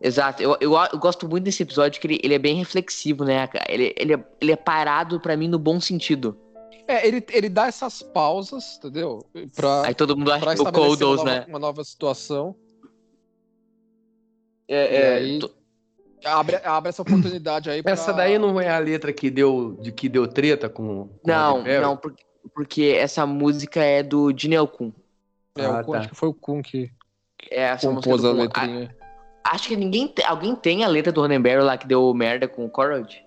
Exato, 0.00 0.42
eu, 0.42 0.56
eu, 0.60 0.72
eu 0.74 0.98
gosto 0.98 1.28
muito 1.28 1.44
desse 1.44 1.62
episódio 1.62 2.00
que 2.00 2.06
ele, 2.06 2.20
ele 2.24 2.34
é 2.34 2.38
bem 2.38 2.56
reflexivo, 2.56 3.22
né? 3.22 3.46
cara? 3.46 3.66
Ele, 3.68 3.94
ele, 3.98 4.14
é, 4.14 4.24
ele 4.40 4.52
é 4.52 4.56
parado 4.56 5.20
pra 5.20 5.36
mim 5.36 5.46
no 5.46 5.58
bom 5.58 5.78
sentido. 5.78 6.36
É, 6.88 7.06
ele, 7.06 7.24
ele 7.30 7.48
dá 7.48 7.66
essas 7.66 8.02
pausas, 8.02 8.78
entendeu? 8.78 9.24
Pra, 9.54 9.86
Aí 9.86 9.94
todo 9.94 10.16
mundo 10.16 10.32
acha 10.32 10.54
que 10.54 10.62
o 10.62 10.72
Kodos, 10.72 11.00
uma, 11.00 11.16
nova, 11.16 11.24
né? 11.24 11.44
uma 11.48 11.58
nova 11.58 11.84
situação. 11.84 12.56
É, 14.70 14.96
é, 14.96 15.14
aí- 15.14 15.38
to- 15.40 15.50
Abre, 16.22 16.56
abre 16.62 16.90
essa 16.90 17.00
oportunidade 17.00 17.70
aí 17.70 17.82
pra... 17.82 17.92
Essa 17.92 18.12
daí 18.12 18.38
não 18.38 18.60
é 18.60 18.68
a 18.68 18.78
letra 18.78 19.10
que 19.10 19.30
deu, 19.30 19.78
de 19.80 19.90
que 19.90 20.06
deu 20.06 20.28
treta 20.28 20.68
com, 20.68 21.08
com 21.08 21.18
Não, 21.26 21.64
não, 21.64 21.96
porque, 21.96 22.22
porque 22.54 22.82
essa 22.98 23.24
música 23.24 23.82
é 23.82 24.02
do 24.02 24.30
Jinel 24.36 24.68
Kun. 24.68 24.92
É, 25.56 25.64
Ah, 25.64 25.80
o 25.80 25.84
Kun, 25.84 25.92
tá. 25.92 25.98
acho 25.98 26.08
que 26.10 26.14
foi 26.14 26.28
o 26.28 26.34
Kun 26.34 26.60
que 26.62 26.90
É 27.50 27.74
compôs 27.78 28.20
do 28.20 28.28
a 28.28 28.32
letrinha. 28.32 28.94
A- 29.42 29.54
acho 29.54 29.68
que 29.68 29.76
ninguém 29.76 30.08
te- 30.08 30.22
alguém 30.22 30.54
tem 30.54 30.84
a 30.84 30.88
letra 30.88 31.10
do 31.10 31.22
Ronenberry 31.22 31.62
lá 31.62 31.78
que 31.78 31.86
deu 31.86 32.12
merda 32.12 32.46
com 32.46 32.66
o 32.66 32.70
Corrod. 32.70 33.24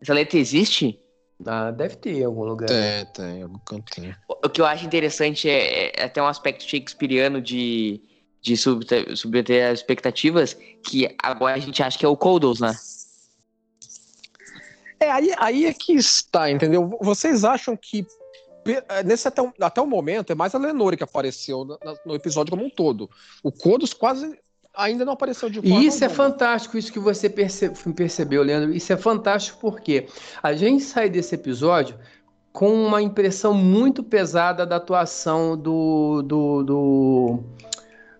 Essa 0.00 0.14
letra 0.14 0.38
existe? 0.38 1.00
Ah, 1.44 1.72
deve 1.72 1.96
ter 1.96 2.12
em 2.12 2.24
algum 2.24 2.44
lugar. 2.44 2.68
Tem, 2.68 3.06
tem, 3.06 3.42
algum 3.42 3.58
cantinho. 3.58 4.16
O 4.28 4.48
que 4.48 4.60
eu 4.60 4.66
acho 4.66 4.86
interessante 4.86 5.50
é, 5.50 6.00
é 6.00 6.04
até 6.04 6.22
um 6.22 6.26
aspecto 6.28 6.62
shakespeariano 6.62 7.42
de, 7.42 8.00
de 8.44 8.56
subter, 8.58 9.06
as 9.72 9.78
expectativas, 9.78 10.54
que 10.84 11.08
agora 11.22 11.54
a 11.54 11.58
gente 11.58 11.82
acha 11.82 11.98
que 11.98 12.04
é 12.04 12.08
o 12.08 12.14
Kodos, 12.16 12.60
né? 12.60 12.76
É, 15.00 15.10
aí, 15.10 15.32
aí 15.38 15.64
é 15.66 15.72
que 15.72 15.94
está, 15.94 16.50
entendeu? 16.50 16.96
Vocês 17.00 17.42
acham 17.42 17.74
que 17.76 18.06
é, 18.88 19.02
nesse 19.02 19.26
até, 19.28 19.42
o- 19.42 19.52
até 19.60 19.80
o 19.80 19.86
momento 19.86 20.30
é 20.30 20.34
mais 20.34 20.54
a 20.54 20.58
Lenore 20.58 20.96
que 20.96 21.04
apareceu 21.04 21.64
na- 21.64 21.78
no 22.04 22.14
episódio 22.14 22.50
como 22.50 22.64
um 22.66 22.70
todo. 22.70 23.10
O 23.42 23.50
Kodos 23.50 23.92
quase 23.94 24.38
ainda 24.74 25.04
não 25.04 25.12
apareceu 25.14 25.48
de 25.48 25.60
forma 25.60 25.82
E 25.82 25.86
isso 25.86 26.02
é 26.04 26.06
alguma. 26.06 26.24
fantástico, 26.30 26.76
isso 26.78 26.92
que 26.92 26.98
você 26.98 27.28
perce- 27.30 27.70
percebeu, 27.94 28.42
Leandro. 28.42 28.74
Isso 28.74 28.92
é 28.92 28.96
fantástico 28.96 29.58
porque 29.60 30.06
a 30.42 30.52
gente 30.54 30.82
sai 30.84 31.08
desse 31.10 31.34
episódio 31.34 31.98
com 32.52 32.72
uma 32.72 33.02
impressão 33.02 33.52
muito 33.54 34.02
pesada 34.02 34.64
da 34.66 34.76
atuação 34.76 35.56
do. 35.56 36.22
do. 36.22 36.62
do. 36.62 37.40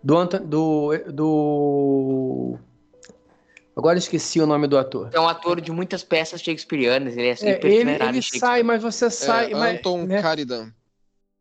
Do, 0.05 0.17
Anto- 0.19 0.39
do, 0.39 0.91
do- 1.11 2.59
Agora 3.77 3.99
esqueci 3.99 4.41
o 4.41 4.47
nome 4.47 4.69
do 4.69 4.79
ator. 4.79 5.09
É 5.13 5.19
um 5.19 5.27
ator 5.29 5.61
de 5.61 5.73
muitas 5.73 6.05
peças 6.05 6.41
shakespearianas, 6.41 7.17
ele 7.17 7.29
é 7.29 7.33
É, 7.41 7.67
ele 7.67 7.91
ele 7.91 8.23
sai, 8.23 8.63
mas 8.63 8.83
você 8.83 9.07
É, 9.07 9.11
sai. 9.11 9.51
mas, 9.51 9.79
Anton 9.79 10.05
né? 10.05 10.23
Caridan. 10.23 10.71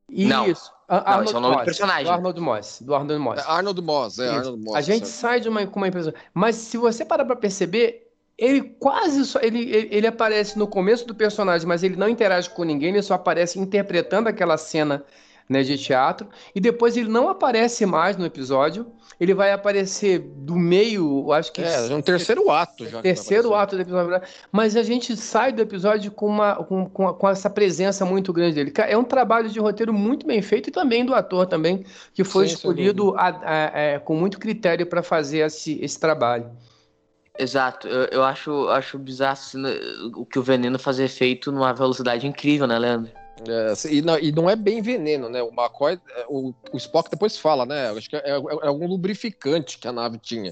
Não. 0.09 0.49
Isso. 0.49 0.71
A- 0.87 1.11
Arnold 1.13 1.25
esse 1.25 1.35
é 1.35 1.37
o 1.37 1.41
nome 1.41 1.53
do 1.53 1.57
Moss, 1.57 1.65
personagem. 1.65 2.03
Do 2.05 2.11
Arnold 2.11 2.39
Moss. 2.41 2.81
Do 2.81 2.95
Arnold 2.95 3.19
Moss. 3.23 3.39
É, 3.39 3.43
Arnold 3.51 3.81
Moss, 3.81 4.19
é. 4.19 4.29
Arnold 4.29 4.63
Moss. 4.63 4.75
A 4.75 4.81
gente 4.81 5.07
certo. 5.07 5.19
sai 5.21 5.39
de 5.39 5.49
uma, 5.49 5.65
com 5.67 5.79
uma 5.79 5.87
impressão. 5.87 6.13
Mas 6.33 6.55
se 6.55 6.77
você 6.77 7.03
parar 7.05 7.25
pra 7.25 7.35
perceber, 7.35 8.11
ele 8.37 8.61
quase 8.79 9.25
só. 9.25 9.39
Ele, 9.41 9.59
ele, 9.59 9.87
ele 9.91 10.07
aparece 10.07 10.57
no 10.57 10.67
começo 10.67 11.05
do 11.05 11.13
personagem, 11.15 11.67
mas 11.67 11.83
ele 11.83 11.95
não 11.95 12.09
interage 12.09 12.49
com 12.49 12.63
ninguém, 12.63 12.89
ele 12.89 13.01
só 13.01 13.13
aparece 13.15 13.59
interpretando 13.59 14.27
aquela 14.27 14.57
cena 14.57 15.03
né, 15.49 15.63
de 15.63 15.77
teatro. 15.77 16.27
E 16.55 16.59
depois 16.59 16.95
ele 16.97 17.09
não 17.09 17.29
aparece 17.29 17.85
mais 17.85 18.17
no 18.17 18.25
episódio. 18.25 18.87
Ele 19.19 19.33
vai 19.33 19.51
aparecer 19.51 20.19
do 20.19 20.55
meio, 20.55 21.25
eu 21.27 21.33
acho 21.33 21.53
que. 21.53 21.61
É, 21.61 21.87
é 21.91 21.95
um 21.95 22.01
terceiro 22.01 22.49
ato 22.49 22.87
já. 22.87 23.01
Terceiro 23.01 23.53
ato 23.53 23.75
do 23.75 23.81
episódio, 23.81 24.21
mas 24.51 24.75
a 24.75 24.83
gente 24.83 25.15
sai 25.15 25.51
do 25.51 25.61
episódio 25.61 26.11
com, 26.11 26.25
uma, 26.27 26.55
com, 26.55 26.89
com, 26.89 27.13
com 27.13 27.29
essa 27.29 27.49
presença 27.49 28.03
muito 28.05 28.33
grande 28.33 28.55
dele. 28.55 28.73
É 28.77 28.97
um 28.97 29.03
trabalho 29.03 29.49
de 29.49 29.59
roteiro 29.59 29.93
muito 29.93 30.25
bem 30.25 30.41
feito 30.41 30.69
e 30.69 30.71
também 30.71 31.05
do 31.05 31.13
ator 31.13 31.45
também, 31.45 31.85
que 32.13 32.23
foi 32.23 32.47
Sim, 32.47 32.55
escolhido 32.55 33.15
a- 33.15 33.39
a- 33.43 33.79
é, 33.79 33.99
com 33.99 34.15
muito 34.15 34.39
critério 34.39 34.85
para 34.87 35.03
fazer 35.03 35.39
esse, 35.39 35.79
esse 35.81 35.99
trabalho. 35.99 36.49
Exato, 37.37 37.87
eu, 37.87 38.05
eu 38.11 38.23
acho, 38.23 38.67
acho 38.69 38.97
bizarro 38.99 39.33
assim, 39.33 39.57
né, 39.59 39.71
o 40.15 40.23
que 40.25 40.37
o 40.37 40.43
veneno 40.43 40.77
faz 40.77 40.99
efeito 40.99 41.51
numa 41.51 41.73
velocidade 41.73 42.27
incrível, 42.27 42.67
né, 42.67 42.77
Leandro? 42.77 43.11
É, 43.47 43.73
e, 43.89 44.01
não, 44.01 44.19
e 44.19 44.31
não 44.31 44.49
é 44.49 44.55
bem 44.55 44.81
veneno, 44.81 45.27
né? 45.27 45.41
O 45.41 45.49
McCoy, 45.49 45.99
é, 46.15 46.25
o, 46.29 46.53
o 46.71 46.77
Spock 46.77 47.09
depois 47.09 47.37
fala, 47.37 47.65
né? 47.65 47.89
Acho 47.89 48.09
que 48.09 48.15
é, 48.15 48.19
é, 48.19 48.31
é 48.31 48.67
algum 48.67 48.87
lubrificante 48.87 49.77
que 49.77 49.87
a 49.87 49.91
nave 49.91 50.17
tinha. 50.19 50.51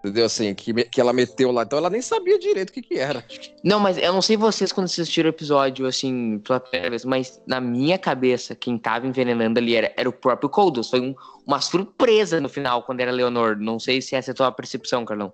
Entendeu? 0.00 0.24
Assim, 0.24 0.54
que, 0.54 0.72
que 0.84 0.98
ela 0.98 1.12
meteu 1.12 1.52
lá. 1.52 1.62
Então 1.62 1.78
ela 1.78 1.90
nem 1.90 2.00
sabia 2.00 2.38
direito 2.38 2.70
o 2.70 2.72
que, 2.72 2.80
que 2.80 2.98
era. 2.98 3.22
Não, 3.62 3.78
mas 3.78 3.98
eu 3.98 4.12
não 4.14 4.22
sei 4.22 4.34
vocês 4.34 4.72
quando 4.72 4.86
assistiram 4.86 5.28
o 5.28 5.32
episódio, 5.32 5.86
assim, 5.86 6.38
pela 6.38 6.58
primeira 6.58 6.88
vez, 6.88 7.04
mas 7.04 7.40
na 7.46 7.60
minha 7.60 7.98
cabeça, 7.98 8.54
quem 8.54 8.78
tava 8.78 9.06
envenenando 9.06 9.58
ali 9.60 9.76
era, 9.76 9.92
era 9.94 10.08
o 10.08 10.12
próprio 10.12 10.48
Kodos. 10.48 10.88
Foi 10.88 11.00
um- 11.00 11.14
uma 11.46 11.60
surpresa 11.60 12.40
no 12.40 12.48
final, 12.48 12.82
quando 12.82 13.00
era 13.00 13.10
Leonor. 13.10 13.58
Não 13.58 13.78
sei 13.78 14.00
se 14.00 14.16
essa 14.16 14.30
é 14.30 14.32
a 14.32 14.34
tua 14.34 14.50
percepção, 14.50 15.04
Carlão. 15.04 15.30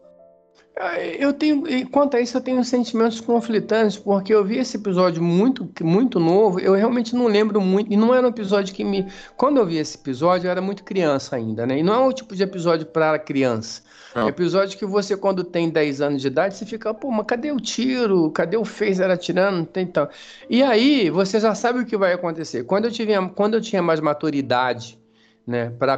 Ah, 0.79 1.01
Eu 1.01 1.33
tenho, 1.33 1.65
quanto 1.91 2.17
a 2.17 2.21
isso, 2.21 2.37
eu 2.37 2.41
tenho 2.41 2.63
sentimentos 2.63 3.19
conflitantes, 3.21 3.97
porque 3.97 4.33
eu 4.35 4.45
vi 4.45 4.59
esse 4.59 4.77
episódio 4.77 5.23
muito, 5.23 5.67
muito 5.83 6.21
novo, 6.21 6.61
eu 6.61 6.75
realmente 6.75 7.15
não 7.15 7.27
lembro 7.27 7.61
muito, 7.63 7.91
e 7.91 7.97
não 7.97 8.15
era 8.15 8.27
um 8.27 8.31
episódio 8.31 8.75
que 8.75 8.85
me. 8.85 9.11
Quando 9.39 9.57
eu 9.59 9.67
vi 9.67 9.79
esse 9.79 9.97
episódio, 9.97 10.47
eu 10.47 10.51
era 10.51 10.61
muito 10.61 10.85
criança 10.85 11.35
ainda, 11.37 11.67
né? 11.67 11.79
E 11.79 11.83
não 11.83 11.95
é 11.95 12.07
o 12.07 12.13
tipo 12.13 12.37
de 12.37 12.43
episódio 12.43 12.85
para 12.87 13.19
criança. 13.19 13.83
Não. 14.15 14.27
É 14.27 14.29
episódio 14.29 14.79
que 14.79 14.85
você, 14.85 15.17
quando 15.17 15.45
tem 15.45 15.71
10 15.71 16.01
anos 16.03 16.21
de 16.21 16.29
idade, 16.29 16.57
você 16.57 16.67
fica, 16.67 16.93
pô, 16.93 17.11
mas 17.11 17.25
cadê 17.27 17.53
o 17.53 17.61
tiro? 17.61 18.31
Cadê 18.31 18.57
o 18.59 18.65
phaser 18.65 19.11
atirando? 19.11 19.59
Não 19.59 19.65
tem 19.65 19.87
tal. 19.87 20.11
E 20.49 20.63
aí, 20.63 21.09
você 21.11 21.41
já 21.41 21.55
sabe 21.55 21.81
o 21.81 21.87
que 21.87 21.97
vai 21.97 22.13
acontecer. 22.13 22.65
Quando 22.65 22.87
eu, 22.87 22.91
tive, 22.91 23.13
quando 23.35 23.55
eu 23.55 23.61
tinha 23.63 23.83
mais 23.83 24.01
maturidade, 24.01 24.99
né, 25.47 25.71
para 25.71 25.97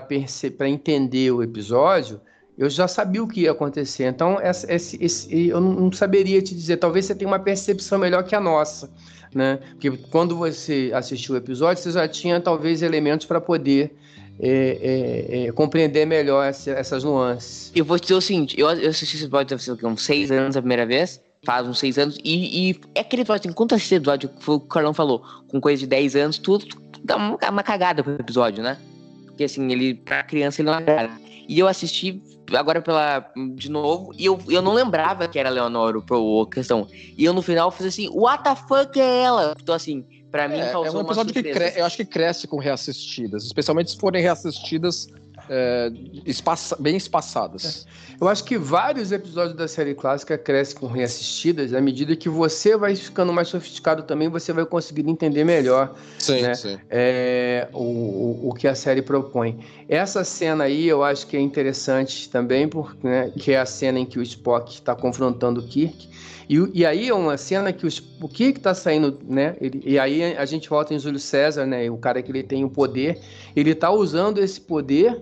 para 0.57 0.69
entender 0.69 1.31
o 1.33 1.43
episódio, 1.43 2.21
eu 2.59 2.69
já 2.69 2.89
sabia 2.89 3.23
o 3.23 3.29
que 3.29 3.43
ia 3.43 3.53
acontecer. 3.53 4.05
Então, 4.09 4.37
esse, 4.43 4.99
esse- 5.03 5.47
eu 5.49 5.61
não 5.61 5.93
saberia 5.93 6.43
te 6.43 6.55
dizer. 6.55 6.77
Talvez 6.79 7.07
você 7.07 7.15
tenha 7.15 7.31
uma 7.31 7.39
percepção 7.39 7.99
melhor 7.99 8.25
que 8.25 8.35
a 8.35 8.41
nossa, 8.41 8.91
né? 9.35 9.61
Porque 9.71 9.91
quando 10.11 10.37
você 10.37 10.91
assistiu 10.93 11.35
o 11.35 11.39
episódio, 11.39 11.83
você 11.83 11.93
já 11.93 12.09
tinha 12.09 12.41
talvez 12.41 12.83
elementos 12.83 13.27
para 13.27 13.41
poder 13.41 13.97
é, 14.41 15.39
é, 15.41 15.47
é, 15.49 15.53
compreender 15.53 16.07
melhor 16.07 16.45
essa- 16.47 16.71
essas 16.71 17.03
nuances. 17.03 17.73
Eu 17.75 17.85
vou 17.85 17.99
te 17.99 18.03
dizer 18.03 18.15
o 18.15 18.21
seguinte, 18.21 18.59
eu, 18.59 18.69
eu 18.71 18.91
assisti 18.91 19.17
esse 19.17 19.25
episódio, 19.25 19.57
o 19.75 19.77
quê, 19.77 19.87
uns 19.87 20.05
seis 20.05 20.31
anos 20.31 20.57
a 20.57 20.61
primeira 20.61 20.87
vez, 20.87 21.21
faz 21.45 21.67
uns 21.67 21.79
seis 21.81 21.99
anos, 21.99 22.17
e, 22.23 22.71
e 22.71 22.81
é 22.95 23.01
aquele 23.01 23.23
episódio, 23.23 23.49
assim, 23.49 23.53
quando 23.57 23.75
assiste 23.75 23.97
episódio, 23.97 24.31
o 24.33 24.39
que 24.41 24.51
o 24.51 24.61
Carlão 24.61 24.95
falou, 24.95 25.25
com 25.49 25.61
coisa 25.61 25.81
de 25.81 25.89
10 25.89 26.15
anos, 26.15 26.39
tudo, 26.39 26.67
tudo 26.67 26.83
dá 27.03 27.17
uma, 27.17 27.37
uma 27.51 27.63
cagada 27.65 28.01
pro 28.03 28.13
episódio, 28.15 28.63
né? 28.63 28.79
Porque 29.27 29.43
assim, 29.43 29.71
ele, 29.73 29.95
pra 29.95 30.23
criança, 30.23 30.61
ele 30.61 30.67
não 30.71 30.75
agrada. 30.79 31.13
E 31.49 31.59
eu 31.59 31.67
assisti 31.67 32.23
agora 32.57 32.81
pela, 32.81 33.31
de 33.57 33.71
novo, 33.71 34.13
e 34.19 34.25
eu, 34.27 34.39
eu 34.49 34.63
não 34.63 34.73
lembrava 34.75 35.29
que 35.29 35.39
era 35.39 35.51
Leonor 35.51 36.03
o, 36.11 36.47
questão. 36.47 36.87
E 37.17 37.25
eu 37.25 37.33
no 37.33 37.43
final 37.43 37.71
fiz 37.71 37.87
assim, 37.87 38.09
what 38.13 38.43
the 38.45 38.55
fuck 38.57 38.99
é 39.01 39.23
ela? 39.23 39.55
Então 39.61 39.75
assim, 39.75 40.05
pra 40.31 40.49
mim 40.49 40.59
É, 40.59 40.71
causou 40.71 41.01
é 41.01 41.03
um 41.03 41.07
episódio 41.07 41.33
que 41.33 41.43
cre- 41.43 41.75
eu 41.77 41.85
acho 41.85 41.97
que 41.97 42.05
cresce 42.05 42.47
com 42.47 42.59
reassistidas, 42.59 43.45
especialmente 43.45 43.91
se 43.91 43.99
forem 43.99 44.23
reassistidas 44.23 45.09
é, 45.49 45.91
espaça- 46.27 46.77
bem 46.79 46.97
espaçadas. 46.97 47.87
Eu 48.21 48.29
acho 48.29 48.45
que 48.45 48.59
vários 48.59 49.13
episódios 49.13 49.57
da 49.57 49.69
série 49.69 49.95
clássica 49.95 50.37
crescem 50.37 50.77
com 50.79 50.87
reassistidas, 50.87 51.73
à 51.73 51.81
medida 51.81 52.15
que 52.17 52.29
você 52.29 52.77
vai 52.77 52.95
ficando 52.97 53.33
mais 53.33 53.49
sofisticado 53.49 54.03
também, 54.03 54.29
você 54.29 54.53
vai 54.53 54.67
conseguindo 54.67 55.11
entender 55.11 55.45
melhor 55.45 55.95
Sim, 56.19 56.43
Né? 56.43 56.55
sim. 56.55 56.79
é, 56.91 57.69
o, 57.73 57.79
o, 57.83 58.49
o 58.51 58.55
que 58.55 58.67
a 58.67 58.75
série 58.75 59.03
propõe. 59.03 59.59
Essa 59.89 60.25
cena 60.25 60.65
aí 60.65 60.87
eu 60.87 61.03
acho 61.05 61.27
que 61.27 61.37
é 61.37 61.41
interessante 61.41 62.29
também, 62.29 62.69
porque, 62.69 63.07
né, 63.07 63.31
que 63.39 63.53
é 63.53 63.59
a 63.61 63.67
cena 63.67 63.99
em 63.99 64.05
que 64.07 64.19
o 64.19 64.23
Spock 64.23 64.73
está 64.75 64.95
confrontando 64.95 65.61
o 65.61 65.63
Kirk. 65.63 66.09
E, 66.49 66.57
e 66.81 66.87
aí 66.87 67.09
é 67.09 67.15
uma 67.15 67.37
cena 67.37 67.73
que 67.73 67.85
o, 67.85 67.89
Sp- 67.93 68.09
o 68.23 68.29
Kirk 68.29 68.59
está 68.59 68.73
saindo, 68.75 69.19
né? 69.29 69.55
ele- 69.61 69.83
e 69.85 69.99
aí 69.99 70.35
a 70.35 70.45
gente 70.47 70.69
volta 70.69 70.95
em 70.95 70.99
Júlio 70.99 71.21
César, 71.21 71.67
né? 71.67 71.91
O 71.91 71.99
cara 71.99 72.23
que 72.23 72.31
ele 72.33 72.43
tem 72.43 72.65
o 72.65 72.71
poder, 72.71 73.21
ele 73.55 73.71
está 73.73 73.91
usando 73.91 74.39
esse 74.39 74.59
poder 74.61 75.21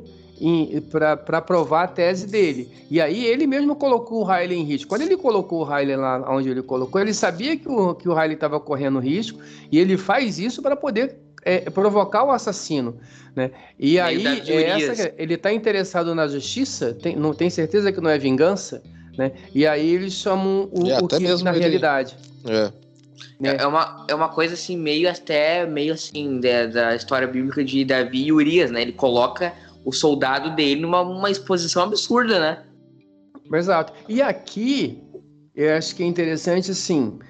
para 0.90 1.40
provar 1.40 1.84
a 1.84 1.88
tese 1.88 2.26
dele. 2.26 2.70
E 2.90 3.00
aí 3.00 3.24
ele 3.24 3.46
mesmo 3.46 3.74
colocou 3.74 4.20
o 4.20 4.24
Riley 4.24 4.58
em 4.58 4.64
risco. 4.64 4.88
Quando 4.88 5.02
ele 5.02 5.16
colocou 5.16 5.60
o 5.60 5.64
Riley 5.64 5.96
lá 5.96 6.24
onde 6.30 6.48
ele 6.50 6.62
colocou, 6.62 7.00
ele 7.00 7.14
sabia 7.14 7.56
que 7.56 7.68
o, 7.68 7.94
que 7.94 8.08
o 8.08 8.14
Riley 8.14 8.34
estava 8.34 8.60
correndo 8.60 8.98
risco 8.98 9.40
e 9.70 9.78
ele 9.78 9.96
faz 9.96 10.38
isso 10.38 10.60
para 10.62 10.76
poder 10.76 11.16
é, 11.42 11.70
provocar 11.70 12.24
o 12.24 12.30
assassino, 12.30 12.96
né? 13.34 13.50
E 13.78 13.92
Meio 13.92 14.04
aí 14.04 14.26
é 14.50 14.62
essa 14.70 15.10
que- 15.10 15.22
ele 15.22 15.34
está 15.34 15.52
interessado 15.52 16.14
na 16.14 16.26
justiça, 16.26 16.92
tem, 16.92 17.14
não 17.16 17.32
tem 17.32 17.48
certeza 17.48 17.92
que 17.92 18.00
não 18.00 18.10
é 18.10 18.18
vingança, 18.18 18.82
né? 19.16 19.32
E 19.54 19.66
aí 19.66 19.88
eles 19.94 20.12
chamam 20.14 20.68
o, 20.72 20.86
E 20.86 20.92
o 20.92 21.20
mesmo 21.20 21.44
na 21.44 21.50
ele- 21.52 21.60
realidade. 21.60 22.16
É. 22.44 22.72
É, 23.42 23.62
é 23.62 23.66
uma, 23.66 24.04
é 24.08 24.14
uma 24.14 24.28
coisa 24.28 24.54
assim, 24.54 24.76
meio 24.76 25.08
até, 25.10 25.66
meio 25.66 25.92
assim, 25.94 26.40
da, 26.40 26.66
da 26.66 26.94
história 26.96 27.26
bíblica 27.28 27.62
de 27.64 27.84
Davi 27.84 28.24
e 28.26 28.32
Urias, 28.32 28.70
né? 28.70 28.82
Ele 28.82 28.92
coloca 28.92 29.52
o 29.86 29.92
soldado 29.92 30.56
dele 30.56 30.80
numa 30.80 31.00
uma 31.00 31.30
exposição 31.30 31.84
absurda, 31.84 32.40
né? 32.40 32.64
Exato. 33.52 33.92
E 34.08 34.20
aqui, 34.20 35.00
eu 35.54 35.76
acho 35.76 35.94
que 35.94 36.02
é 36.02 36.06
interessante, 36.06 36.72
assim, 36.72 37.20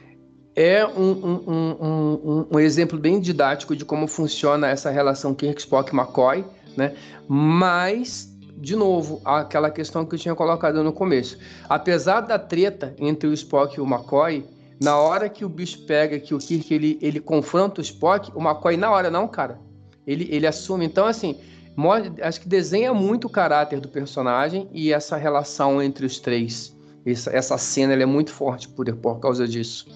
é 0.55 0.87
um, 0.87 1.11
um, 1.13 1.77
um, 1.79 2.47
um, 2.51 2.59
exemplo 2.59 2.99
bem 2.99 3.21
didático 3.21 3.77
de 3.77 3.85
como 3.85 4.09
funciona 4.09 4.69
essa 4.69 4.91
relação 4.91 5.35
Kirk, 5.35 5.61
Spock 5.61 5.95
McCoy, 5.95 6.47
né? 6.75 6.95
Mas, 7.29 8.35
de 8.57 8.75
novo, 8.75 9.21
aquela 9.23 9.71
questão 9.71 10.07
que 10.07 10.15
eu 10.15 10.19
tinha 10.19 10.35
colocado 10.35 10.83
no 10.83 10.95
começo. 10.95 11.39
Apesar 11.69 12.23
da 12.23 12.39
treta 12.39 12.95
entre 12.99 13.29
o 13.29 13.35
Spock 13.35 13.77
e 13.77 13.83
o 13.83 13.87
McCoy, 13.87 14.47
na 14.81 14.97
hora 14.97 15.29
que 15.29 15.45
o 15.45 15.49
bicho 15.49 15.85
pega, 15.85 16.19
que 16.19 16.35
o 16.35 16.39
Kirk 16.39 16.73
ele, 16.73 16.99
ele 17.03 17.21
confronta 17.21 17.83
o 17.83 17.85
Spock, 17.85 18.33
o 18.35 18.41
McCoy 18.41 18.79
na 18.79 18.91
hora 18.91 19.11
não, 19.11 19.29
cara. 19.29 19.61
Ele, 20.07 20.27
ele 20.31 20.47
assume. 20.47 20.87
Então, 20.87 21.05
assim, 21.05 21.39
acho 22.23 22.41
que 22.41 22.49
desenha 22.49 22.95
muito 22.95 23.27
o 23.27 23.31
caráter 23.31 23.81
do 23.81 23.89
personagem 23.89 24.69
e 24.73 24.93
essa 24.93 25.17
relação 25.17 25.83
entre 25.83 26.07
os 26.07 26.19
três. 26.19 26.75
Essa, 27.05 27.31
essa 27.31 27.59
cena 27.59 27.93
ela 27.93 28.03
é 28.03 28.07
muito 28.07 28.33
forte 28.33 28.69
por, 28.69 28.93
por 28.97 29.21
causa 29.21 29.47
disso. 29.47 29.87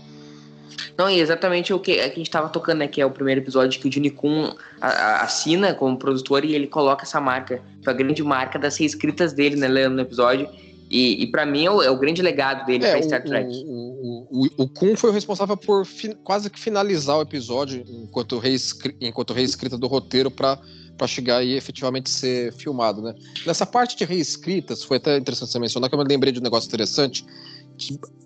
Não, 0.97 1.09
e 1.09 1.18
exatamente 1.18 1.72
o 1.72 1.78
que, 1.78 1.93
é 1.93 2.09
que 2.09 2.14
a 2.14 2.16
gente 2.16 2.28
estava 2.28 2.49
tocando, 2.49 2.78
né? 2.78 2.89
Que 2.89 3.01
é 3.01 3.07
o 3.07 3.11
primeiro 3.11 3.41
episódio 3.41 3.81
que 3.81 3.89
o 3.89 3.93
Juni 3.93 4.11
Kun 4.11 4.55
assina 4.81 5.74
como 5.74 5.97
produtor 5.97 6.45
e 6.45 6.55
ele 6.55 6.66
coloca 6.66 7.05
essa 7.05 7.20
marca, 7.20 7.62
a 7.87 7.93
grande 7.93 8.22
marca 8.22 8.59
das 8.59 8.76
reescritas 8.76 9.33
dele, 9.33 9.57
né, 9.57 9.66
Leandro, 9.66 9.97
no 9.97 10.03
episódio. 10.03 10.49
E, 10.91 11.22
e 11.22 11.26
para 11.28 11.47
mim 11.47 11.64
é 11.64 11.70
o, 11.70 11.83
é 11.83 11.91
o, 11.91 11.97
grande 11.97 12.20
legado 12.20 12.66
dele 12.66 12.85
é, 12.85 12.91
pra 12.91 13.03
Star 13.03 13.22
Trek. 13.22 13.49
O, 13.64 14.26
o, 14.31 14.45
o, 14.45 14.64
o 14.64 14.68
Kun 14.68 14.97
foi 14.97 15.11
o 15.11 15.12
responsável 15.12 15.57
por 15.57 15.87
fi, 15.87 16.14
quase 16.16 16.51
que 16.51 16.59
finalizar 16.59 17.16
o 17.16 17.22
episódio 17.22 17.85
enquanto, 17.89 18.39
reescri, 18.39 18.97
enquanto 19.01 19.33
reescrita 19.33 19.78
do 19.78 19.87
roteiro 19.87 20.33
para 20.33 20.59
para 21.01 21.07
chegar 21.07 21.42
e 21.42 21.57
efetivamente 21.57 22.11
ser 22.11 22.53
filmado, 22.53 23.01
né? 23.01 23.14
Nessa 23.46 23.64
parte 23.64 23.96
de 23.96 24.05
reescritas, 24.05 24.84
foi 24.84 24.98
até 24.98 25.16
interessante 25.16 25.51
você 25.51 25.59
mencionar, 25.59 25.88
que 25.88 25.94
eu 25.94 25.98
me 25.98 26.05
lembrei 26.05 26.30
de 26.30 26.40
um 26.40 26.42
negócio 26.42 26.68
interessante, 26.68 27.24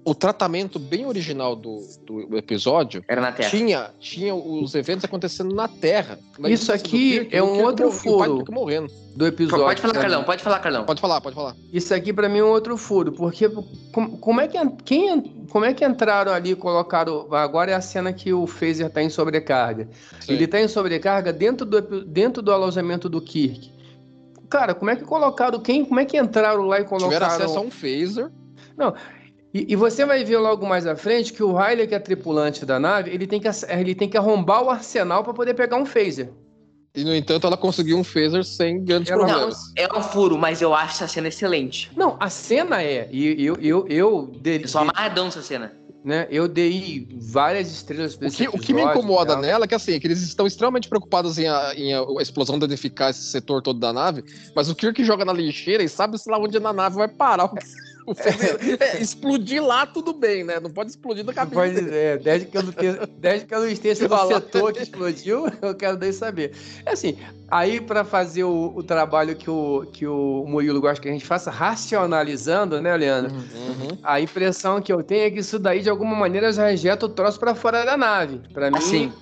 o 0.04 0.14
tratamento 0.14 0.78
bem 0.78 1.06
original 1.06 1.56
do, 1.56 1.82
do 2.04 2.36
episódio 2.36 3.02
era 3.08 3.20
na 3.22 3.32
Terra. 3.32 3.48
Tinha, 3.48 3.90
tinha 3.98 4.34
os 4.34 4.74
eventos 4.74 5.04
acontecendo 5.04 5.54
na 5.54 5.66
Terra. 5.66 6.18
Isso 6.46 6.70
aqui 6.70 7.26
é 7.32 7.42
um 7.42 7.62
outro 7.62 7.90
furo 7.90 8.44
morrendo. 8.50 8.92
do 9.16 9.26
episódio. 9.26 9.64
Pode 9.64 9.80
falar, 9.80 9.94
Carlão, 9.94 10.24
pode 10.24 10.42
falar, 10.42 10.58
Carlão. 10.58 10.84
Pode 10.84 11.00
falar, 11.00 11.20
pode 11.22 11.34
falar. 11.34 11.56
Isso 11.72 11.94
aqui 11.94 12.12
para 12.12 12.28
mim 12.28 12.38
é 12.38 12.44
um 12.44 12.48
outro 12.48 12.76
furo, 12.76 13.12
porque 13.12 13.48
como, 13.92 14.18
como, 14.18 14.40
é 14.42 14.46
que 14.46 14.58
quem 14.84 15.22
como 15.50 15.64
é 15.64 15.72
que 15.72 15.84
entraram 15.84 16.32
ali 16.32 16.50
e 16.50 16.56
colocaram 16.56 17.32
agora 17.34 17.70
é 17.70 17.74
a 17.74 17.80
cena 17.80 18.12
que 18.12 18.32
o 18.32 18.46
Phaser 18.46 18.90
tá 18.90 19.02
em 19.02 19.08
sobrecarga. 19.08 19.88
Sim. 20.20 20.34
Ele 20.34 20.46
tá 20.46 20.60
em 20.60 20.68
sobrecarga 20.68 21.32
dentro 21.32 21.64
do 21.64 22.04
dentro 22.04 22.42
do 22.42 22.52
alojamento 22.52 23.08
do 23.08 23.22
Kirk. 23.22 23.72
Cara, 24.50 24.74
como 24.74 24.90
é 24.90 24.96
que 24.96 25.04
colocaram 25.04 25.58
quem, 25.60 25.84
como 25.84 25.98
é 25.98 26.04
que 26.04 26.18
entraram 26.18 26.66
lá 26.66 26.78
e 26.78 26.84
colocaram 26.84 27.10
Tiveram 27.10 27.26
acesso 27.26 27.58
a 27.58 27.62
um 27.62 27.70
phaser. 27.70 28.30
Não, 28.76 28.92
e, 29.54 29.72
e, 29.72 29.76
você 29.76 30.04
vai 30.04 30.24
ver 30.24 30.38
logo 30.38 30.66
mais 30.66 30.84
à 30.84 30.96
frente 30.96 31.32
que 31.32 31.40
o 31.40 31.56
Riley, 31.56 31.86
que 31.86 31.94
é 31.94 32.00
tripulante 32.00 32.66
da 32.66 32.80
nave, 32.80 33.12
ele 33.12 33.24
tem 33.24 33.40
que, 33.40 33.48
ele 33.68 33.94
tem 33.94 34.08
que 34.08 34.18
arrombar 34.18 34.64
o 34.64 34.68
arsenal 34.68 35.22
para 35.22 35.32
poder 35.32 35.54
pegar 35.54 35.76
um 35.76 35.86
phaser. 35.86 36.28
E, 36.92 37.04
no 37.04 37.14
entanto, 37.14 37.46
ela 37.46 37.56
conseguiu 37.56 37.96
um 37.96 38.02
phaser 38.02 38.44
sem 38.44 38.84
grandes 38.84 39.12
ela 39.12 39.24
problemas. 39.24 39.54
Não, 39.76 39.84
é 39.84 39.98
um 39.98 40.02
furo, 40.02 40.36
mas 40.36 40.60
eu 40.60 40.74
acho 40.74 40.94
essa 40.94 41.06
cena 41.06 41.28
excelente. 41.28 41.88
Não, 41.96 42.16
a 42.18 42.28
cena 42.28 42.82
é. 42.82 43.08
E 43.12 43.44
eu, 43.44 43.56
eu, 43.60 43.86
eu, 43.88 44.32
eu 44.44 44.68
só 44.68 44.80
amarradão 44.80 45.28
essa 45.28 45.40
cena. 45.40 45.72
Né, 46.04 46.26
eu 46.30 46.46
dei 46.46 47.08
várias 47.18 47.70
estrelas 47.70 48.14
pra 48.14 48.28
o 48.28 48.30
que, 48.30 48.46
o 48.46 48.58
que 48.58 48.74
me 48.74 48.82
incomoda 48.82 49.36
nela 49.36 49.64
é 49.64 49.68
que 49.68 49.74
assim, 49.74 49.98
que 49.98 50.06
eles 50.06 50.20
estão 50.20 50.46
extremamente 50.46 50.86
preocupados 50.86 51.38
em 51.38 51.48
a, 51.48 51.72
em 51.74 51.94
a, 51.94 52.00
a 52.00 52.20
explosão 52.20 52.58
danificar 52.58 53.08
esse 53.08 53.22
setor 53.22 53.62
todo 53.62 53.80
da 53.80 53.90
nave, 53.90 54.22
mas 54.54 54.68
o 54.68 54.74
Kirk 54.74 55.02
joga 55.02 55.24
na 55.24 55.32
lixeira 55.32 55.82
e 55.82 55.88
sabe 55.88 56.18
se 56.18 56.30
lá 56.30 56.38
onde 56.38 56.60
na 56.60 56.74
nave 56.74 56.96
vai 56.96 57.08
parar 57.08 57.44
o 57.44 57.48
que 57.48 57.64
é, 58.80 59.00
explodir 59.00 59.64
lá, 59.64 59.86
tudo 59.86 60.12
bem, 60.12 60.44
né? 60.44 60.60
Não 60.60 60.70
pode 60.70 60.90
explodir 60.90 61.24
na 61.24 61.32
cabeça. 61.32 61.54
Pode, 61.54 61.94
é, 61.94 62.18
desde 62.18 62.46
que 62.46 62.56
eu 62.56 62.62
não 62.62 62.72
tenha, 62.72 63.08
desde 63.18 63.46
que 63.46 63.54
eu 63.54 63.60
não 63.60 63.68
esteja 63.68 64.06
no 64.06 64.28
setor 64.28 64.72
que 64.72 64.82
explodiu, 64.82 65.46
eu 65.62 65.74
quero 65.74 65.98
nem 65.98 66.12
saber. 66.12 66.52
É 66.84 66.92
assim, 66.92 67.16
aí 67.50 67.80
para 67.80 68.04
fazer 68.04 68.44
o, 68.44 68.72
o, 68.76 68.82
trabalho 68.82 69.34
que 69.34 69.48
o, 69.48 69.86
que 69.92 70.06
o 70.06 70.44
Murilo 70.46 70.80
gosta 70.80 71.00
que 71.00 71.08
a 71.08 71.12
gente 71.12 71.24
faça, 71.24 71.50
racionalizando, 71.50 72.80
né, 72.80 72.94
Leandro? 72.96 73.34
Uhum. 73.34 73.98
A 74.02 74.20
impressão 74.20 74.82
que 74.82 74.92
eu 74.92 75.02
tenho 75.02 75.24
é 75.24 75.30
que 75.30 75.40
isso 75.40 75.58
daí, 75.58 75.80
de 75.80 75.88
alguma 75.88 76.14
maneira, 76.14 76.52
já 76.52 76.68
rejeta 76.68 77.06
o 77.06 77.08
troço 77.08 77.38
para 77.38 77.54
fora 77.54 77.84
da 77.84 77.96
nave. 77.96 78.40
Para 78.52 78.70
mim. 78.70 78.76
Assim. 78.76 79.12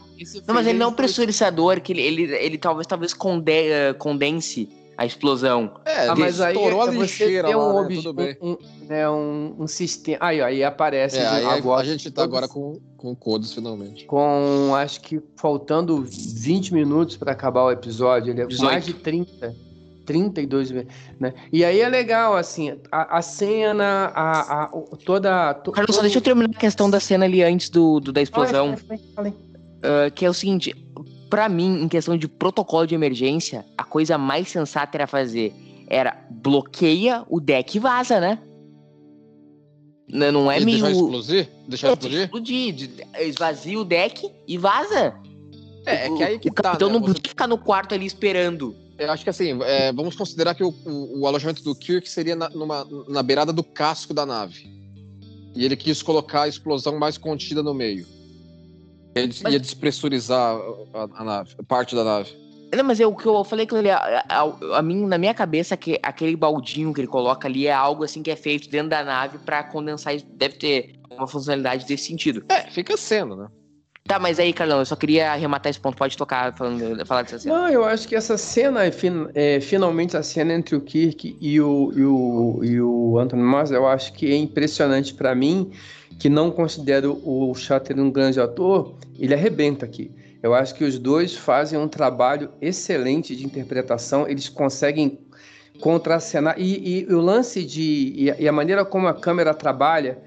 Não, 0.46 0.54
mas 0.54 0.66
ele 0.66 0.78
não 0.78 0.86
é 0.86 0.88
um 0.90 0.92
pressurizador, 0.92 1.80
que 1.80 1.92
ele, 1.92 2.02
ele, 2.02 2.22
ele 2.34 2.58
talvez, 2.58 2.86
talvez 2.86 3.12
conde, 3.12 3.52
condense 3.98 4.68
a 5.02 5.06
explosão. 5.06 5.72
É, 5.84 6.06
ah, 6.06 6.14
mas 6.14 6.40
aí 6.40 6.54
estourou 6.54 6.82
a 6.82 6.86
lixeira 6.86 7.56
lá, 7.56 7.74
um, 7.74 7.88
né? 7.88 7.96
tudo 7.96 8.12
bem. 8.12 8.36
Um, 8.40 8.56
né, 8.86 9.10
um, 9.10 9.56
um, 9.58 9.66
sistema... 9.66 10.18
Aí, 10.20 10.40
aí 10.40 10.62
aparece 10.62 11.18
é, 11.18 11.26
aí 11.26 11.44
agora. 11.44 11.82
A 11.82 11.84
gente 11.84 12.08
tá 12.10 12.22
agora 12.22 12.46
com, 12.46 12.78
com 12.96 13.12
codes, 13.14 13.52
finalmente. 13.52 14.04
Com, 14.06 14.72
acho 14.76 15.00
que 15.00 15.20
faltando 15.34 16.04
20 16.04 16.72
minutos 16.72 17.16
para 17.16 17.32
acabar 17.32 17.64
o 17.64 17.72
episódio. 17.72 18.32
Ele 18.32 18.42
é 18.42 18.46
18. 18.46 18.72
mais 18.72 18.86
de 18.86 18.94
30. 18.94 19.72
32 20.06 20.70
né? 20.70 21.32
E 21.52 21.64
aí 21.64 21.80
é 21.80 21.88
legal, 21.88 22.36
assim, 22.36 22.76
a, 22.90 23.18
a 23.18 23.22
cena, 23.22 24.12
a, 24.14 24.64
a, 24.64 24.66
toda... 25.04 25.54
To, 25.54 25.72
Carlos, 25.72 25.96
só 25.96 26.02
deixa 26.02 26.18
eu 26.18 26.22
terminar 26.22 26.50
a 26.50 26.58
questão 26.58 26.88
da 26.88 27.00
cena 27.00 27.24
ali 27.24 27.42
antes 27.42 27.70
do, 27.70 27.98
do 27.98 28.12
da 28.12 28.22
explosão. 28.22 28.74
Uh, 28.74 30.10
que 30.14 30.24
é 30.24 30.30
o 30.30 30.34
seguinte, 30.34 30.76
para 31.32 31.48
mim, 31.48 31.82
em 31.82 31.88
questão 31.88 32.14
de 32.14 32.28
protocolo 32.28 32.86
de 32.86 32.94
emergência, 32.94 33.64
a 33.78 33.82
coisa 33.82 34.18
mais 34.18 34.48
sensata 34.48 34.98
era 34.98 35.06
fazer 35.06 35.54
era 35.88 36.14
bloqueia 36.30 37.24
o 37.26 37.40
deck 37.40 37.74
e 37.74 37.80
vaza, 37.80 38.20
né? 38.20 38.38
Não 40.06 40.52
é 40.52 40.60
e 40.60 40.64
meio. 40.66 40.82
Deixar 40.82 40.90
explodir? 40.90 41.48
Deixar 41.66 41.88
é, 41.88 41.92
explodir? 41.92 42.20
Explodir. 42.24 42.90
Esvazia 43.18 43.80
o 43.80 43.84
deck 43.84 44.30
e 44.46 44.58
vaza. 44.58 45.14
É, 45.86 46.06
é 46.06 46.14
que 46.14 46.22
aí 46.22 46.38
que 46.38 46.50
o 46.50 46.52
tá. 46.52 46.74
Então 46.74 46.88
né? 46.90 46.98
não 46.98 47.06
Você... 47.06 47.14
fica 47.26 47.46
no 47.46 47.56
quarto 47.56 47.94
ali 47.94 48.04
esperando. 48.04 48.76
Eu 48.98 49.10
acho 49.10 49.24
que 49.24 49.30
assim, 49.30 49.58
é, 49.62 49.90
vamos 49.90 50.14
considerar 50.14 50.54
que 50.54 50.62
o, 50.62 50.68
o, 50.84 51.20
o, 51.20 51.26
alojamento 51.26 51.64
do 51.64 51.74
Kirk 51.74 52.10
seria 52.10 52.36
na, 52.36 52.50
numa, 52.50 52.86
na 53.08 53.22
beirada 53.22 53.54
do 53.54 53.64
casco 53.64 54.12
da 54.12 54.26
nave. 54.26 54.70
E 55.56 55.64
ele 55.64 55.76
quis 55.76 56.02
colocar 56.02 56.42
a 56.42 56.48
explosão 56.48 56.98
mais 56.98 57.16
contida 57.16 57.62
no 57.62 57.72
meio. 57.72 58.06
Ele 59.14 59.34
mas... 59.42 59.52
ia 59.52 59.60
despressurizar 59.60 60.56
a, 60.94 61.08
a, 61.14 61.24
nave, 61.24 61.54
parte 61.68 61.94
da 61.94 62.04
nave. 62.04 62.30
Não, 62.74 62.84
mas 62.84 62.98
o 63.00 63.14
que 63.14 63.26
eu 63.26 63.44
falei 63.44 63.66
que 63.66 63.74
ele, 63.74 63.90
a, 63.90 64.24
a, 64.28 64.78
a, 64.78 64.82
mim, 64.82 65.04
na 65.06 65.18
minha 65.18 65.34
cabeça, 65.34 65.76
que 65.76 65.98
aquele 66.02 66.34
baldinho 66.34 66.92
que 66.94 67.02
ele 67.02 67.08
coloca 67.08 67.46
ali 67.46 67.66
é 67.66 67.72
algo 67.72 68.02
assim 68.02 68.22
que 68.22 68.30
é 68.30 68.36
feito 68.36 68.70
dentro 68.70 68.88
da 68.88 69.04
nave 69.04 69.38
para 69.38 69.62
condensar. 69.62 70.16
Deve 70.34 70.56
ter 70.56 70.94
uma 71.10 71.26
funcionalidade 71.26 71.86
desse 71.86 72.04
sentido. 72.04 72.42
É, 72.48 72.62
fica 72.70 72.96
sendo, 72.96 73.36
né? 73.36 73.48
Tá, 74.04 74.18
mas 74.18 74.40
aí, 74.40 74.52
Carlão, 74.52 74.80
eu 74.80 74.84
só 74.84 74.96
queria 74.96 75.32
arrematar 75.32 75.70
esse 75.70 75.78
ponto. 75.78 75.96
Pode 75.96 76.16
tocar, 76.16 76.52
falando, 76.56 77.06
falar 77.06 77.22
dessa 77.22 77.38
cena. 77.38 77.54
Não, 77.54 77.68
eu 77.68 77.84
acho 77.84 78.08
que 78.08 78.16
essa 78.16 78.36
cena, 78.36 78.84
é, 78.84 78.90
é, 79.34 79.60
finalmente 79.60 80.16
a 80.16 80.22
cena 80.22 80.52
entre 80.54 80.74
o 80.74 80.80
Kirk 80.80 81.36
e 81.40 81.60
o, 81.60 81.92
e 81.94 82.04
o, 82.04 82.60
e 82.64 82.80
o 82.80 83.18
Anthony 83.18 83.42
Moss, 83.42 83.70
eu 83.70 83.86
acho 83.86 84.12
que 84.14 84.32
é 84.32 84.36
impressionante 84.36 85.14
para 85.14 85.34
mim 85.34 85.70
que 86.18 86.28
não 86.28 86.50
considero 86.50 87.20
o 87.24 87.54
Shatter 87.54 87.98
um 87.98 88.10
grande 88.10 88.40
ator, 88.40 88.94
ele 89.18 89.34
arrebenta 89.34 89.84
aqui. 89.84 90.10
Eu 90.42 90.54
acho 90.54 90.74
que 90.74 90.82
os 90.82 90.98
dois 90.98 91.36
fazem 91.36 91.78
um 91.78 91.86
trabalho 91.86 92.50
excelente 92.60 93.36
de 93.36 93.44
interpretação, 93.44 94.28
eles 94.28 94.48
conseguem 94.48 95.18
contracenar. 95.80 96.56
E, 96.58 97.04
e 97.08 97.14
o 97.14 97.20
lance 97.20 97.64
de. 97.64 98.12
E 98.16 98.30
a, 98.30 98.40
e 98.40 98.48
a, 98.48 98.52
maneira 98.52 98.84
como 98.84 99.06
a 99.06 99.14
câmera 99.14 99.54
trabalha, 99.54 100.18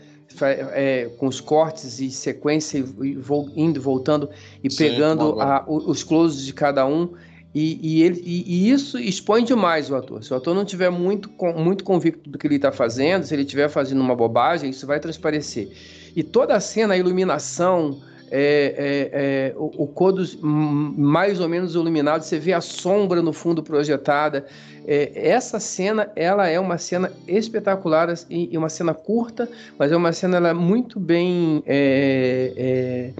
é, 0.72 1.10
com 1.18 1.28
os 1.28 1.42
cortes 1.42 2.00
e 2.00 2.10
sequência, 2.10 2.78
e, 2.78 3.18
indo, 3.56 3.82
voltando 3.82 4.30
e 4.64 4.72
Sim, 4.72 4.78
pegando 4.78 5.42
a, 5.42 5.66
os 5.68 6.04
closes 6.04 6.46
de 6.46 6.54
cada 6.54 6.86
um, 6.86 7.14
e, 7.56 7.80
e, 7.82 8.04
ele, 8.04 8.22
e, 8.26 8.44
e, 8.46 8.70
isso 8.70 9.00
expõe 9.00 9.42
demais 9.42 9.90
o 9.90 9.96
ator. 9.96 10.22
Se 10.22 10.34
o 10.34 10.36
ator 10.36 10.54
não 10.54 10.66
tiver 10.66 10.90
muito, 10.90 11.32
muito 11.56 11.86
convicto 11.86 12.30
do 12.30 12.38
que 12.38 12.46
ele 12.46 12.58
está 12.58 12.70
fazendo, 12.70 13.24
se 13.24 13.34
ele 13.34 13.44
estiver 13.44 13.70
fazendo 13.70 14.02
uma 14.02 14.14
bobagem, 14.14 14.70
isso 14.70 14.86
vai 14.86 15.00
transparecer. 15.00 15.70
E 16.14 16.22
toda 16.22 16.54
a 16.54 16.60
cena, 16.60 16.96
a 16.96 16.98
iluminação, 16.98 18.02
é, 18.30 18.76
é, 18.78 19.52
é, 19.52 19.54
o, 19.56 19.86
o 19.86 20.46
mais 20.46 21.40
ou 21.40 21.48
menos 21.48 21.76
iluminado, 21.76 22.24
você 22.24 22.38
vê 22.38 22.52
a 22.52 22.60
sombra 22.60 23.22
no 23.22 23.32
fundo 23.32 23.64
projetada. 23.64 24.46
É, 24.86 25.30
essa 25.30 25.58
cena, 25.58 26.12
ela 26.14 26.48
é 26.48 26.60
uma 26.60 26.78
cena 26.78 27.10
espetacular 27.26 28.14
e, 28.30 28.50
e, 28.52 28.58
uma 28.58 28.68
cena 28.68 28.94
curta, 28.94 29.50
mas 29.80 29.94
é 29.94 29.96
uma 29.96 30.12
cena 30.12 30.38
ela, 30.38 30.54
muito 30.54 31.00
bem 31.00 31.64
é, 31.66 32.54
é, 32.58 33.14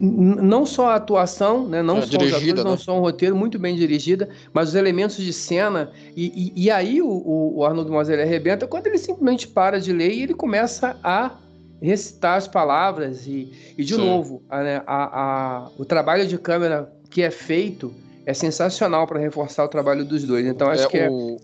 não 0.00 0.64
só 0.64 0.88
a 0.88 0.94
atuação, 0.94 1.68
né, 1.68 1.82
não 1.82 1.98
é, 1.98 2.02
só 2.02 2.16
os 2.16 2.32
atores, 2.32 2.54
né? 2.54 2.64
não 2.64 2.78
só 2.78 2.96
o 2.96 3.00
roteiro, 3.00 3.36
muito 3.36 3.58
bem 3.58 3.76
dirigida, 3.76 4.30
mas 4.52 4.70
os 4.70 4.74
elementos 4.74 5.16
de 5.18 5.32
cena. 5.32 5.92
E, 6.16 6.52
e, 6.56 6.64
e 6.64 6.70
aí 6.70 7.02
o, 7.02 7.52
o 7.56 7.64
Arnold 7.64 7.90
Moser 7.90 8.18
arrebenta 8.18 8.66
quando 8.66 8.86
ele 8.86 8.96
simplesmente 8.96 9.46
para 9.46 9.78
de 9.78 9.92
ler 9.92 10.10
e 10.10 10.22
ele 10.22 10.32
começa 10.32 10.98
a 11.04 11.36
recitar 11.82 12.38
as 12.38 12.48
palavras. 12.48 13.26
E, 13.26 13.52
e 13.76 13.84
de 13.84 13.94
Sim. 13.94 14.06
novo, 14.06 14.42
a, 14.48 14.62
né, 14.62 14.82
a, 14.86 15.20
a, 15.20 15.68
o 15.76 15.84
trabalho 15.84 16.26
de 16.26 16.38
câmera 16.38 16.90
que 17.10 17.22
é 17.22 17.30
feito 17.30 17.92
é 18.24 18.32
sensacional 18.32 19.06
para 19.06 19.18
reforçar 19.18 19.64
o 19.64 19.68
trabalho 19.68 20.04
dos 20.04 20.24
dois. 20.24 20.46
Então 20.46 20.70
acho 20.70 20.84
é, 20.84 20.88
que 20.88 20.98
é. 20.98 21.10
O... 21.10 21.36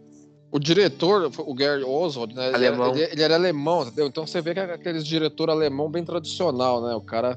O 0.48 0.60
diretor, 0.60 1.30
o 1.38 1.52
Gary 1.52 1.82
Oswald, 1.82 2.34
né? 2.34 2.54
Alemão. 2.54 2.94
Ele, 2.94 3.02
ele, 3.12 3.22
era 3.22 3.34
alemão, 3.34 3.82
entendeu? 3.82 4.06
Então 4.06 4.26
você 4.26 4.40
vê 4.40 4.54
que 4.54 4.60
é 4.60 4.62
aquele 4.62 5.02
diretor 5.02 5.50
alemão 5.50 5.90
bem 5.90 6.04
tradicional, 6.04 6.80
né? 6.80 6.94
O 6.94 7.00
cara 7.00 7.36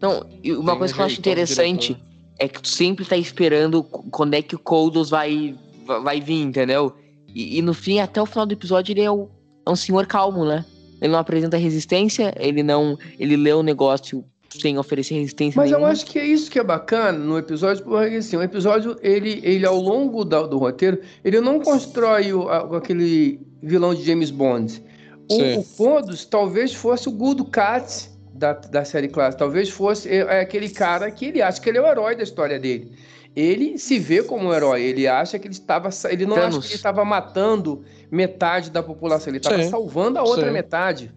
não, 0.00 0.24
uma 0.58 0.76
coisa 0.76 0.94
que 0.94 1.00
eu 1.00 1.04
acho 1.04 1.18
interessante 1.18 1.96
é 2.38 2.46
que 2.46 2.62
tu 2.62 2.68
sempre 2.68 3.04
tá 3.04 3.16
esperando 3.16 3.82
quando 3.82 4.34
é 4.34 4.42
que 4.42 4.54
o 4.54 4.58
Koldos 4.58 5.10
vai, 5.10 5.56
vai 5.84 6.20
vir, 6.20 6.42
entendeu? 6.42 6.94
E, 7.34 7.58
e, 7.58 7.62
no 7.62 7.74
fim, 7.74 7.98
até 7.98 8.22
o 8.22 8.26
final 8.26 8.46
do 8.46 8.52
episódio, 8.52 8.92
ele 8.92 9.02
é, 9.02 9.10
o, 9.10 9.28
é 9.66 9.70
um 9.70 9.76
senhor 9.76 10.06
calmo, 10.06 10.44
né? 10.44 10.64
Ele 11.00 11.12
não 11.12 11.18
apresenta 11.18 11.56
resistência, 11.56 12.32
ele 12.36 12.62
não. 12.62 12.98
Ele 13.18 13.36
lê 13.36 13.52
o 13.52 13.62
negócio 13.62 14.24
sem 14.48 14.78
oferecer 14.78 15.14
resistência 15.14 15.60
Mas 15.60 15.70
nenhuma. 15.70 15.88
eu 15.88 15.92
acho 15.92 16.06
que 16.06 16.18
é 16.18 16.24
isso 16.24 16.50
que 16.50 16.58
é 16.58 16.64
bacana 16.64 17.18
no 17.18 17.36
episódio, 17.36 17.84
porque 17.84 18.16
assim, 18.16 18.36
o 18.36 18.42
episódio, 18.42 18.96
ele, 19.02 19.40
ele 19.42 19.66
ao 19.66 19.78
longo 19.78 20.24
do, 20.24 20.46
do 20.46 20.58
roteiro, 20.58 21.00
ele 21.22 21.40
não 21.40 21.60
constrói 21.60 22.32
o, 22.32 22.48
a, 22.48 22.78
aquele 22.78 23.40
vilão 23.62 23.94
de 23.94 24.04
James 24.04 24.30
Bond. 24.30 24.82
O, 25.30 25.60
o 25.60 26.26
talvez 26.30 26.72
fosse 26.72 27.08
o 27.08 27.12
Good 27.12 27.44
Cat 27.50 28.08
da, 28.38 28.52
da 28.52 28.84
série 28.84 29.08
clássica. 29.08 29.38
Talvez 29.38 29.68
fosse 29.68 30.08
é, 30.08 30.18
é 30.18 30.40
aquele 30.40 30.68
cara 30.68 31.10
que 31.10 31.26
ele 31.26 31.42
acha 31.42 31.60
que 31.60 31.68
ele 31.68 31.78
é 31.78 31.82
o 31.82 31.86
herói 31.86 32.16
da 32.16 32.22
história 32.22 32.58
dele. 32.58 32.92
Ele 33.36 33.78
se 33.78 33.98
vê 33.98 34.22
como 34.22 34.48
um 34.48 34.54
herói, 34.54 34.82
ele 34.82 35.06
acha 35.06 35.38
que 35.38 35.46
ele 35.46 35.54
estava. 35.54 35.90
Ele 36.08 36.26
não 36.26 36.36
Thanos. 36.36 36.56
acha 36.56 36.60
que 36.60 36.66
ele 36.68 36.74
estava 36.74 37.04
matando 37.04 37.84
metade 38.10 38.70
da 38.70 38.82
população, 38.82 39.30
ele 39.30 39.38
estava 39.38 39.62
salvando 39.64 40.18
a 40.18 40.22
outra 40.22 40.46
Sim. 40.46 40.52
metade. 40.52 41.12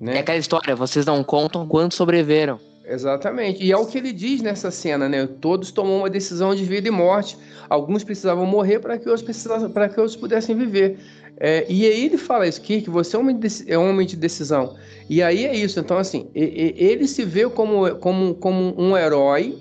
Né? 0.00 0.16
É 0.16 0.18
aquela 0.20 0.38
história, 0.38 0.76
vocês 0.76 1.06
não 1.06 1.24
contam 1.24 1.66
quantos 1.66 1.96
sobreviveram. 1.96 2.60
Exatamente. 2.86 3.64
E 3.64 3.72
é 3.72 3.76
o 3.76 3.86
que 3.86 3.96
ele 3.96 4.12
diz 4.12 4.42
nessa 4.42 4.70
cena, 4.70 5.08
né? 5.08 5.26
Todos 5.40 5.72
tomam 5.72 5.98
uma 5.98 6.10
decisão 6.10 6.54
de 6.54 6.64
vida 6.64 6.86
e 6.86 6.90
morte. 6.90 7.38
Alguns 7.68 8.04
precisavam 8.04 8.44
morrer 8.44 8.78
para 8.78 8.98
que 8.98 9.08
outros 9.08 9.46
para 9.72 9.88
que 9.88 9.98
outros 9.98 10.16
pudessem 10.16 10.54
viver. 10.54 10.98
É, 11.36 11.66
e 11.68 11.84
aí 11.86 12.06
ele 12.06 12.18
fala 12.18 12.46
isso, 12.46 12.60
que 12.60 12.88
você 12.88 13.16
é 13.16 13.18
um, 13.18 13.22
homem 13.22 13.38
de, 13.38 13.48
é 13.66 13.78
um 13.78 13.90
homem 13.90 14.06
de 14.06 14.16
decisão. 14.16 14.76
E 15.08 15.22
aí 15.22 15.44
é 15.44 15.54
isso. 15.54 15.80
Então, 15.80 15.98
assim, 15.98 16.28
ele 16.34 17.06
se 17.06 17.24
vê 17.24 17.48
como, 17.48 17.96
como, 17.96 18.34
como 18.34 18.74
um 18.80 18.96
herói 18.96 19.58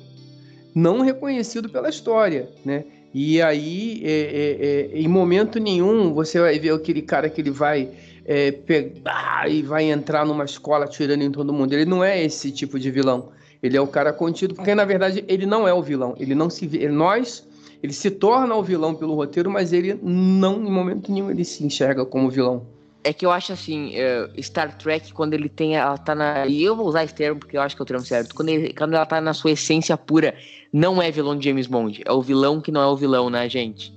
não 0.73 1.01
reconhecido 1.01 1.69
pela 1.69 1.89
história, 1.89 2.49
né? 2.65 2.83
E 3.13 3.39
aí, 3.41 4.01
é, 4.03 4.09
é, 4.09 4.95
é, 4.95 4.99
em 4.99 5.07
momento 5.07 5.59
nenhum, 5.59 6.13
você 6.13 6.39
vai 6.39 6.57
ver 6.57 6.73
aquele 6.73 7.01
cara 7.01 7.29
que 7.29 7.39
ele 7.39 7.51
vai 7.51 7.89
é, 8.25 8.51
pegar 8.51 9.49
e 9.49 9.61
vai 9.61 9.91
entrar 9.91 10.25
numa 10.25 10.45
escola 10.45 10.87
tirando 10.87 11.21
em 11.21 11.31
todo 11.31 11.53
mundo. 11.53 11.73
Ele 11.73 11.85
não 11.85 12.03
é 12.03 12.23
esse 12.23 12.51
tipo 12.51 12.79
de 12.79 12.89
vilão. 12.89 13.29
Ele 13.61 13.77
é 13.77 13.81
o 13.81 13.87
cara 13.87 14.11
contido, 14.11 14.55
porque 14.55 14.73
na 14.73 14.83
verdade 14.83 15.23
ele 15.27 15.45
não 15.45 15.67
é 15.67 15.73
o 15.73 15.81
vilão. 15.81 16.15
Ele 16.19 16.33
não 16.33 16.49
se 16.49 16.65
vê. 16.65 16.89
Nós, 16.89 17.47
ele 17.83 17.91
se 17.91 18.09
torna 18.09 18.55
o 18.55 18.63
vilão 18.63 18.95
pelo 18.95 19.13
roteiro, 19.13 19.51
mas 19.51 19.73
ele 19.73 19.99
não, 20.01 20.65
em 20.65 20.71
momento 20.71 21.11
nenhum, 21.11 21.29
ele 21.29 21.43
se 21.43 21.65
enxerga 21.65 22.05
como 22.05 22.29
vilão. 22.29 22.65
É 23.03 23.11
que 23.11 23.25
eu 23.25 23.31
acho 23.31 23.51
assim, 23.51 23.91
uh, 23.97 24.41
Star 24.41 24.77
Trek, 24.77 25.11
quando 25.11 25.33
ele 25.33 25.49
tem. 25.49 25.75
Ela 25.75 25.97
tá 25.97 26.15
na. 26.15 26.47
E 26.47 26.63
eu 26.63 26.77
vou 26.77 26.87
usar 26.87 27.03
esse 27.03 27.13
termo 27.13 27.41
porque 27.41 27.57
eu 27.57 27.61
acho 27.61 27.75
que 27.75 27.81
é 27.81 27.83
o 27.83 27.85
termo 27.85 28.05
certo. 28.05 28.33
Quando, 28.33 28.47
ele, 28.47 28.73
quando 28.73 28.93
ela 28.93 29.05
tá 29.05 29.19
na 29.19 29.33
sua 29.33 29.51
essência 29.51 29.97
pura, 29.97 30.33
não 30.71 31.01
é 31.01 31.11
vilão 31.11 31.37
de 31.37 31.49
James 31.49 31.67
Bond. 31.67 32.01
É 32.05 32.13
o 32.13 32.21
vilão 32.21 32.61
que 32.61 32.71
não 32.71 32.81
é 32.81 32.87
o 32.87 32.95
vilão, 32.95 33.29
né, 33.29 33.49
gente? 33.49 33.93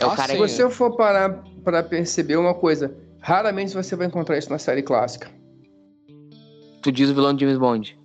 É 0.00 0.06
o 0.06 0.10
ah, 0.10 0.16
cara 0.16 0.30
Se 0.30 0.34
que... 0.34 0.38
você 0.40 0.68
for 0.68 0.96
parar 0.96 1.44
pra 1.62 1.84
perceber 1.84 2.36
uma 2.36 2.54
coisa, 2.54 2.92
raramente 3.20 3.72
você 3.72 3.94
vai 3.94 4.08
encontrar 4.08 4.36
isso 4.36 4.50
na 4.50 4.58
série 4.58 4.82
clássica. 4.82 5.30
Tu 6.82 6.90
diz 6.90 7.08
o 7.08 7.14
vilão 7.14 7.32
de 7.32 7.44
James 7.44 7.58
Bond. 7.58 7.96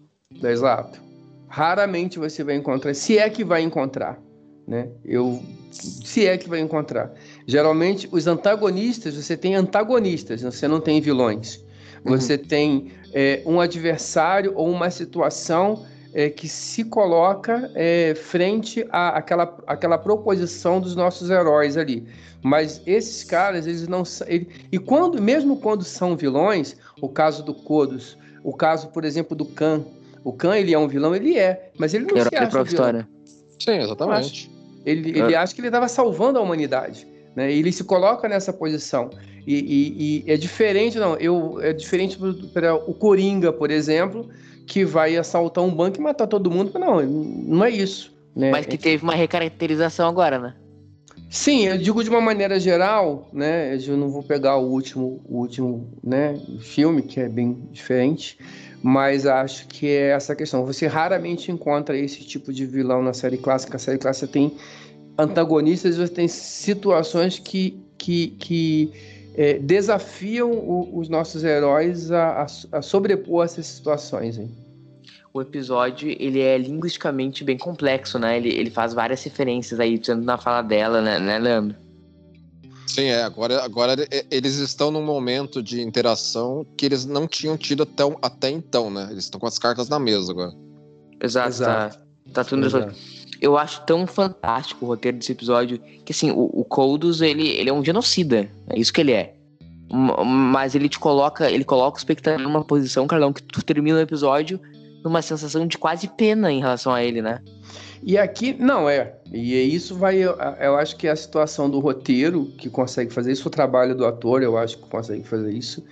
Exato. 0.43 1.01
Raramente 1.47 2.19
você 2.19 2.43
vai 2.43 2.55
encontrar, 2.55 2.93
se 2.93 3.17
é 3.17 3.27
que 3.29 3.43
vai 3.43 3.63
encontrar, 3.63 4.19
né? 4.67 4.89
Eu 5.03 5.41
se 5.71 6.27
é 6.27 6.37
que 6.37 6.47
vai 6.47 6.59
encontrar. 6.59 7.11
Geralmente, 7.47 8.07
os 8.11 8.27
antagonistas, 8.27 9.15
você 9.15 9.35
tem 9.35 9.55
antagonistas, 9.55 10.41
você 10.41 10.67
não 10.67 10.79
tem 10.79 11.01
vilões. 11.01 11.57
Uhum. 12.05 12.11
Você 12.17 12.35
uhum. 12.35 12.45
tem 12.45 12.91
é, 13.13 13.41
um 13.45 13.59
adversário 13.59 14.53
ou 14.55 14.69
uma 14.69 14.89
situação 14.89 15.85
é, 16.13 16.29
que 16.29 16.47
se 16.47 16.83
coloca 16.83 17.71
é, 17.73 18.13
frente 18.15 18.85
àquela, 18.91 19.57
àquela 19.65 19.97
proposição 19.97 20.79
dos 20.79 20.95
nossos 20.95 21.29
heróis 21.29 21.75
ali. 21.75 22.05
Mas 22.41 22.81
esses 22.85 23.23
caras, 23.23 23.65
eles 23.65 23.87
não 23.87 24.03
ele, 24.27 24.49
e 24.71 24.77
quando 24.77 25.21
mesmo 25.21 25.57
quando 25.57 25.83
são 25.83 26.15
vilões, 26.15 26.75
o 27.01 27.07
caso 27.07 27.41
do 27.41 27.53
Kodos, 27.53 28.17
o 28.43 28.53
caso, 28.53 28.89
por 28.89 29.05
exemplo, 29.05 29.35
do 29.35 29.45
Khan, 29.45 29.85
o 30.23 30.33
Khan 30.33 30.57
ele 30.57 30.73
é 30.73 30.77
um 30.77 30.87
vilão, 30.87 31.15
ele 31.15 31.39
é, 31.39 31.71
mas 31.79 31.93
ele 31.93 32.05
não 32.05 32.17
Herói 32.17 32.29
se 32.29 32.35
acha 32.35 32.47
um 32.47 32.49
vilão. 32.49 32.65
História. 32.65 33.09
Sim, 33.59 33.77
exatamente. 33.79 34.52
Ele, 34.85 35.09
ele 35.09 35.33
é. 35.33 35.37
acha 35.37 35.53
que 35.53 35.61
ele 35.61 35.67
estava 35.67 35.87
salvando 35.87 36.39
a 36.39 36.41
humanidade. 36.41 37.07
Né? 37.35 37.51
Ele 37.51 37.71
se 37.71 37.83
coloca 37.83 38.27
nessa 38.27 38.53
posição. 38.53 39.09
E, 39.45 39.55
e, 39.55 40.23
e 40.27 40.31
é 40.31 40.37
diferente, 40.37 40.97
não. 40.97 41.15
Eu, 41.15 41.59
é 41.61 41.73
diferente 41.73 42.17
para 42.53 42.75
o 42.75 42.93
Coringa, 42.93 43.51
por 43.51 43.71
exemplo, 43.71 44.29
que 44.65 44.85
vai 44.85 45.17
assaltar 45.17 45.63
um 45.63 45.73
banco 45.73 45.97
e 45.97 46.01
matar 46.01 46.27
todo 46.27 46.51
mundo. 46.51 46.77
Não, 46.77 47.01
não 47.01 47.65
é 47.65 47.69
isso. 47.69 48.13
Né? 48.35 48.51
Mas 48.51 48.65
que 48.65 48.77
teve 48.77 49.03
uma 49.03 49.15
recaracterização 49.15 50.07
agora, 50.07 50.39
né? 50.39 50.55
Sim, 51.29 51.65
eu 51.65 51.77
digo 51.79 52.03
de 52.03 52.11
uma 52.11 52.21
maneira 52.21 52.59
geral, 52.59 53.27
né? 53.33 53.75
Eu 53.75 53.97
não 53.97 54.09
vou 54.09 54.21
pegar 54.21 54.57
o 54.57 54.69
último, 54.69 55.19
o 55.25 55.39
último, 55.39 55.91
né, 56.03 56.39
filme 56.59 57.01
que 57.01 57.19
é 57.19 57.27
bem 57.27 57.67
diferente, 57.71 58.37
mas 58.83 59.25
acho 59.25 59.65
que 59.69 59.87
é 59.87 60.09
essa 60.09 60.35
questão. 60.35 60.65
Você 60.65 60.87
raramente 60.87 61.49
encontra 61.49 61.97
esse 61.97 62.19
tipo 62.25 62.51
de 62.51 62.65
vilão 62.65 63.01
na 63.01 63.13
série 63.13 63.37
clássica. 63.37 63.77
A 63.77 63.79
série 63.79 63.97
clássica 63.97 64.27
tem 64.27 64.57
antagonistas, 65.17 65.95
você 65.95 66.13
tem 66.13 66.27
situações 66.27 67.39
que, 67.39 67.81
que, 67.97 68.27
que 68.31 68.91
é, 69.35 69.57
desafiam 69.57 70.51
o, 70.51 70.99
os 70.99 71.07
nossos 71.07 71.45
heróis 71.45 72.11
a, 72.11 72.41
a, 72.41 72.45
a, 72.73 72.81
sobrepor 72.81 73.45
essas 73.45 73.67
situações. 73.67 74.37
Hein? 74.37 74.51
O 75.33 75.41
episódio 75.41 76.09
ele 76.19 76.41
é 76.41 76.57
linguisticamente 76.57 77.41
bem 77.41 77.57
complexo, 77.57 78.19
né? 78.19 78.35
Ele, 78.35 78.49
ele 78.49 78.69
faz 78.69 78.93
várias 78.93 79.23
referências 79.23 79.79
aí, 79.79 79.97
tanto 79.97 80.25
na 80.25 80.37
fala 80.37 80.61
dela, 80.61 81.01
né, 81.01 81.17
né 81.19 81.39
Leandro? 81.39 81.82
Sim, 82.93 83.05
é. 83.05 83.23
Agora, 83.23 83.63
agora 83.63 83.95
eles 84.29 84.57
estão 84.57 84.91
num 84.91 85.03
momento 85.03 85.63
de 85.63 85.81
interação 85.81 86.63
que 86.77 86.85
eles 86.85 87.05
não 87.05 87.27
tinham 87.27 87.57
tido 87.57 87.81
até, 87.81 88.03
até 88.21 88.49
então, 88.51 88.91
né? 88.91 89.07
Eles 89.09 89.23
estão 89.23 89.39
com 89.39 89.47
as 89.47 89.57
cartas 89.57 89.89
na 89.89 89.97
mesa 89.97 90.31
agora. 90.31 90.53
Exato, 91.19 91.49
Exato. 91.49 91.97
Tá, 91.97 92.03
tá 92.33 92.43
tudo 92.43 92.67
Exato. 92.67 92.93
Eu 93.41 93.57
acho 93.57 93.83
tão 93.87 94.05
fantástico 94.05 94.85
o 94.85 94.87
roteiro 94.89 95.17
desse 95.17 95.31
episódio 95.31 95.79
que, 96.05 96.11
assim, 96.11 96.29
o, 96.29 96.51
o 96.53 96.63
Coldus, 96.63 97.21
ele, 97.21 97.47
ele 97.47 97.67
é 97.67 97.73
um 97.73 97.83
genocida. 97.83 98.47
É 98.69 98.77
isso 98.77 98.93
que 98.93 99.01
ele 99.01 99.11
é. 99.11 99.33
Mas 100.23 100.75
ele 100.75 100.87
te 100.87 100.99
coloca, 100.99 101.49
ele 101.49 101.63
coloca 101.63 101.97
o 101.97 101.99
espectador 101.99 102.39
numa 102.39 102.63
posição, 102.63 103.07
Carlão, 103.07 103.33
que 103.33 103.41
tu 103.41 103.63
termina 103.63 103.97
o 103.97 104.01
episódio 104.01 104.61
numa 105.03 105.21
sensação 105.23 105.65
de 105.65 105.79
quase 105.79 106.07
pena 106.09 106.51
em 106.51 106.59
relação 106.59 106.93
a 106.93 107.03
ele, 107.03 107.23
né? 107.23 107.41
E 108.05 108.17
aqui, 108.17 108.53
não, 108.59 108.89
é. 108.89 109.13
E 109.31 109.53
isso 109.73 109.95
vai. 109.95 110.17
Eu 110.21 110.75
acho 110.75 110.97
que 110.97 111.07
é 111.07 111.11
a 111.11 111.15
situação 111.15 111.69
do 111.69 111.79
roteiro 111.79 112.45
que 112.57 112.69
consegue 112.69 113.13
fazer 113.13 113.31
isso, 113.31 113.47
o 113.47 113.51
trabalho 113.51 113.95
do 113.95 114.05
ator, 114.05 114.43
eu 114.43 114.57
acho 114.57 114.77
que 114.77 114.89
consegue 114.89 115.23
fazer 115.23 115.51
isso. 115.51 115.83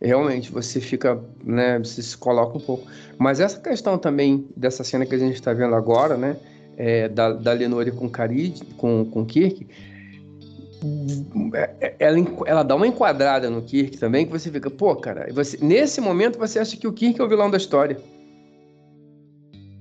Realmente, 0.00 0.50
você 0.50 0.80
fica, 0.80 1.20
né? 1.44 1.78
Você 1.78 2.02
se 2.02 2.16
coloca 2.16 2.56
um 2.56 2.60
pouco. 2.60 2.86
Mas 3.18 3.38
essa 3.40 3.60
questão 3.60 3.98
também 3.98 4.48
dessa 4.56 4.82
cena 4.82 5.04
que 5.04 5.14
a 5.14 5.18
gente 5.18 5.34
está 5.34 5.52
vendo 5.52 5.74
agora, 5.74 6.16
né? 6.16 6.36
É, 6.76 7.08
da, 7.08 7.32
da 7.32 7.52
Lenore 7.52 7.90
com 7.90 8.08
Carid, 8.08 8.62
com, 8.76 9.04
com 9.04 9.26
Kirk, 9.26 9.66
é, 11.54 11.94
ela, 11.98 12.18
ela 12.46 12.62
dá 12.62 12.76
uma 12.76 12.86
enquadrada 12.86 13.50
no 13.50 13.62
Kirk 13.62 13.98
também, 13.98 14.24
que 14.24 14.30
você 14.30 14.50
fica, 14.50 14.70
pô, 14.70 14.94
cara, 14.94 15.26
você, 15.32 15.58
nesse 15.60 16.00
momento 16.00 16.38
você 16.38 16.60
acha 16.60 16.76
que 16.76 16.86
o 16.86 16.92
Kirk 16.92 17.20
é 17.20 17.24
o 17.24 17.28
vilão 17.28 17.50
da 17.50 17.56
história. 17.56 17.98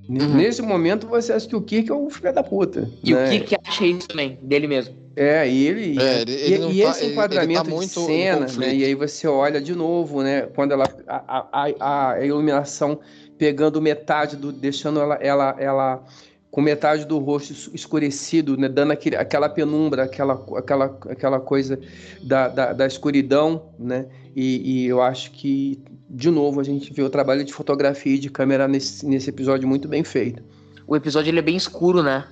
Uhum. 0.10 0.36
Nesse 0.36 0.62
momento 0.62 1.08
você 1.08 1.34
acha 1.34 1.48
que 1.48 1.56
o 1.56 1.62
Kirk 1.62 1.92
é 1.92 1.94
o 1.94 2.10
filho 2.10 2.34
da 2.34 2.44
puta. 2.44 2.90
E 3.04 3.14
né? 3.14 3.26
o 3.26 3.30
Kirk 3.30 3.56
acha 3.66 3.86
isso 3.86 4.08
também, 4.08 4.40
dele 4.42 4.68
mesmo. 4.68 4.96
É, 5.16 5.50
e 5.50 5.68
ele. 5.68 6.00
É, 6.00 6.22
ele, 6.22 6.32
ele 6.32 6.66
e, 6.68 6.80
e 6.80 6.84
tá, 6.84 6.92
esse 6.92 7.06
enquadramento 7.08 7.70
ele, 7.70 7.72
tá 7.72 7.80
de 7.80 7.88
cena, 7.88 8.48
né? 8.58 8.76
E 8.76 8.86
aí 8.86 8.94
você 8.94 9.28
olha 9.28 9.60
de 9.60 9.74
novo, 9.74 10.22
né? 10.22 10.44
Quando 10.54 10.74
ela. 10.74 10.86
A, 11.08 11.48
a, 11.52 12.12
a 12.12 12.26
iluminação 12.26 13.00
pegando 13.38 13.82
metade 13.82 14.36
do. 14.38 14.52
deixando 14.52 15.00
ela, 15.00 15.16
ela, 15.16 15.56
ela 15.58 16.04
com 16.52 16.62
metade 16.62 17.06
do 17.06 17.18
rosto 17.18 17.72
escurecido, 17.74 18.56
né? 18.56 18.70
Dando 18.70 18.92
aquele, 18.92 19.16
aquela 19.16 19.50
penumbra, 19.50 20.04
aquela, 20.04 20.46
aquela, 20.56 20.86
aquela 21.10 21.40
coisa 21.40 21.80
da, 22.22 22.48
da, 22.48 22.74
da 22.74 22.86
escuridão, 22.86 23.70
né? 23.78 24.06
E, 24.36 24.84
e 24.84 24.86
eu 24.86 25.02
acho 25.02 25.32
que 25.32 25.82
de 26.10 26.30
novo, 26.30 26.60
a 26.60 26.64
gente 26.64 26.94
vê 26.94 27.02
o 27.02 27.10
trabalho 27.10 27.44
de 27.44 27.54
fotografia 27.54 28.16
e 28.16 28.20
de 28.20 28.30
câmera 28.30 28.68
nesse, 28.68 29.06
nesse 29.06 29.30
episódio 29.30 29.68
muito 29.68 29.88
bem 29.88 30.04
feito. 30.04 30.44
O 30.88 30.96
episódio 30.96 31.30
ele 31.30 31.40
é 31.40 31.42
bem 31.42 31.56
escuro, 31.56 32.02
né? 32.02 32.26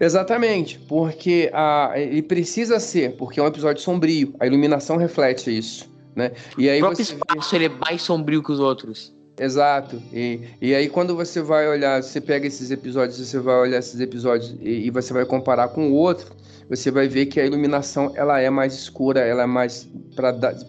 Exatamente, 0.00 0.78
porque 0.88 1.50
a, 1.52 1.92
ele 1.94 2.22
precisa 2.22 2.80
ser, 2.80 3.16
porque 3.16 3.38
é 3.38 3.42
um 3.42 3.46
episódio 3.46 3.82
sombrio, 3.82 4.34
a 4.40 4.46
iluminação 4.46 4.96
reflete 4.96 5.56
isso, 5.56 5.88
né? 6.14 6.32
E 6.58 6.68
aí 6.68 6.78
o 6.78 6.86
próprio 6.86 7.02
espaço 7.02 7.50
vê... 7.50 7.56
ele 7.56 7.66
é 7.66 7.78
mais 7.78 8.02
sombrio 8.02 8.42
que 8.42 8.50
os 8.50 8.58
outros. 8.58 9.14
Exato. 9.38 10.00
E, 10.12 10.40
e 10.60 10.74
aí 10.74 10.88
quando 10.88 11.16
você 11.16 11.40
vai 11.40 11.68
olhar, 11.68 12.02
você 12.02 12.20
pega 12.20 12.46
esses 12.46 12.70
episódios, 12.70 13.18
você 13.18 13.38
vai 13.38 13.60
olhar 13.60 13.78
esses 13.78 13.98
episódios 13.98 14.54
e, 14.60 14.86
e 14.86 14.90
você 14.90 15.12
vai 15.12 15.24
comparar 15.24 15.68
com 15.68 15.90
o 15.90 15.94
outro, 15.94 16.34
você 16.68 16.90
vai 16.90 17.08
ver 17.08 17.26
que 17.26 17.40
a 17.40 17.46
iluminação 17.46 18.12
ela 18.14 18.40
é 18.40 18.50
mais 18.50 18.74
escura, 18.74 19.20
ela 19.20 19.44
é 19.44 19.46
mais 19.46 19.88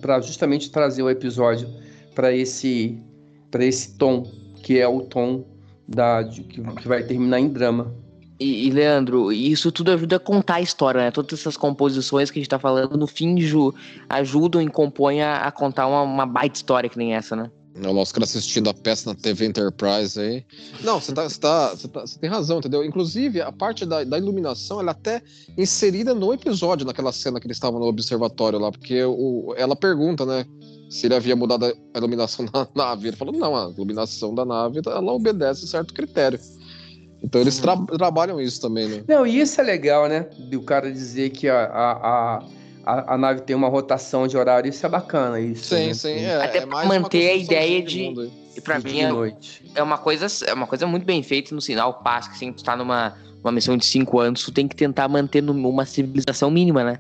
para 0.02 0.22
justamente 0.22 0.72
trazer 0.72 1.04
o 1.04 1.10
episódio 1.10 1.68
para 2.16 2.32
esse 2.32 2.98
para 3.52 3.66
esse 3.66 3.96
tom 3.98 4.32
que 4.62 4.80
é 4.80 4.88
o 4.88 5.02
tom 5.02 5.46
da 5.88 6.24
que, 6.24 6.62
que 6.62 6.88
vai 6.88 7.04
terminar 7.04 7.40
em 7.40 7.50
drama. 7.50 7.94
E, 8.40 8.68
e, 8.68 8.72
Leandro, 8.72 9.32
isso 9.32 9.72
tudo 9.72 9.92
ajuda 9.92 10.16
a 10.16 10.20
contar 10.20 10.56
a 10.56 10.62
história, 10.62 11.00
né? 11.00 11.12
Todas 11.12 11.40
essas 11.40 11.56
composições 11.56 12.32
que 12.32 12.40
a 12.40 12.42
gente 12.42 12.50
tá 12.50 12.58
falando, 12.58 12.98
no 12.98 13.08
fim, 13.08 13.40
ju, 13.40 13.74
ajudam 14.10 14.62
e 14.62 14.68
compõem 14.68 15.22
a, 15.22 15.46
a 15.46 15.52
contar 15.52 15.88
uma, 15.88 16.02
uma 16.02 16.26
baita 16.26 16.58
história 16.58 16.90
que 16.90 16.98
nem 16.98 17.14
essa, 17.14 17.36
né? 17.36 17.52
É 17.82 17.88
o 17.88 17.98
Oscar 17.98 18.24
assistindo 18.24 18.70
a 18.70 18.74
peça 18.74 19.10
na 19.10 19.16
TV 19.16 19.46
Enterprise 19.46 20.20
aí. 20.20 20.46
Não, 20.84 21.00
você 21.00 21.12
tá, 21.12 21.28
tá, 21.28 21.76
tá, 21.76 22.04
tem 22.22 22.30
razão, 22.30 22.60
entendeu? 22.60 22.84
Inclusive, 22.84 23.42
a 23.42 23.52
parte 23.52 23.86
da, 23.86 24.04
da, 24.04 24.18
iluminação, 24.18 24.80
ela 24.80 24.92
é 24.92 24.94
até 24.94 25.22
inserida 25.58 26.14
no 26.14 26.34
episódio, 26.34 26.86
naquela 26.86 27.12
cena 27.12 27.40
que 27.40 27.48
eles 27.48 27.58
estavam 27.58 27.80
no 27.80 27.88
observatório 27.88 28.60
lá, 28.60 28.72
porque 28.72 29.04
o, 29.04 29.56
ela 29.58 29.76
pergunta, 29.76 30.26
né? 30.26 30.46
se 30.94 31.08
ele 31.08 31.16
havia 31.16 31.36
mudado 31.36 31.66
a 31.66 31.98
iluminação 31.98 32.46
da 32.54 32.68
nave. 32.76 33.08
Ele 33.08 33.18
falou, 33.18 33.34
não, 33.34 33.56
a 33.56 33.72
iluminação 33.72 34.36
da 34.36 34.46
nave 34.46 34.82
ela 34.86 35.12
obedece 35.12 35.66
a 35.66 35.68
certo 35.68 35.94
critério. 35.94 36.40
Então 37.24 37.42
eles 37.42 37.58
tra 37.58 37.76
trabalham 37.78 38.40
isso 38.40 38.62
também, 38.62 38.88
né? 38.88 39.04
Não, 39.08 39.26
e 39.26 39.40
isso 39.40 39.60
é 39.60 39.64
legal, 39.64 40.08
né? 40.08 40.28
Do 40.52 40.62
cara 40.62 40.92
dizer 40.92 41.32
que 41.32 41.48
a, 41.48 41.64
a, 41.64 41.92
a, 41.92 42.46
a 42.86 43.18
nave 43.18 43.42
tem 43.42 43.56
uma 43.56 43.68
rotação 43.70 44.28
de 44.28 44.38
horário, 44.38 44.70
isso 44.70 44.86
é 44.86 44.90
bacana. 44.90 45.40
Isso, 45.40 45.76
sim, 45.76 45.88
né? 45.88 45.94
sim. 45.94 46.20
É, 46.26 46.44
Até 46.44 46.58
é 46.60 46.66
pra 46.66 46.86
manter 46.86 47.30
a 47.30 47.36
ideia 47.36 47.82
de. 47.82 48.04
mundo 48.04 48.22
aí. 48.22 48.32
E 48.56 48.62
pra 48.62 48.78
De 48.78 48.86
mim 48.86 49.00
é, 49.00 49.08
noite. 49.10 49.64
é 49.74 49.82
uma 49.82 49.98
coisa 49.98 50.28
é 50.46 50.54
uma 50.54 50.68
coisa 50.68 50.86
muito 50.86 51.06
bem 51.06 51.24
feita 51.24 51.56
no 51.56 51.62
sinal 51.62 51.96
passo, 52.04 52.30
que 52.30 52.36
assim, 52.36 52.54
tu 52.54 52.64
tá 52.64 52.76
numa 52.76 53.16
uma 53.44 53.52
missão 53.52 53.76
de 53.76 53.86
cinco 53.86 54.20
anos, 54.20 54.44
tu 54.44 54.52
tem 54.52 54.68
que 54.68 54.76
tentar 54.76 55.08
manter 55.08 55.44
uma 55.44 55.86
civilização 55.86 56.50
mínima, 56.52 56.84
né? 56.84 57.00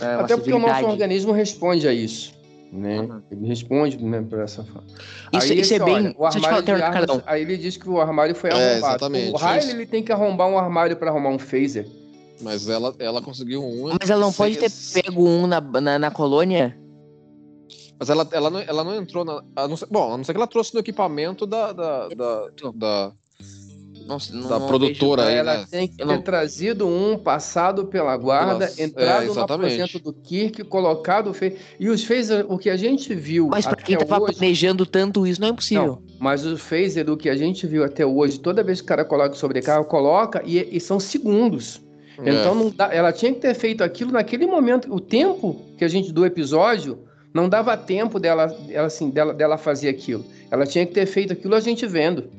É, 0.00 0.14
Até 0.16 0.36
porque 0.36 0.52
o 0.52 0.58
nosso 0.58 0.84
organismo 0.84 1.32
responde 1.32 1.88
a 1.88 1.92
isso. 1.92 2.34
Né? 2.70 3.00
Uhum. 3.00 3.22
Ele 3.30 3.46
responde 3.46 3.96
né, 4.04 4.22
por 4.28 4.40
essa 4.40 4.62
forma. 4.64 4.84
Isso, 5.32 5.54
isso 5.54 5.72
é 5.72 5.76
assim, 5.76 5.84
bem. 5.84 5.94
olha, 5.94 6.14
o 6.18 6.26
armário 6.26 6.62
de 6.62 6.70
armas, 6.72 7.22
aí 7.26 7.42
ele 7.42 7.56
diz 7.56 7.76
que 7.76 7.88
o 7.88 8.00
armário 8.00 8.34
foi 8.34 8.50
É, 8.50 8.52
arrombado. 8.52 8.78
exatamente, 8.78 9.32
O 9.32 9.36
Riley 9.36 9.70
ele 9.70 9.86
tem 9.86 10.02
que 10.02 10.12
arrombar 10.12 10.48
um 10.48 10.58
armário 10.58 10.96
para 10.96 11.10
arrumar 11.10 11.30
um 11.30 11.38
phaser. 11.38 11.86
Mas 12.40 12.68
ela, 12.68 12.94
ela 12.98 13.22
conseguiu 13.22 13.62
um. 13.64 13.90
Mas 14.00 14.10
ela 14.10 14.20
não 14.20 14.32
pode 14.32 14.56
ter 14.58 14.70
pego 14.92 15.26
um 15.26 15.46
na, 15.46 15.60
na, 15.60 15.98
na 15.98 16.10
colônia? 16.10 16.78
Mas 17.98 18.10
ela, 18.10 18.28
ela, 18.30 18.50
não, 18.50 18.60
ela 18.60 18.84
não 18.84 18.94
entrou 18.94 19.24
na. 19.24 19.42
A 19.56 19.66
não 19.66 19.76
ser, 19.76 19.86
bom, 19.86 20.12
a 20.12 20.16
não 20.18 20.24
ser 20.24 20.32
que 20.32 20.38
ela 20.38 20.46
trouxe 20.46 20.74
no 20.74 20.80
equipamento 20.80 21.46
da. 21.46 21.72
da, 21.72 22.08
da, 22.08 22.48
da- 22.74 23.12
Não, 24.06 24.18
não, 24.32 24.48
Da 24.48 24.58
não 24.58 24.66
produtora 24.68 25.22
vejo- 25.24 25.32
aí, 25.34 25.38
ela 25.38 25.56
né? 25.58 25.66
tem 25.70 25.88
que 25.88 25.96
ter 25.96 26.04
não- 26.04 26.20
trazido 26.20 26.86
um, 26.86 27.16
passado 27.18 27.86
pela 27.86 28.14
guarda, 28.18 28.66
Nossa, 28.66 28.82
entrado 28.82 29.22
é, 29.22 29.26
no 29.26 29.32
exatamente. 29.32 29.80
aposento 29.82 29.98
do 29.98 30.12
Kirk, 30.12 30.62
colocado 30.64 31.30
o 31.30 31.34
phaser. 31.34 31.58
E 31.80 31.88
os 31.88 32.04
phaser, 32.04 32.44
o 32.52 32.58
que 32.58 32.68
a 32.68 32.76
gente 32.76 33.14
viu 33.14 33.48
Mas 33.48 33.64
pra 33.64 33.72
até 33.72 33.82
quem 33.82 33.96
tava 33.96 34.22
hoje... 34.22 34.34
planejando 34.34 34.84
tanto 34.84 35.26
isso, 35.26 35.40
não 35.40 35.48
é 35.48 35.50
impossível. 35.52 36.02
Mas 36.20 36.44
o 36.46 36.56
phaser, 36.58 37.10
o 37.10 37.16
que 37.16 37.30
a 37.30 37.36
gente 37.36 37.66
viu 37.66 37.82
até 37.82 38.04
hoje, 38.04 38.38
toda 38.38 38.62
vez 38.62 38.80
que 38.80 38.84
o 38.84 38.88
cara 38.88 39.04
coloca 39.06 39.34
sobrecarga, 39.34 39.84
coloca 39.86 40.42
e, 40.44 40.76
e 40.76 40.78
são 40.80 41.00
segundos. 41.00 41.80
É. 42.24 42.30
Então 42.30 42.70
dá- 42.70 42.92
ela 42.94 43.12
tinha 43.12 43.32
que 43.32 43.40
ter 43.40 43.54
feito 43.54 43.82
aquilo 43.84 44.12
naquele 44.12 44.46
momento. 44.46 44.92
O 44.92 45.00
tempo 45.00 45.60
que 45.76 45.84
a 45.84 45.88
gente 45.88 46.12
do 46.12 46.24
episódio 46.24 47.00
não 47.34 47.48
dava 47.48 47.76
tempo 47.76 48.18
dela, 48.18 48.54
ela, 48.70 48.86
assim, 48.86 49.10
dela, 49.10 49.34
dela 49.34 49.58
fazer 49.58 49.88
aquilo. 49.88 50.24
Ela 50.50 50.64
tinha 50.66 50.86
que 50.86 50.94
ter 50.94 51.06
feito 51.06 51.32
aquilo 51.32 51.54
a 51.54 51.60
gente 51.60 51.86
vendo. 51.86 52.30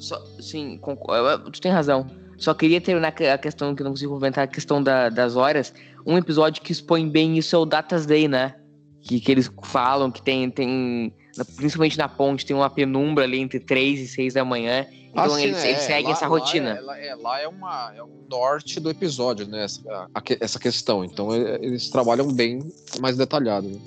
Só, 0.00 0.18
sim, 0.40 0.76
concor- 0.78 1.14
eu- 1.16 1.24
eu- 1.26 1.38
tu 1.50 1.60
tem 1.60 1.70
razão. 1.70 2.06
Só 2.36 2.52
queria 2.52 2.80
terminar 2.80 3.08
a 3.32 3.38
questão 3.38 3.74
que 3.74 3.82
eu 3.82 3.84
não 3.84 3.92
consigo 3.92 4.12
comentar, 4.14 4.44
a 4.44 4.46
questão 4.48 4.82
da- 4.82 5.08
das 5.08 5.36
horas. 5.36 5.72
Um 6.04 6.18
episódio 6.18 6.60
que 6.62 6.72
expõe 6.72 7.08
bem 7.08 7.38
isso 7.38 7.54
é 7.54 7.58
o 7.58 7.64
Datas 7.64 8.04
Day, 8.06 8.26
né? 8.26 8.54
Que, 9.00 9.20
que 9.20 9.30
eles 9.30 9.50
falam 9.62 10.10
que 10.10 10.20
tem, 10.20 10.50
tem. 10.50 11.14
Principalmente 11.56 11.96
na 11.98 12.08
ponte, 12.08 12.44
tem 12.44 12.54
uma 12.56 12.68
penumbra 12.70 13.24
ali 13.24 13.38
entre 13.38 13.60
3 13.60 14.00
e 14.00 14.08
6 14.08 14.34
da 14.34 14.44
manhã. 14.44 14.84
Então 15.14 15.26
Assim, 15.26 15.44
eles, 15.44 15.62
eles 15.64 15.78
seguem 15.82 16.06
lá- 16.06 16.10
essa 16.10 16.24
lá 16.26 16.28
rotina. 16.28 16.70
é- 16.70 16.80
Lá 16.80 16.98
é, 16.98 17.14
lá 17.14 17.40
é, 17.40 17.46
uma, 17.46 17.92
é 17.96 18.02
um 18.02 18.26
norte 18.28 18.80
do 18.80 18.90
episódio, 18.90 19.46
né? 19.46 19.62
Essa, 19.64 20.08
a 20.12 20.20
essa 20.40 20.58
questão. 20.58 21.04
Então 21.04 21.32
é- 21.32 21.54
eles 21.62 21.88
trabalham 21.88 22.26
bem 22.32 22.72
mais 23.00 23.16
detalhado. 23.16 23.68
Né? 23.68 23.78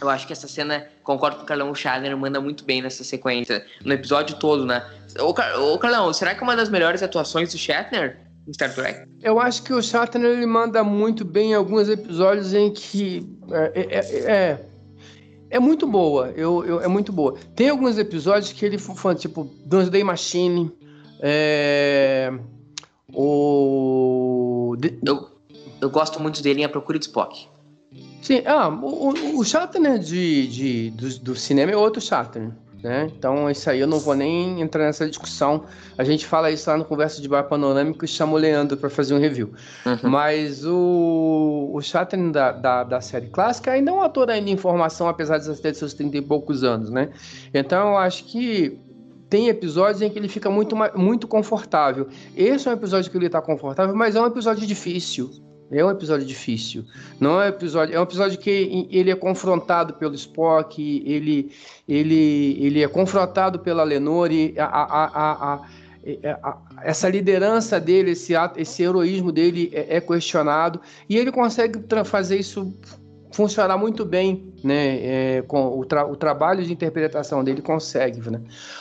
Eu 0.00 0.08
acho 0.08 0.26
que 0.26 0.32
essa 0.32 0.48
cena, 0.48 0.86
concordo 1.02 1.36
com 1.38 1.42
o 1.42 1.46
Carlão, 1.46 1.70
o 1.70 1.74
Shatner 1.74 2.16
manda 2.16 2.40
muito 2.40 2.64
bem 2.64 2.80
nessa 2.80 3.04
sequência, 3.04 3.62
no 3.84 3.92
episódio 3.92 4.38
todo, 4.38 4.64
né? 4.64 4.82
Ô, 5.20 5.34
Car- 5.34 5.60
ô, 5.60 5.76
Carlão, 5.78 6.10
será 6.14 6.34
que 6.34 6.40
é 6.40 6.44
uma 6.44 6.56
das 6.56 6.68
melhores 6.70 7.02
atuações 7.02 7.52
do 7.52 7.58
Shatner 7.58 8.16
em 8.46 8.52
Star 8.54 8.72
Trek? 8.74 9.06
Eu 9.20 9.38
acho 9.40 9.62
que 9.64 9.72
o 9.74 9.82
Shatner 9.82 10.30
ele 10.32 10.46
manda 10.46 10.82
muito 10.82 11.24
bem 11.26 11.50
em 11.50 11.54
alguns 11.54 11.88
episódios 11.90 12.54
em 12.54 12.72
que 12.72 13.26
é, 13.50 13.72
é, 13.74 14.30
é, 14.32 14.64
é 15.50 15.58
muito 15.58 15.86
boa. 15.86 16.28
Eu, 16.36 16.64
eu- 16.64 16.80
é 16.80 16.88
muito 16.88 17.12
boa. 17.12 17.34
Tem 17.54 17.68
alguns 17.68 17.98
episódios 17.98 18.52
que 18.52 18.64
ele 18.64 18.78
fala, 18.78 19.14
tipo, 19.14 19.44
Doomsday 19.64 20.02
Machine, 20.04 20.70
é, 21.20 22.32
o 23.12 24.76
Eu, 25.04 25.28
eu 25.80 25.90
gosto 25.90 26.20
muito 26.20 26.42
dele 26.42 26.60
em 26.60 26.64
A 26.64 26.68
Procura 26.68 26.98
de 26.98 27.04
Spock. 27.06 27.46
Sim, 28.22 28.42
ah, 28.44 28.68
o, 28.68 29.10
o- 29.10 29.38
o 29.38 29.44
Shatner 29.44 29.98
de, 29.98 30.46
de, 30.48 30.90
do, 30.90 31.18
do 31.20 31.36
cinema 31.36 31.72
é 31.72 31.76
outro 31.76 32.00
Shatner, 32.00 32.50
né? 32.82 33.10
Então, 33.16 33.50
isso 33.50 33.68
aí 33.68 33.80
eu 33.80 33.86
não 33.86 33.98
vou 33.98 34.14
nem 34.14 34.60
entrar 34.60 34.84
nessa 34.84 35.08
discussão. 35.08 35.64
A 35.96 36.04
gente 36.04 36.26
fala 36.26 36.50
isso 36.50 36.68
lá 36.70 36.76
no 36.76 36.84
Conversa 36.84 37.20
de 37.20 37.28
Bar 37.28 37.44
Panorâmico 37.44 38.04
e 38.04 38.08
chama 38.08 38.34
o 38.34 38.36
Leandro 38.36 38.76
para 38.76 38.88
fazer 38.88 39.14
um 39.14 39.18
review. 39.18 39.52
Uhum. 39.84 40.10
Mas 40.10 40.64
o, 40.64 41.70
o 41.74 41.80
Shatner 41.80 42.30
da, 42.30 42.52
da, 42.52 42.84
da 42.84 43.00
série 43.00 43.26
clássica 43.26 43.72
ainda 43.72 43.90
é 43.90 43.94
um 43.94 44.02
ator 44.02 44.30
ainda 44.30 44.50
em 44.50 44.56
formação, 44.56 45.08
apesar 45.08 45.38
de 45.38 45.54
ter 45.60 45.74
seus 45.74 45.92
30 45.94 46.18
e 46.18 46.22
poucos 46.22 46.62
anos, 46.62 46.90
né? 46.90 47.10
Então, 47.52 47.90
eu 47.90 47.98
acho 47.98 48.24
que 48.24 48.78
tem 49.28 49.48
episódios 49.48 50.00
em 50.00 50.08
que 50.08 50.18
ele 50.18 50.28
fica 50.28 50.50
muito, 50.50 50.76
muito 50.94 51.26
confortável. 51.26 52.08
Esse 52.36 52.68
é 52.68 52.70
um 52.70 52.74
episódio 52.74 53.10
que 53.10 53.16
ele 53.16 53.26
está 53.26 53.42
confortável, 53.42 53.94
mas 53.94 54.16
é 54.16 54.20
um 54.20 54.26
episódio 54.26 54.66
difícil. 54.66 55.47
É 55.70 55.84
um 55.84 55.90
episódio 55.90 56.26
difícil. 56.26 56.84
Não 57.20 57.40
é 57.40 57.46
um 57.46 57.48
episódio, 57.48 57.94
é 57.94 58.00
um 58.00 58.02
episódio 58.02 58.38
que 58.38 58.88
ele 58.90 59.10
é 59.10 59.14
confrontado 59.14 59.94
pelo 59.94 60.14
Spock, 60.14 61.02
ele, 61.06 61.52
ele, 61.86 62.56
ele 62.60 62.82
é 62.82 62.88
confrontado 62.88 63.58
pela 63.58 63.84
Lenore, 63.84 64.54
a, 64.58 64.64
a, 64.64 65.04
a, 65.04 65.54
a- 65.54 66.58
essa 66.82 67.08
liderança 67.08 67.78
dele, 67.78 68.12
esse, 68.12 68.32
esse 68.56 68.82
heroísmo 68.82 69.30
dele 69.30 69.70
é, 69.74 69.96
é 69.96 70.00
questionado 70.00 70.80
e 71.08 71.18
ele 71.18 71.30
consegue 71.30 71.80
fazer 72.04 72.38
isso 72.38 72.72
funcionar 73.30 73.76
muito 73.76 74.04
bem, 74.06 74.52
né? 74.64 75.36
É, 75.36 75.42
com 75.42 75.78
o, 75.78 75.84
tra- 75.84 76.06
o 76.06 76.16
trabalho 76.16 76.64
de 76.64 76.72
interpretação 76.72 77.44
dele 77.44 77.60
consegue, 77.60 78.28
né? 78.30 78.40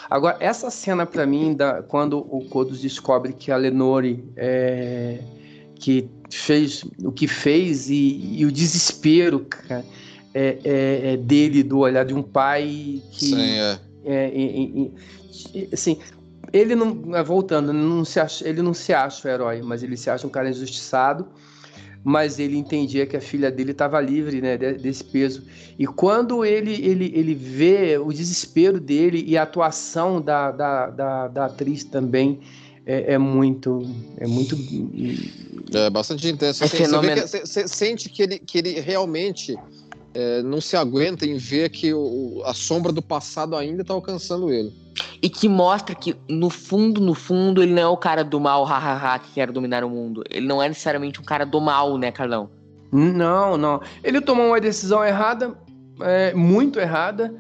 Agora 0.10 0.38
essa 0.40 0.70
cena 0.70 1.06
para 1.06 1.26
mim, 1.26 1.54
da, 1.54 1.84
quando 1.84 2.20
o 2.20 2.46
Kodos 2.50 2.80
descobre 2.82 3.34
que 3.34 3.52
a 3.52 3.58
Lenore 3.58 4.24
é, 4.38 5.20
que 5.80 6.10
fez 6.32 6.84
o 7.04 7.12
que 7.12 7.28
fez 7.28 7.90
e, 7.90 8.38
e 8.40 8.46
o 8.46 8.52
desespero 8.52 9.40
cara, 9.42 9.86
é, 10.34 10.58
é- 10.64 11.14
é 11.14 11.18
dele 11.18 11.64
do 11.64 11.80
olhar 11.80 12.06
de 12.06 12.14
um 12.14 12.22
pai 12.22 13.02
que 13.12 13.26
Sim, 13.26 13.40
é. 13.40 13.80
é, 14.06 14.32
e- 14.34 14.92
e- 15.54 15.60
e- 15.62 15.70
assim, 15.72 15.98
ele 16.54 16.76
não, 16.76 17.16
é, 17.16 17.24
voltando, 17.24 17.74
não 17.74 18.04
se 18.06 18.20
acha, 18.20 18.48
ele 18.48 18.62
não 18.62 18.74
se 18.74 18.94
acha 18.94 19.28
o 19.28 19.32
herói, 19.32 19.62
mas 19.62 19.84
ele 19.84 19.98
se 19.98 20.10
acha 20.10 20.26
um 20.26 20.30
cara 20.30 20.50
injustiçado, 20.50 21.28
mas 22.04 22.40
ele 22.40 22.58
entendia 22.58 23.06
que 23.06 23.18
a 23.18 23.22
filha 23.22 23.52
dele 23.52 23.72
estava 23.72 24.00
livre, 24.00 24.40
né, 24.42 24.56
de- 24.58 24.74
desse 24.74 25.04
peso. 25.04 25.44
E 25.78 25.86
quando 25.86 26.46
ele, 26.46 26.74
ele, 26.86 27.12
ele 27.14 27.36
vê 27.36 27.98
o 27.98 28.14
desespero 28.14 28.80
dele 28.80 29.24
e 29.28 29.38
a 29.38 29.44
atuação 29.44 30.22
da, 30.22 30.52
da, 30.52 30.90
da, 30.90 31.28
da 31.28 31.46
atriz 31.46 31.84
também 31.84 32.40
é, 32.88 33.14
é 33.14 33.18
muito, 33.18 33.86
é 34.18 34.26
muito 34.26 34.56
É 35.74 35.90
bastante 35.90 36.28
intenso. 36.30 36.64
É 36.64 36.68
você- 37.28 37.46
você 37.46 37.68
sente 37.68 38.10
que 38.10 38.24
ele, 38.24 38.40
que 38.40 38.58
ele 38.58 38.80
realmente 38.80 39.56
é, 40.14 40.42
não 40.42 40.60
se 40.60 40.76
aguenta 40.76 41.28
em 41.28 41.38
ver 41.38 41.70
que 41.70 41.94
o- 41.94 42.42
a 42.44 42.54
sombra 42.54 42.92
do 42.92 43.04
passado 43.04 43.56
ainda 43.56 43.84
está 43.84 43.94
alcançando 43.94 44.50
ele. 44.50 44.74
E 45.22 45.30
que 45.30 45.48
mostra 45.48 45.94
que, 45.94 46.16
no 46.28 46.50
fundo, 46.50 47.00
no 47.00 47.14
fundo, 47.14 47.62
ele 47.62 47.72
não 47.74 47.82
é 47.84 47.88
o 47.88 47.98
cara 47.98 48.24
do 48.24 48.40
mal, 48.40 48.64
hahaha, 48.64 49.20
que 49.20 49.34
quer 49.34 49.52
dominar 49.52 49.84
o 49.84 49.90
mundo. 49.90 50.24
Ele 50.32 50.48
não 50.48 50.64
é 50.64 50.68
necessariamente 50.70 51.20
um 51.22 51.24
cara 51.24 51.46
do 51.46 51.62
mal, 51.62 51.98
né, 52.00 52.12
Carlão? 52.12 52.50
Não, 52.92 53.58
não. 53.58 53.80
Ele 54.04 54.20
tomou 54.20 54.48
uma 54.48 54.60
decisão 54.62 55.04
errada, 55.06 55.54
é, 56.02 56.34
muito 56.34 56.80
errada, 56.80 57.36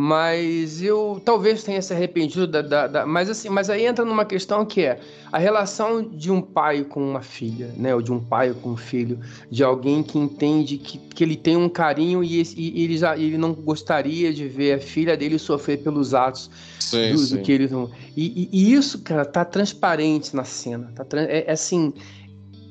mas 0.00 0.80
eu 0.80 1.20
talvez 1.24 1.64
tenha 1.64 1.82
se 1.82 1.92
arrependido 1.92 2.46
da, 2.46 2.62
da- 2.62 2.86
da- 2.86 3.04
mas 3.04 3.28
assim, 3.28 3.48
mas 3.48 3.68
aí 3.68 3.84
entra 3.84 4.04
numa 4.04 4.24
questão 4.24 4.64
que 4.64 4.82
é 4.82 5.00
a 5.32 5.38
relação 5.38 6.00
de 6.00 6.30
um 6.30 6.40
pai 6.40 6.84
com 6.84 7.02
uma 7.02 7.20
filha, 7.20 7.74
né, 7.76 7.92
ou 7.92 8.00
de 8.00 8.12
um 8.12 8.20
pai 8.20 8.54
com 8.54 8.70
um 8.70 8.76
filho, 8.76 9.18
de 9.50 9.64
alguém 9.64 10.04
que 10.04 10.16
entende 10.16 10.78
que, 10.78 10.98
que 10.98 11.24
ele 11.24 11.34
tem 11.34 11.56
um 11.56 11.68
carinho 11.68 12.22
e, 12.22 12.40
e 12.56 12.84
ele 12.84 12.96
já 12.96 13.16
ele 13.16 13.36
não 13.36 13.52
gostaria 13.52 14.32
de 14.32 14.46
ver 14.46 14.74
a 14.74 14.78
filha 14.78 15.16
dele 15.16 15.36
sofrer 15.36 15.78
pelos 15.78 16.14
atos 16.14 16.48
Sim, 16.78 17.16
do, 17.16 17.26
do 17.26 17.38
que 17.42 17.58
não. 17.68 17.90
E, 18.16 18.48
e- 18.52 18.72
isso, 18.72 19.00
cara, 19.02 19.24
tá 19.24 19.44
transparente 19.44 20.36
na 20.36 20.44
cena. 20.44 20.92
Tá 20.94 21.04
é, 21.18 21.44
é 21.48 21.50
assim. 21.50 21.92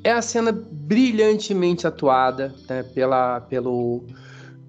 É 0.01 0.11
a 0.13 0.21
cena 0.21 0.53
brilhantemente 0.53 1.85
atuada 1.85 2.55
né, 2.69 2.83
pela, 2.83 3.41
pelo, 3.41 4.05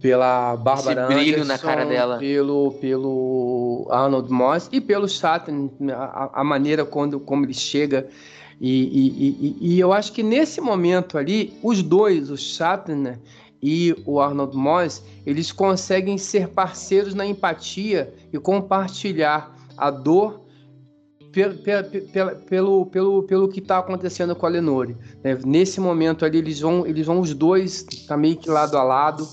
pela 0.01 0.57
Bárbara 0.57 1.03
Esse 1.07 1.15
brilho 1.15 1.43
Anderson, 1.43 1.53
na 1.53 1.59
cara 1.59 1.85
dela. 1.85 2.19
Pelo, 2.19 2.73
pelo 2.81 3.87
Arnold 3.91 4.31
Moss 4.31 4.69
e 4.73 4.81
pelo 4.81 5.09
Shatner, 5.09 5.71
a, 5.93 6.41
a 6.41 6.45
maneira 6.45 6.85
quando, 6.85 7.19
como 7.19 7.45
ele 7.45 7.55
chega. 7.55 8.09
E, 8.61 8.71
e- 8.83 9.29
e- 9.29 9.75
e 9.75 9.81
eu 9.81 9.93
acho 9.93 10.13
que 10.13 10.23
nesse 10.23 10.61
momento 10.61 11.17
ali, 11.17 11.57
os 11.63 11.83
dois, 11.83 12.31
o 12.31 12.37
Shatner 12.37 13.19
e 13.63 13.95
o 14.07 14.21
Arnold 14.21 14.57
Moss, 14.57 15.03
eles 15.27 15.51
conseguem 15.53 16.17
ser 16.19 16.49
parceiros 16.49 17.15
na 17.15 17.27
empatia 17.27 18.13
e 18.33 18.39
compartilhar 18.39 19.55
a 19.77 19.91
dor 19.91 20.41
pe- 21.33 21.51
pe- 21.51 21.83
pe- 21.85 22.01
pela- 22.01 22.35
pelo, 22.35 22.87
pelo, 22.87 23.23
pelo 23.25 23.49
que 23.49 23.61
está 23.61 23.79
acontecendo 23.79 24.35
com 24.35 24.47
a 24.47 24.49
Lenore. 24.49 24.97
né? 25.23 25.39
Nesse 25.45 25.81
momento 25.81 26.25
ali, 26.25 26.39
eles 26.39 26.61
vão, 26.61 26.87
eles 26.87 27.07
vão 27.07 27.21
os 27.21 27.35
dois, 27.35 27.83
tá 28.07 28.17
meio 28.17 28.37
que 28.37 28.49
lado 28.51 28.77
a 28.77 28.83
lado, 28.83 29.27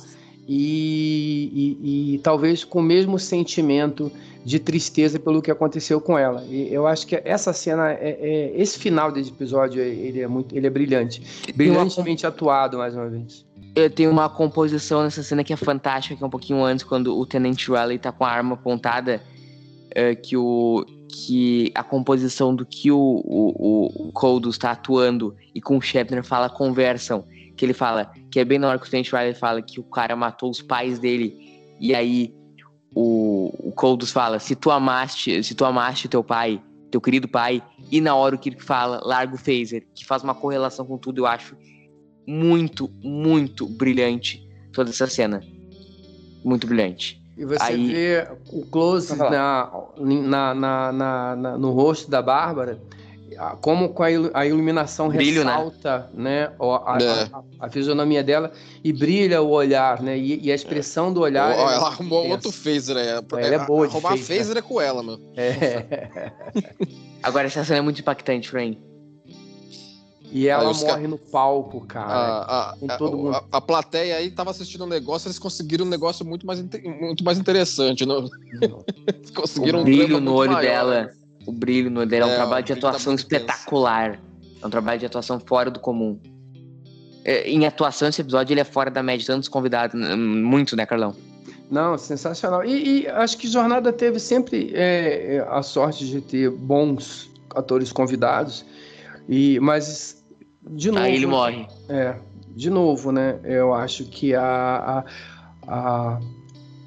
e, 0.47 1.77
e, 1.81 2.15
e, 2.15 2.17
talvez 2.19 2.63
com 2.63 2.79
o 2.79 2.83
mesmo 2.83 3.17
sentimento 3.17 4.11
de 4.43 4.59
tristeza 4.59 5.19
pelo 5.19 5.41
que 5.41 5.49
aconteceu 5.49 5.99
com 5.99 6.17
ela. 6.17 6.43
E 6.47 6.71
eu 6.71 6.85
acho 6.85 7.07
que 7.07 7.19
essa 7.25 7.51
cena, 7.51 7.91
é, 7.91 8.17
é 8.19 8.61
esse 8.61 8.77
final 8.77 9.11
desse 9.11 9.31
episódio, 9.31 9.81
ele 9.81 10.21
é 10.21 10.27
muito, 10.27 10.55
ele 10.55 10.67
é 10.67 10.69
brilhante, 10.69 11.21
brilhantemente 11.55 12.25
uma... 12.25 12.29
atuado 12.29 12.77
mais 12.77 12.95
uma 12.95 13.09
vez. 13.09 13.43
Eu 13.75 13.89
tenho 13.89 14.11
uma 14.11 14.29
composição 14.29 15.03
nessa 15.03 15.23
cena 15.23 15.43
que 15.43 15.51
é 15.51 15.57
fantástica, 15.57 16.15
que 16.15 16.23
é 16.23 16.27
um 16.27 16.29
pouquinho 16.29 16.63
antes, 16.63 16.85
quando 16.85 17.17
o 17.17 17.25
Tenente 17.25 17.71
Riley 17.71 17.97
tá 17.97 18.11
com 18.11 18.23
a 18.23 18.29
arma 18.29 18.53
apontada, 18.53 19.21
é, 19.89 20.13
que 20.13 20.37
o 20.37 20.85
que 21.07 21.71
a 21.73 21.81
composição 21.81 22.53
do 22.53 22.65
que 22.65 22.91
o, 22.91 22.97
o, 22.97 24.07
o 24.07 24.11
Coldus 24.11 24.55
está 24.55 24.71
atuando 24.71 25.33
e 25.53 25.61
com 25.61 25.77
o 25.77 25.81
Shepner 25.81 26.23
fala 26.23 26.49
conversam 26.49 27.23
que 27.55 27.65
ele 27.65 27.73
fala, 27.73 28.11
que 28.31 28.39
é 28.39 28.45
bem 28.45 28.59
na 28.59 28.67
hora 28.67 28.79
que 28.79 28.87
o 28.87 28.89
Trent 28.89 29.11
Riley 29.11 29.33
fala 29.33 29.61
que 29.61 29.79
o 29.79 29.83
cara 29.83 30.15
matou 30.15 30.49
os 30.49 30.61
pais 30.61 30.99
dele, 30.99 31.35
e 31.79 31.93
aí 31.95 32.33
o, 32.93 33.69
o 33.69 33.71
Coldus 33.71 34.11
fala, 34.11 34.39
se 34.39 34.55
tu 34.55 34.71
amaste, 34.71 35.43
se 35.43 35.53
tu 35.53 35.65
amaste 35.65 36.07
teu 36.07 36.23
pai, 36.23 36.61
teu 36.91 37.01
querido 37.01 37.27
pai, 37.27 37.61
e 37.91 37.99
na 37.99 38.15
hora 38.15 38.35
o 38.35 38.39
Kirk 38.39 38.63
fala, 38.63 39.01
larga 39.03 39.35
o 39.35 39.37
phaser, 39.37 39.85
que 39.93 40.05
faz 40.05 40.23
uma 40.23 40.33
correlação 40.33 40.85
com 40.85 40.97
tudo, 40.97 41.19
eu 41.19 41.25
acho 41.25 41.55
muito, 42.27 42.89
muito 43.01 43.67
brilhante 43.67 44.47
toda 44.73 44.89
essa 44.89 45.07
cena. 45.07 45.41
Muito 46.43 46.67
brilhante. 46.67 47.21
E 47.37 47.45
você 47.45 47.63
aí... 47.63 47.87
vê 47.87 48.27
o 48.51 48.65
close 48.65 49.15
na, 49.17 49.69
na, 49.99 50.53
na, 50.53 50.91
na, 51.35 51.57
no 51.57 51.71
rosto 51.71 52.09
da 52.09 52.21
Bárbara, 52.21 52.79
como 53.61 53.89
com 53.89 54.03
a 54.03 54.45
iluminação 54.45 55.09
Brilho, 55.09 55.43
né? 55.43 55.51
ressalta 55.51 56.09
né? 56.13 56.47
né 56.47 56.51
a, 56.59 56.97
é. 57.01 57.29
a, 57.33 57.65
a, 57.65 57.69
fisionomia 57.69 58.23
dela 58.23 58.51
e 58.83 58.93
brilha 58.93 59.41
o 59.41 59.49
olhar, 59.49 60.01
né? 60.01 60.17
E, 60.17 60.39
e 60.45 60.51
a 60.51 60.55
expressão 60.55 61.11
do 61.11 61.21
olhar. 61.21 61.55
Oh, 61.57 61.61
ela 61.69 61.87
arrumou 61.87 62.27
outro 62.29 62.51
phaser, 62.51 62.95
né? 62.95 63.21
Ela 63.31 63.55
é 63.55 63.65
boa. 63.65 63.87
Arrumar 63.87 64.11
phaser, 64.11 64.37
phaser 64.37 64.57
é 64.57 64.61
com 64.61 64.79
ela, 64.79 65.03
mano. 65.03 65.21
É. 65.35 66.31
Agora 67.23 67.47
essa 67.47 67.63
cena 67.63 67.79
é 67.79 67.81
muito 67.81 67.99
impactante, 68.01 68.49
Frank. 68.49 68.79
E 70.31 70.47
ela 70.47 70.73
morre 70.73 71.01
ca... 71.03 71.07
no 71.07 71.17
palco, 71.17 71.81
cara. 71.87 72.11
A, 72.11 72.69
a, 72.71 72.77
com 72.77 72.87
todo 72.87 73.17
mundo. 73.17 73.35
a, 73.35 73.43
a 73.51 73.61
plateia 73.61 74.17
aí 74.17 74.29
tava 74.29 74.51
assistindo 74.51 74.83
um 74.83 74.87
negócio, 74.87 75.27
eles 75.27 75.39
conseguiram 75.39 75.85
um 75.85 75.89
negócio 75.89 76.25
muito 76.25 76.45
mais, 76.45 76.61
muito 76.83 77.23
mais 77.23 77.37
interessante. 77.37 78.05
Não? 78.05 78.29
conseguiram 79.33 79.81
o 79.81 79.83
brilho 79.83 80.17
um 80.17 80.19
no 80.19 80.33
olho 80.33 80.51
maior. 80.51 80.61
dela 80.61 81.11
o 81.45 81.51
brilho 81.51 81.89
no 81.89 82.05
dele. 82.05 82.23
É, 82.23 82.27
é 82.27 82.31
um 82.31 82.35
trabalho 82.35 82.65
de 82.65 82.73
tá 82.73 82.77
atuação 82.77 83.15
tá 83.15 83.21
espetacular. 83.21 84.19
É 84.61 84.65
um 84.65 84.69
trabalho 84.69 84.99
de 84.99 85.05
atuação 85.05 85.39
fora 85.39 85.69
do 85.69 85.79
comum. 85.79 86.19
É, 87.23 87.49
em 87.49 87.65
atuação, 87.65 88.07
esse 88.07 88.21
episódio 88.21 88.53
ele 88.53 88.61
é 88.61 88.63
fora 88.63 88.91
da 88.91 89.01
média, 89.01 89.25
tantos 89.25 89.49
convidados, 89.49 89.99
muito, 90.15 90.75
né, 90.75 90.85
Carlão? 90.85 91.15
Não, 91.69 91.97
sensacional. 91.97 92.63
E, 92.63 93.01
e 93.01 93.07
acho 93.07 93.37
que 93.37 93.47
Jornada 93.47 93.91
teve 93.91 94.19
sempre 94.19 94.71
é, 94.75 95.35
é, 95.35 95.47
a 95.49 95.63
sorte 95.63 96.05
de 96.05 96.21
ter 96.21 96.51
bons 96.51 97.29
atores 97.55 97.91
convidados. 97.91 98.65
E, 99.27 99.59
mas, 99.59 100.23
de 100.69 100.91
novo. 100.91 101.03
Aí 101.03 101.15
ele 101.15 101.25
morre. 101.25 101.67
É, 101.89 102.15
de 102.55 102.69
novo, 102.69 103.11
né? 103.11 103.39
Eu 103.43 103.73
acho 103.73 104.05
que 104.05 104.35
a, 104.35 105.03
a, 105.67 106.15
a 106.15 106.19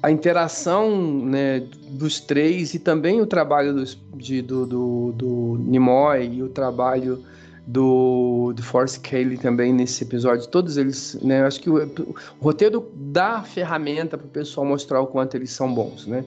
a 0.01 0.09
interação 0.09 1.25
né, 1.25 1.61
dos 1.89 2.19
três 2.19 2.73
e 2.73 2.79
também 2.79 3.19
o 3.21 3.25
trabalho 3.25 3.73
dos, 3.73 3.97
de, 4.15 4.41
do, 4.41 4.65
do, 4.65 5.11
do 5.13 5.57
Nimoy 5.59 6.35
e 6.35 6.43
o 6.43 6.49
trabalho 6.49 7.23
do, 7.67 8.53
do 8.55 8.63
Force 8.63 8.99
Cayley 8.99 9.37
também 9.37 9.73
nesse 9.73 10.03
episódio, 10.03 10.47
todos 10.47 10.77
eles, 10.77 11.19
né, 11.21 11.43
acho 11.43 11.59
que 11.59 11.69
o, 11.69 11.77
o 11.77 12.43
roteiro 12.43 12.89
dá 12.95 13.43
ferramenta 13.43 14.17
para 14.17 14.25
o 14.25 14.29
pessoal 14.29 14.65
mostrar 14.65 15.01
o 15.01 15.07
quanto 15.07 15.35
eles 15.35 15.51
são 15.51 15.71
bons, 15.71 16.07
né? 16.07 16.25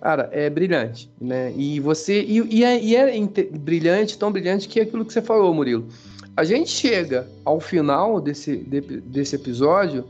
Cara, 0.00 0.28
é 0.30 0.48
brilhante, 0.48 1.10
né? 1.20 1.52
E 1.56 1.80
você 1.80 2.22
e, 2.22 2.58
e 2.58 2.62
é, 2.62 2.80
e 2.80 2.94
é 2.94 3.18
brilhante, 3.58 4.16
tão 4.16 4.30
brilhante 4.30 4.68
que 4.68 4.78
é 4.78 4.84
aquilo 4.84 5.04
que 5.04 5.12
você 5.12 5.22
falou, 5.22 5.52
Murilo. 5.52 5.88
A 6.36 6.44
gente 6.44 6.70
chega 6.70 7.26
ao 7.44 7.58
final 7.58 8.20
desse, 8.20 8.56
de, 8.56 8.80
desse 8.80 9.34
episódio 9.34 10.04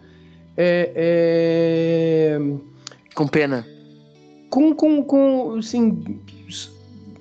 é, 0.55 0.91
é 0.95 2.41
com 3.17 3.27
pena. 3.27 3.67
Com, 4.51 4.73
com, 4.75 5.03
com 5.03 5.57
assim, 5.59 6.21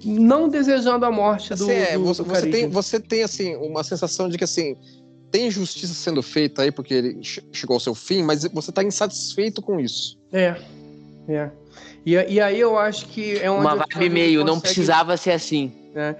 não 0.03 0.47
desejando 0.47 1.05
a 1.05 1.11
morte 1.11 1.49
do, 1.49 1.63
assim, 1.63 1.71
é, 1.71 1.97
do, 1.97 2.03
você, 2.03 2.21
do 2.21 2.29
você 2.29 2.49
tem 2.49 2.69
Você 2.69 2.99
tem, 2.99 3.23
assim, 3.23 3.55
uma 3.55 3.83
sensação 3.83 4.29
de 4.29 4.37
que, 4.37 4.43
assim, 4.43 4.75
tem 5.31 5.49
justiça 5.49 5.93
sendo 5.93 6.21
feita 6.21 6.61
aí 6.61 6.71
porque 6.71 6.93
ele 6.93 7.19
chegou 7.51 7.75
ao 7.75 7.79
seu 7.79 7.95
fim, 7.95 8.21
mas 8.21 8.43
você 8.43 8.69
está 8.69 8.83
insatisfeito 8.83 9.61
com 9.61 9.79
isso. 9.79 10.19
É, 10.31 10.55
é. 11.27 11.49
E, 12.05 12.11
e 12.11 12.39
aí 12.39 12.59
eu 12.59 12.77
acho 12.77 13.07
que 13.07 13.39
é 13.39 13.49
onde... 13.49 13.61
Uma 13.61 13.75
vibe 13.75 14.09
meio, 14.09 14.41
consegue, 14.41 14.53
não 14.53 14.59
precisava 14.59 15.17
ser 15.17 15.31
assim. 15.31 15.71
É, 15.95 16.15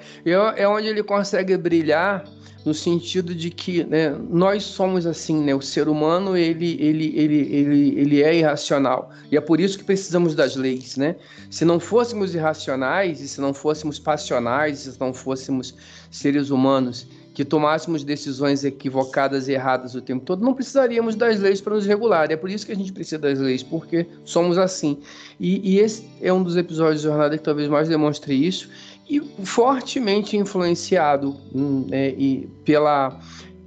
é 0.56 0.68
onde 0.68 0.88
ele 0.88 1.04
consegue 1.04 1.56
brilhar 1.58 2.26
no 2.66 2.74
sentido 2.74 3.36
de 3.36 3.52
que 3.52 3.84
né, 3.84 4.10
nós 4.30 4.64
somos 4.64 5.06
assim, 5.06 5.44
né? 5.44 5.54
O 5.54 5.62
ser 5.62 5.88
humano 5.88 6.36
ele, 6.36 6.76
ele, 6.82 7.14
ele, 7.16 7.56
ele, 7.56 8.00
ele 8.00 8.24
é 8.24 8.36
irracional 8.36 9.12
e 9.32 9.38
é 9.38 9.42
por 9.42 9.60
isso 9.60 9.78
que 9.78 9.84
precisamos 9.84 10.34
das 10.34 10.56
leis, 10.56 10.98
né? 10.98 11.16
Se 11.52 11.64
não 11.64 11.80
fôssemos 11.80 12.34
irracionais 12.34 13.22
e 13.22 13.28
se 13.28 13.40
não 13.40 13.54
fôssemos 13.54 14.00
passionais, 14.00 14.80
se 14.80 15.00
não 15.00 15.14
fôssemos 15.14 15.76
seres 16.10 16.50
humanos 16.50 17.08
que 17.36 17.44
tomássemos 17.44 18.04
decisões 18.04 18.64
equivocadas 18.64 19.50
e 19.50 19.52
erradas 19.52 19.94
o 19.94 20.02
tempo 20.02 20.24
todo, 20.24 20.44
não 20.44 20.54
precisaríamos 20.54 21.16
das 21.16 21.38
leis 21.38 21.60
para 21.60 21.76
nos 21.76 21.86
regular. 21.86 22.32
É 22.32 22.38
por 22.38 22.50
isso 22.50 22.66
que 22.66 22.72
a 22.72 22.76
gente 22.76 22.94
precisa 22.94 23.20
das 23.20 23.38
leis, 23.40 23.62
porque 23.62 24.08
somos 24.24 24.58
assim. 24.58 24.98
E, 25.38 25.74
e 25.74 25.80
esse 25.80 26.08
é 26.22 26.32
um 26.32 26.42
dos 26.42 26.56
episódios 26.56 27.02
de 27.02 27.08
Jornada 27.08 27.38
que 27.38 27.44
talvez 27.44 27.68
mais 27.68 27.90
demonstre 27.90 28.34
isso 28.34 28.70
e 29.08 29.20
fortemente 29.46 30.36
influenciado 30.36 31.36
hum, 31.54 31.88
é, 31.92 32.10
e 32.18 32.48
pela, 32.64 33.20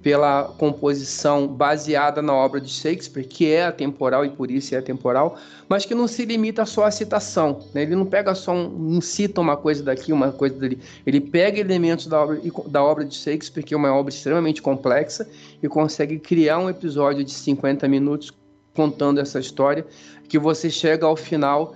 pela 0.02 0.44
composição 0.58 1.46
baseada 1.46 2.20
na 2.20 2.34
obra 2.34 2.60
de 2.60 2.70
Shakespeare, 2.70 3.24
que 3.24 3.50
é 3.50 3.66
atemporal 3.66 4.24
e 4.24 4.30
por 4.30 4.50
isso 4.50 4.74
é 4.74 4.78
atemporal, 4.78 5.38
mas 5.68 5.84
que 5.84 5.94
não 5.94 6.08
se 6.08 6.24
limita 6.24 6.66
só 6.66 6.84
à 6.84 6.90
citação. 6.90 7.60
Né? 7.72 7.82
Ele 7.82 7.94
não 7.94 8.06
pega 8.06 8.34
só 8.34 8.52
um, 8.52 9.00
cita 9.00 9.40
uma 9.40 9.56
coisa 9.56 9.82
daqui, 9.82 10.12
uma 10.12 10.32
coisa 10.32 10.56
dali. 10.56 10.78
Ele 11.06 11.20
pega 11.20 11.60
elementos 11.60 12.06
da 12.06 12.20
obra, 12.20 12.40
da 12.66 12.82
obra 12.82 13.04
de 13.04 13.14
Shakespeare, 13.14 13.64
que 13.64 13.74
é 13.74 13.76
uma 13.76 13.94
obra 13.94 14.12
extremamente 14.12 14.60
complexa, 14.60 15.28
e 15.62 15.68
consegue 15.68 16.18
criar 16.18 16.58
um 16.58 16.68
episódio 16.68 17.22
de 17.22 17.32
50 17.32 17.86
minutos 17.86 18.32
contando 18.74 19.18
essa 19.18 19.40
história, 19.40 19.84
que 20.28 20.38
você 20.38 20.70
chega 20.70 21.04
ao 21.04 21.16
final 21.16 21.74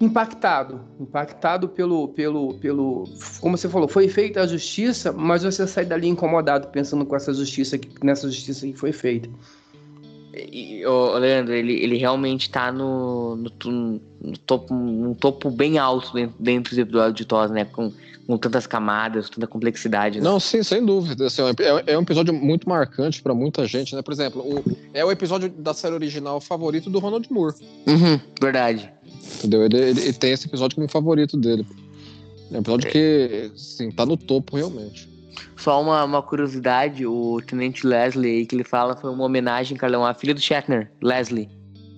impactado, 0.00 0.80
impactado 1.00 1.68
pelo, 1.68 2.08
pelo, 2.08 2.54
pelo, 2.54 3.04
como 3.40 3.56
você 3.56 3.68
falou, 3.68 3.88
foi 3.88 4.08
feita 4.08 4.42
a 4.42 4.46
justiça, 4.46 5.12
mas 5.12 5.42
você 5.42 5.66
sai 5.66 5.84
dali 5.84 6.08
incomodado 6.08 6.68
pensando 6.68 7.04
com 7.04 7.16
essa 7.16 7.32
justiça, 7.32 7.78
nessa 8.02 8.28
justiça 8.28 8.66
que 8.66 8.74
foi 8.74 8.92
feita. 8.92 9.28
E, 10.34 10.84
o 10.84 11.16
Leandro, 11.18 11.54
ele, 11.54 11.72
ele 11.82 11.96
realmente 11.96 12.42
está 12.42 12.70
no, 12.70 13.36
no, 13.36 14.00
no, 14.20 14.38
topo, 14.44 14.74
no 14.74 15.14
topo 15.14 15.50
bem 15.50 15.78
alto 15.78 16.12
dentro, 16.12 16.36
dentro 16.38 16.70
dos 16.70 16.78
episódios 16.78 17.14
de 17.14 17.24
TOS, 17.24 17.50
né? 17.50 17.64
Com, 17.64 17.90
com 18.26 18.36
tantas 18.36 18.66
camadas, 18.66 19.30
tanta 19.30 19.46
complexidade. 19.46 20.18
Né? 20.18 20.24
Não, 20.24 20.38
sim, 20.38 20.62
sem 20.62 20.84
dúvida. 20.84 21.26
Assim, 21.26 21.40
é, 21.42 21.92
é 21.94 21.98
um 21.98 22.02
episódio 22.02 22.34
muito 22.34 22.68
marcante 22.68 23.22
para 23.22 23.34
muita 23.34 23.66
gente, 23.66 23.94
né? 23.96 24.02
Por 24.02 24.12
exemplo, 24.12 24.42
o, 24.42 24.62
é 24.92 25.02
o 25.02 25.10
episódio 25.10 25.48
da 25.48 25.72
série 25.72 25.94
original 25.94 26.38
favorito 26.38 26.90
do 26.90 26.98
Ronald 26.98 27.26
Moore. 27.32 27.54
Uhum, 27.86 28.20
verdade. 28.38 28.92
Entendeu? 29.38 29.64
Ele, 29.64 29.76
ele, 29.76 30.00
ele, 30.00 30.12
tem 30.12 30.32
esse 30.32 30.46
episódio 30.46 30.76
como 30.76 30.88
favorito 30.88 31.36
dele. 31.36 31.66
É 32.50 32.56
um 32.56 32.60
episódio 32.60 32.88
é. 32.88 32.90
que, 32.90 33.50
assim, 33.54 33.90
tá 33.90 34.06
no 34.06 34.16
topo 34.16 34.56
realmente. 34.56 35.08
Só 35.56 35.80
uma, 35.82 36.04
uma 36.04 36.22
curiosidade, 36.22 37.06
o 37.06 37.40
Tenente 37.46 37.86
Leslie 37.86 38.38
aí 38.38 38.46
que 38.46 38.54
ele 38.54 38.64
fala 38.64 38.96
foi 38.96 39.10
uma 39.10 39.24
homenagem, 39.24 39.76
Carlão, 39.76 40.04
à 40.04 40.14
filha 40.14 40.34
do 40.34 40.40
Shatner, 40.40 40.90
Leslie. 41.02 41.48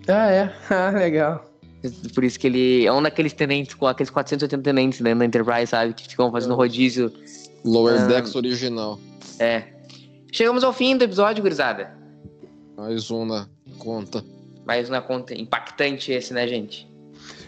Ah, 0.08 0.30
é? 0.30 0.54
Ah, 0.70 0.90
legal. 0.90 1.44
Por 2.14 2.24
isso 2.24 2.38
que 2.38 2.46
ele 2.46 2.86
é 2.86 2.92
um 2.92 3.02
daqueles 3.02 3.32
tenentes, 3.32 3.74
com 3.74 3.86
aqueles 3.86 4.10
480 4.10 4.62
tenentes 4.62 5.00
dentro 5.00 5.20
da 5.20 5.24
Enterprise, 5.24 5.68
sabe? 5.68 5.92
Que 5.92 6.08
ficam 6.08 6.30
fazendo 6.32 6.54
rodízio. 6.54 7.12
Lower 7.64 8.00
ah, 8.00 8.06
Decks 8.06 8.34
original. 8.34 8.98
É. 9.38 9.64
Chegamos 10.32 10.64
ao 10.64 10.72
fim 10.72 10.96
do 10.96 11.04
episódio, 11.04 11.42
gurizada. 11.42 11.96
Mais 12.76 13.10
uma 13.10 13.48
conta. 13.78 14.24
Mais 14.66 14.88
uma 14.88 15.00
conta. 15.00 15.34
Impactante 15.34 16.12
esse, 16.12 16.32
né, 16.32 16.48
gente? 16.48 16.88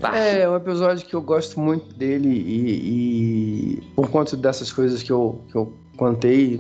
Bah. 0.01 0.17
É, 0.17 0.43
é 0.43 0.49
um 0.49 0.57
episódio 0.57 1.07
que 1.07 1.15
eu 1.15 1.21
gosto 1.21 1.61
muito 1.61 1.95
dele 1.95 2.29
e, 2.29 3.77
e 3.77 3.83
por 3.95 4.09
conta 4.11 4.37
dessas 4.37 4.73
coisas 4.73 5.03
que 5.03 5.13
eu, 5.13 5.41
que 5.51 5.55
eu 5.55 5.73
contei 6.01 6.59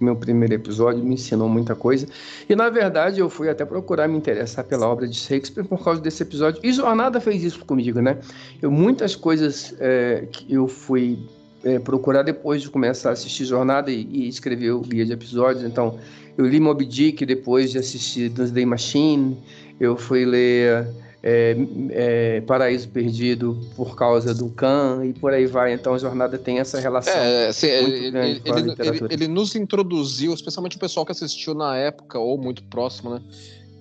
meu 0.00 0.14
primeiro 0.14 0.54
episódio, 0.54 1.02
me 1.02 1.14
ensinou 1.14 1.48
muita 1.48 1.74
coisa. 1.74 2.06
E 2.48 2.54
na 2.54 2.70
verdade 2.70 3.18
eu 3.18 3.28
fui 3.28 3.48
até 3.48 3.64
procurar 3.64 4.06
me 4.06 4.16
interessar 4.16 4.64
pela 4.64 4.86
obra 4.86 5.08
de 5.08 5.16
Shakespeare 5.16 5.64
por 5.64 5.82
causa 5.82 6.00
desse 6.00 6.22
episódio. 6.22 6.60
E 6.62 6.72
Jornada 6.72 7.20
fez 7.20 7.42
isso 7.42 7.64
comigo, 7.64 8.00
né? 8.00 8.18
Eu 8.62 8.70
muitas 8.70 9.16
coisas 9.16 9.74
é, 9.80 10.28
que 10.30 10.54
eu 10.54 10.68
fui 10.68 11.18
é, 11.64 11.80
procurar 11.80 12.22
depois 12.22 12.62
de 12.62 12.70
começar 12.70 13.10
a 13.10 13.12
assistir 13.12 13.44
Jornada 13.44 13.90
e, 13.90 14.06
e, 14.08 14.28
escrever 14.28 14.70
o 14.70 14.80
guia 14.80 15.04
de 15.04 15.12
episódios. 15.12 15.64
Então, 15.64 15.98
eu 16.38 16.46
li 16.46 16.60
Moby 16.60 16.84
Dick 16.84 17.26
depois 17.26 17.72
de 17.72 17.78
assistir 17.78 18.28
Doomsday 18.28 18.64
Machine, 18.64 19.36
eu 19.80 19.96
fui 19.96 20.24
ler 20.24 20.86
é, 21.22 21.56
é, 21.90 22.40
Paraíso 22.40 22.88
Perdido 22.88 23.60
por 23.76 23.94
causa 23.94 24.34
do 24.34 24.48
Khan 24.50 25.04
e 25.04 25.12
por 25.12 25.32
aí 25.32 25.46
vai. 25.46 25.72
Então, 25.72 25.94
a 25.94 25.98
Jornada 25.98 26.36
tem 26.36 26.58
essa 26.58 26.80
relação 26.80 27.14
é, 27.14 27.48
assim, 27.48 27.68
ele, 27.68 28.06
ele, 28.06 28.42
ele, 28.44 29.06
ele, 29.10 29.28
nos 29.28 29.54
introduziu, 29.54 30.34
especialmente 30.34 30.76
o 30.76 30.80
pessoal 30.80 31.06
que 31.06 31.12
assistiu 31.12 31.54
na 31.54 31.76
época 31.76 32.18
ou 32.18 32.36
muito 32.36 32.62
próximo, 32.64 33.10
né? 33.10 33.22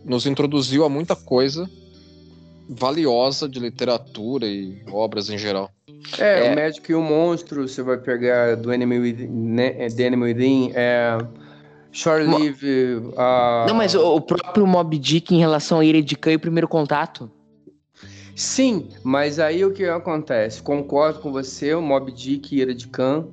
Nos 0.05 0.25
introduziu 0.25 0.83
a 0.83 0.89
muita 0.89 1.15
coisa 1.15 1.69
valiosa 2.69 3.49
de 3.49 3.59
literatura 3.59 4.45
e 4.45 4.81
obras 4.91 5.29
em 5.29 5.37
geral. 5.37 5.69
É, 6.17 6.47
é, 6.47 6.51
o 6.51 6.55
Médico 6.55 6.91
e 6.91 6.95
o 6.95 7.01
Monstro, 7.01 7.67
você 7.67 7.81
vai 7.81 7.97
pegar 7.97 8.55
do 8.55 8.71
Enemy 8.71 8.99
Within, 8.99 9.27
né, 9.27 9.89
The 9.89 10.03
Enemy 10.03 10.23
Within, 10.23 10.71
é, 10.73 11.17
Shore 11.91 12.25
Live... 12.25 12.95
Uh... 12.95 13.67
Não, 13.67 13.75
mas 13.75 13.93
o, 13.95 14.21
próprio 14.21 14.65
Mob 14.65 14.97
Dick 14.97 15.35
em 15.35 15.39
relação 15.39 15.79
a 15.79 15.85
Ira 15.85 16.01
de 16.01 16.15
Khan 16.15 16.31
e 16.31 16.35
o 16.35 16.39
Primeiro 16.39 16.67
Contato. 16.67 17.29
Sim, 18.35 18.87
mas 19.03 19.39
aí 19.39 19.65
o 19.65 19.71
que 19.71 19.85
acontece? 19.85 20.61
Concordo 20.61 21.19
com 21.19 21.31
você, 21.31 21.73
o 21.73 21.81
Mob 21.81 22.11
Dick 22.11 22.55
e 22.55 22.59
Ira 22.59 22.73
de 22.73 22.87
Khan, 22.87 23.27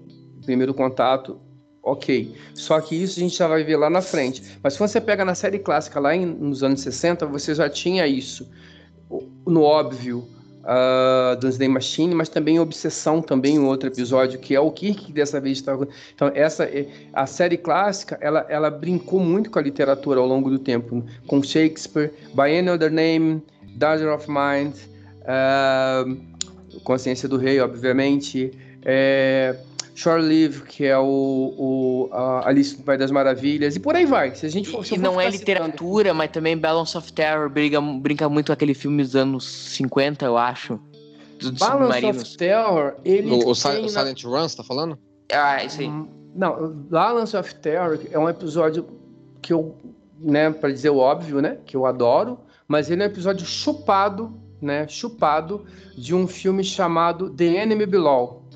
Primeiro 0.45 0.75
Contato, 0.75 1.41
ok. 1.83 2.35
Só 2.55 2.81
que 2.81 2.97
isso 2.97 3.19
a 3.19 3.23
gente 3.23 3.37
já 3.37 3.47
vai 3.47 3.63
ver 3.63 3.77
lá 3.77 3.89
na 3.89 4.03
frente. 4.03 4.59
Mas 4.63 4.77
quando 4.77 4.91
você 4.91 5.01
pega 5.01 5.25
na 5.25 5.35
série 5.35 5.59
clássica 5.59 6.01
lá 6.01 6.15
em, 6.15 6.27
nos 6.27 6.63
anos 6.63 6.81
60, 6.81 7.27
você 7.27 7.55
já 7.55 7.69
tinha 7.69 8.07
isso 8.07 8.49
no 9.47 9.63
óbvio 9.63 10.29
uh, 10.69 11.37
Doomsday 11.37 11.69
Machine, 11.69 12.15
mas 12.15 12.29
também 12.29 12.61
Obsessão, 12.61 13.23
também 13.23 13.59
um 13.59 13.67
outro 13.67 13.89
episódio, 13.89 14.39
que 14.39 14.55
é 14.55 14.61
o 14.61 14.71
Kirk 14.71 15.07
que 15.07 15.13
dessa 15.13 15.41
vez 15.41 15.59
está... 15.59 15.77
Então, 16.15 16.31
essa, 16.35 16.65
é, 16.65 16.87
a 17.13 17.27
série 17.27 17.57
clássica, 17.57 18.19
ela, 18.21 18.45
ela 18.49 18.71
brincou 18.71 19.21
muito 19.21 19.51
com 19.51 19.59
a 19.59 19.63
literatura 19.63 20.21
ao 20.21 20.27
longo 20.27 20.51
do 20.51 20.59
tempo, 20.59 21.03
com 21.27 21.43
Shakespeare, 21.43 22.13
By 22.35 22.59
Any 22.59 22.69
Other 22.69 22.91
Name, 22.91 23.43
Danger 23.77 24.13
of 24.13 24.27
Mind, 24.29 24.75
uh, 25.25 26.81
Consciência 26.85 27.29
do 27.29 27.37
Rei, 27.37 27.61
obviamente, 27.61 28.53
é, 28.85 29.57
Shore 29.99 30.23
Live, 30.23 30.63
que 30.63 30.85
é 30.85 30.97
o, 30.97 31.55
o 31.59 32.11
Alice 32.45 32.79
no 32.79 32.85
País 32.85 33.01
das 33.01 33.11
Maravilhas, 33.11 33.75
e 33.75 33.81
por 33.81 33.97
aí 33.97 34.07
vai. 34.07 34.33
Se 34.33 34.47
a 34.47 34.49
gente 34.49 34.69
for, 34.69 34.87
e 34.89 34.97
não 34.97 35.21
é 35.21 35.29
literatura, 35.29 36.05
citando... 36.05 36.15
mas 36.15 36.31
também 36.31 36.57
Balance 36.57 36.97
of 36.97 37.13
Terror 37.13 37.51
brinca, 37.51 37.81
brinca 37.81 38.29
muito 38.29 38.47
com 38.47 38.53
aquele 38.53 38.75
filme 38.75 39.03
dos 39.03 39.17
anos 39.17 39.45
50, 39.45 40.25
eu 40.25 40.39
acho. 40.39 40.79
Dos 41.41 41.51
Balance 41.51 42.07
of 42.07 42.37
Terror, 42.37 42.95
ele. 43.05 43.31
O, 43.31 43.49
o, 43.49 43.55
Silent, 43.57 43.83
na... 43.83 43.89
Silent 43.89 44.25
Run, 44.25 44.49
você 44.49 44.57
tá 44.57 44.63
falando? 44.63 44.97
Ah, 45.33 45.65
isso 45.65 45.81
aí. 45.81 45.89
Hum, 45.89 46.09
não, 46.33 46.73
Balance 46.73 47.37
of 47.37 47.55
Terror 47.57 47.99
é 48.09 48.19
um 48.19 48.29
episódio 48.29 48.87
que 49.43 49.53
eu, 49.53 49.77
né, 50.21 50.49
pra 50.51 50.71
dizer 50.71 50.91
o 50.91 50.99
óbvio, 50.99 51.43
né, 51.43 51.59
que 51.67 51.77
eu 51.77 51.87
adoro, 51.87 52.39
mas 52.69 52.89
ele 52.89 53.03
é 53.03 53.07
um 53.07 53.09
episódio 53.09 53.45
chupado, 53.45 54.33
né, 54.63 54.87
chupado 54.87 55.65
de 55.97 56.15
um 56.15 56.29
filme 56.29 56.63
chamado 56.63 57.31
The 57.31 57.47
Enemy 57.47 57.87
Below 57.87 58.48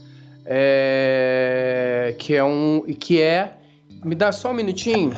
é, 0.44 2.14
que 2.18 2.34
é 2.34 2.44
um 2.44 2.82
que 2.98 3.20
é 3.20 3.54
me 4.04 4.14
dá 4.14 4.32
só 4.32 4.50
um 4.50 4.54
minutinho. 4.54 5.12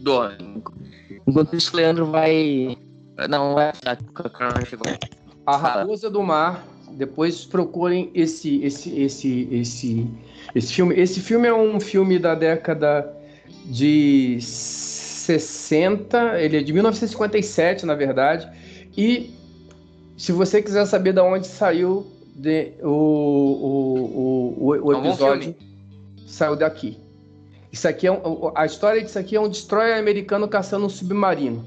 Do 0.00 0.30
enquanto 1.26 1.54
isso 1.54 1.76
Leandro 1.76 2.06
vai 2.06 2.76
não 3.28 3.54
vai 3.54 3.72
a 5.46 5.56
raposa 5.56 6.10
do 6.10 6.22
mar 6.22 6.66
depois 6.92 7.44
procurem 7.44 8.10
esse 8.14 8.62
esse 8.62 9.00
esse 9.00 9.48
esse 9.50 10.06
esse 10.54 10.72
filme. 10.72 10.98
Esse 10.98 11.20
filme 11.20 11.48
é 11.48 11.54
um 11.54 11.80
filme 11.80 12.18
da 12.18 12.34
década 12.34 13.12
de 13.66 14.38
60 14.40 16.40
ele 16.40 16.58
é 16.58 16.62
de 16.62 16.72
1957 16.72 17.86
na 17.86 17.94
verdade. 17.94 18.48
E 18.96 19.30
se 20.16 20.32
você 20.32 20.60
quiser 20.60 20.84
saber 20.86 21.12
de 21.12 21.20
onde 21.20 21.46
saiu 21.46 22.06
de, 22.34 22.72
o, 22.82 22.88
o, 22.88 24.56
o, 24.58 24.86
o 24.86 24.92
episódio 24.98 25.54
saiu 26.26 26.56
daqui. 26.56 26.98
Isso 27.70 27.88
aqui 27.88 28.06
é 28.06 28.12
um, 28.12 28.52
a 28.54 28.66
história 28.66 29.02
disso 29.02 29.18
aqui 29.18 29.36
é 29.36 29.40
um 29.40 29.48
destroyer 29.48 29.98
americano 29.98 30.46
caçando 30.46 30.86
um 30.86 30.90
submarino. 30.90 31.64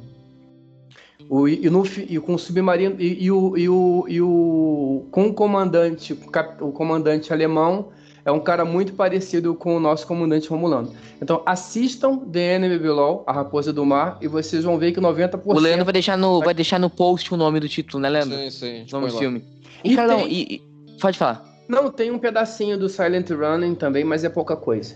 O, 1.28 1.47
e, 1.47 1.70
no, 1.70 1.84
e 1.86 2.20
com 2.20 2.36
o 2.36 2.39
submarino 2.39 2.95
e, 2.99 3.26
e, 3.26 3.32
o, 3.32 3.57
e, 3.57 3.68
o, 3.68 4.05
e 4.07 4.22
o 4.22 5.07
com 5.09 5.28
o 5.28 5.34
comandante 5.34 6.13
o 6.61 6.72
comandante 6.72 7.34
alemão 7.34 7.89
é 8.24 8.32
um 8.32 8.39
cara 8.39 8.66
muito 8.66 8.93
parecido 8.93 9.53
com 9.53 9.78
o 9.78 9.80
nosso 9.80 10.05
comandante 10.05 10.49
romulano. 10.49 10.91
Então 11.22 11.43
assistam 11.45 12.18
The 12.18 12.55
Enemy 12.55 12.80
Below, 12.80 13.24
a 13.28 13.32
Raposa 13.32 13.72
do 13.72 13.86
Mar, 13.86 14.18
e 14.20 14.28
vocês 14.28 14.63
vão 14.63 14.80
ver 14.80 14.91
que 14.91 14.99
90%... 14.99 15.41
O 15.45 15.59
Leandro 15.59 15.86
vai 15.86 15.93
deixar 15.93 16.18
no, 16.18 16.39
vai 16.39 16.53
deixar 16.53 16.80
no 16.80 16.89
post 16.89 17.32
o 17.32 17.38
nome 17.38 17.59
do 17.59 17.70
título, 17.70 18.01
né, 18.01 18.09
Leandro? 18.09 18.36
Sim, 18.36 18.49
sim. 18.49 18.86
Nome 18.91 19.09
do 19.09 19.18
filme. 19.18 19.43
E, 19.86 19.96
Carlão, 19.96 20.22
tem... 20.22 20.32
e, 20.32 20.56
e, 20.56 21.00
pode 21.00 21.18
falar. 21.18 21.44
Não, 21.68 21.92
tem 21.92 22.12
um 22.12 22.20
pedacinho 22.20 22.78
do 22.78 22.88
Silent 22.88 23.30
Running 23.30 23.76
também, 23.76 24.04
mas 24.04 24.24
é 24.24 24.30
pouca 24.30 24.56
coisa. 24.56 24.96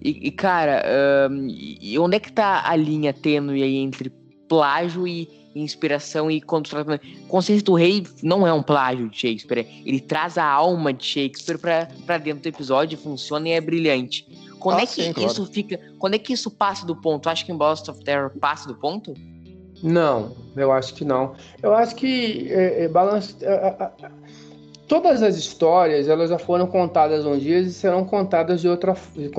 E, 0.00 0.28
e 0.28 0.30
cara, 0.30 0.84
um, 1.30 1.48
e 1.48 1.98
onde 1.98 2.16
é 2.16 2.20
que 2.20 2.32
tá 2.32 2.62
a 2.64 2.76
linha 2.76 3.12
tênue 3.12 3.62
aí 3.62 3.76
entre 3.76 4.10
plágio 4.48 5.06
e 5.06 5.28
inspiração 5.54 6.30
e 6.30 6.40
contrato? 6.40 7.00
Consciência 7.28 7.64
do 7.64 7.74
Rei 7.74 8.06
não 8.22 8.46
é 8.46 8.52
um 8.52 8.62
plágio 8.62 9.08
de 9.08 9.18
Shakespeare, 9.18 9.66
ele 9.84 10.00
traz 10.00 10.38
a 10.38 10.44
alma 10.44 10.92
de 10.92 11.04
Shakespeare 11.04 11.58
para 11.58 12.18
dentro 12.18 12.42
do 12.42 12.48
episódio, 12.48 12.96
funciona 12.96 13.48
e 13.48 13.52
é 13.52 13.60
brilhante. 13.60 14.26
Quando 14.58 14.78
ah, 14.78 14.82
é 14.82 14.86
que 14.86 15.02
sim, 15.02 15.10
isso 15.10 15.16
claro. 15.16 15.52
fica. 15.52 15.80
Quando 15.98 16.14
é 16.14 16.18
que 16.18 16.32
isso 16.32 16.50
passa 16.50 16.86
do 16.86 16.96
ponto? 16.96 17.28
Acho 17.28 17.44
que 17.44 17.52
em 17.52 17.56
Balls 17.56 17.88
of 17.88 18.02
Terror 18.02 18.30
passa 18.40 18.66
do 18.66 18.74
ponto? 18.74 19.14
Não, 19.82 20.32
eu 20.56 20.72
acho 20.72 20.94
que 20.94 21.04
não. 21.04 21.34
Eu 21.62 21.74
acho 21.74 21.94
que 21.94 22.50
é, 22.50 22.84
é, 22.84 22.88
balance, 22.88 23.36
é, 23.42 23.52
é, 23.52 23.90
todas 24.88 25.22
as 25.22 25.36
histórias 25.36 26.08
elas 26.08 26.30
já 26.30 26.38
foram 26.38 26.66
contadas 26.66 27.24
um 27.26 27.38
dia 27.38 27.58
e 27.58 27.70
serão 27.70 28.04
contadas 28.04 28.60
de 28.60 28.68
outra, 28.68 28.94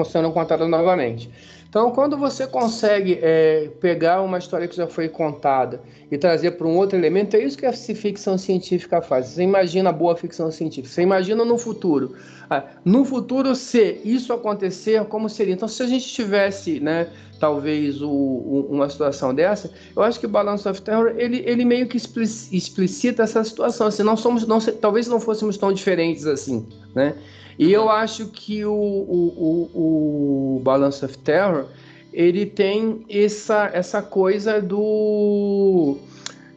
serão 0.05 0.31
contadas 0.31 0.69
novamente. 0.69 1.29
Então, 1.69 1.91
quando 1.91 2.17
você 2.17 2.47
consegue 2.47 3.19
é, 3.21 3.69
pegar 3.81 4.21
uma 4.21 4.37
história 4.37 4.67
que 4.67 4.75
já 4.75 4.87
foi 4.87 5.09
contada 5.09 5.81
e 6.09 6.17
trazer 6.17 6.51
para 6.51 6.65
um 6.65 6.77
outro 6.77 6.97
elemento, 6.97 7.35
é 7.35 7.43
isso 7.43 7.57
que 7.57 7.65
a 7.65 7.73
ficção 7.73 8.37
científica 8.37 9.01
faz. 9.01 9.27
Você 9.27 9.43
imagina 9.43 9.89
a 9.89 9.93
boa 9.93 10.15
ficção 10.15 10.49
científica. 10.49 10.93
Você 10.93 11.01
imagina 11.01 11.43
no 11.43 11.57
futuro. 11.57 12.15
Ah, 12.49 12.63
no 12.85 13.03
futuro, 13.03 13.53
se 13.53 13.99
isso 14.05 14.31
acontecer, 14.31 15.03
como 15.05 15.27
seria? 15.27 15.53
Então, 15.53 15.67
se 15.67 15.83
a 15.83 15.87
gente 15.87 16.07
tivesse, 16.07 16.79
né, 16.79 17.09
talvez 17.37 18.01
o, 18.01 18.09
o, 18.09 18.67
uma 18.71 18.89
situação 18.89 19.35
dessa, 19.35 19.69
eu 19.93 20.01
acho 20.01 20.19
que 20.19 20.25
o 20.25 20.29
Balance 20.29 20.67
of 20.67 20.81
Terror 20.81 21.13
ele, 21.17 21.43
ele 21.45 21.65
meio 21.65 21.87
que 21.87 21.97
explicita 21.97 23.23
essa 23.23 23.43
situação. 23.43 23.87
Assim, 23.87 24.03
não 24.03 24.15
somos, 24.15 24.47
não, 24.47 24.59
talvez 24.59 25.07
não 25.07 25.19
fôssemos 25.19 25.57
tão 25.57 25.73
diferentes 25.73 26.25
assim, 26.25 26.65
né? 26.95 27.15
E 27.57 27.71
eu 27.71 27.89
acho 27.89 28.27
que 28.27 28.63
o, 28.63 28.71
o, 28.71 29.69
o, 29.73 30.57
o 30.57 30.59
Balance 30.63 31.03
of 31.03 31.17
Terror 31.17 31.65
ele 32.13 32.45
tem 32.45 33.05
essa, 33.09 33.69
essa 33.73 34.01
coisa 34.01 34.61
do 34.61 35.97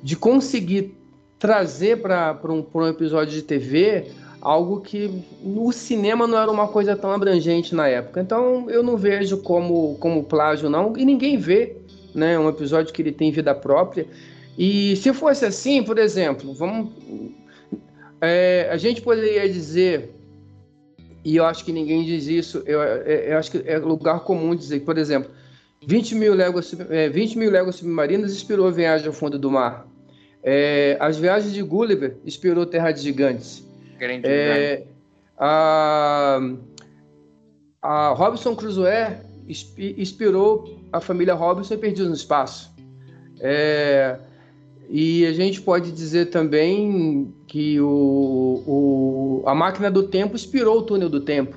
de 0.03 0.17
conseguir 0.17 0.95
trazer 1.39 2.01
para 2.01 2.39
um, 2.45 2.65
um 2.73 2.87
episódio 2.87 3.35
de 3.35 3.43
TV 3.43 4.07
algo 4.41 4.81
que 4.81 5.23
no 5.43 5.71
cinema 5.73 6.27
não 6.27 6.39
era 6.39 6.51
uma 6.51 6.69
coisa 6.69 6.97
tão 6.97 7.13
abrangente 7.13 7.75
na 7.75 7.87
época. 7.89 8.21
Então 8.21 8.71
eu 8.71 8.83
não 8.83 8.97
vejo 8.97 9.39
como, 9.39 9.97
como 9.99 10.25
plágio, 10.25 10.71
não, 10.71 10.97
e 10.97 11.05
ninguém 11.05 11.37
vê 11.37 11.77
né, 12.15 12.39
um 12.39 12.49
episódio 12.49 12.93
que 12.93 13.03
ele 13.03 13.13
tem 13.13 13.31
vida 13.31 13.55
própria. 13.55 14.07
E 14.59 14.97
se 14.97 15.13
fosse 15.13 15.45
assim, 15.45 15.83
por 15.83 15.99
exemplo, 15.99 16.53
vamos. 16.55 16.93
É, 18.21 18.69
a 18.71 18.77
gente 18.77 19.01
poderia 19.01 19.49
dizer 19.49 20.11
e 21.25 21.37
eu 21.37 21.45
acho 21.45 21.65
que 21.65 21.73
ninguém 21.73 22.05
diz 22.05 22.27
isso, 22.27 22.63
eu, 22.67 22.81
eu, 22.81 23.03
eu 23.33 23.39
acho 23.39 23.51
que 23.51 23.63
é 23.67 23.79
lugar 23.79 24.21
comum 24.21 24.55
dizer, 24.55 24.81
por 24.81 24.97
exemplo, 24.97 25.31
20 25.87 26.15
mil 26.15 26.35
léguas, 26.35 26.75
é, 26.91 27.09
20 27.09 27.39
mil 27.39 27.51
léguas 27.51 27.77
submarinas 27.77 28.33
inspirou 28.33 28.67
a 28.67 28.71
viagem 28.71 29.07
ao 29.07 29.13
fundo 29.13 29.39
do 29.39 29.51
mar. 29.51 29.87
É, 30.43 30.97
as 31.01 31.19
viagens 31.19 31.53
de 31.53 31.63
Gulliver 31.63 32.17
inspirou 32.25 32.65
Terra 32.65 32.93
de 32.93 33.03
Gigantes. 33.03 33.65
É, 34.25 34.85
a, 35.39 36.41
a 37.83 38.09
Robinson 38.11 38.55
Crusoe 38.57 39.19
inspirou 39.97 40.81
a 40.93 41.01
família 41.01 41.35
Robinson 41.35 41.75
e 41.75 41.79
Perdidos 41.79 42.09
no 42.09 42.15
Espaço. 42.15 42.71
É, 43.41 44.19
e 44.91 45.25
a 45.25 45.33
gente 45.33 45.61
pode 45.63 45.93
dizer 45.93 46.27
também 46.31 47.33
que 47.47 47.81
o, 47.81 48.63
o, 48.67 49.43
a 49.47 49.55
máquina 49.55 49.91
do 49.91 50.03
tempo 50.09 50.35
inspirou 50.35 50.79
o 50.79 50.83
túnel 50.83 51.09
do 51.09 51.21
tempo. 51.21 51.57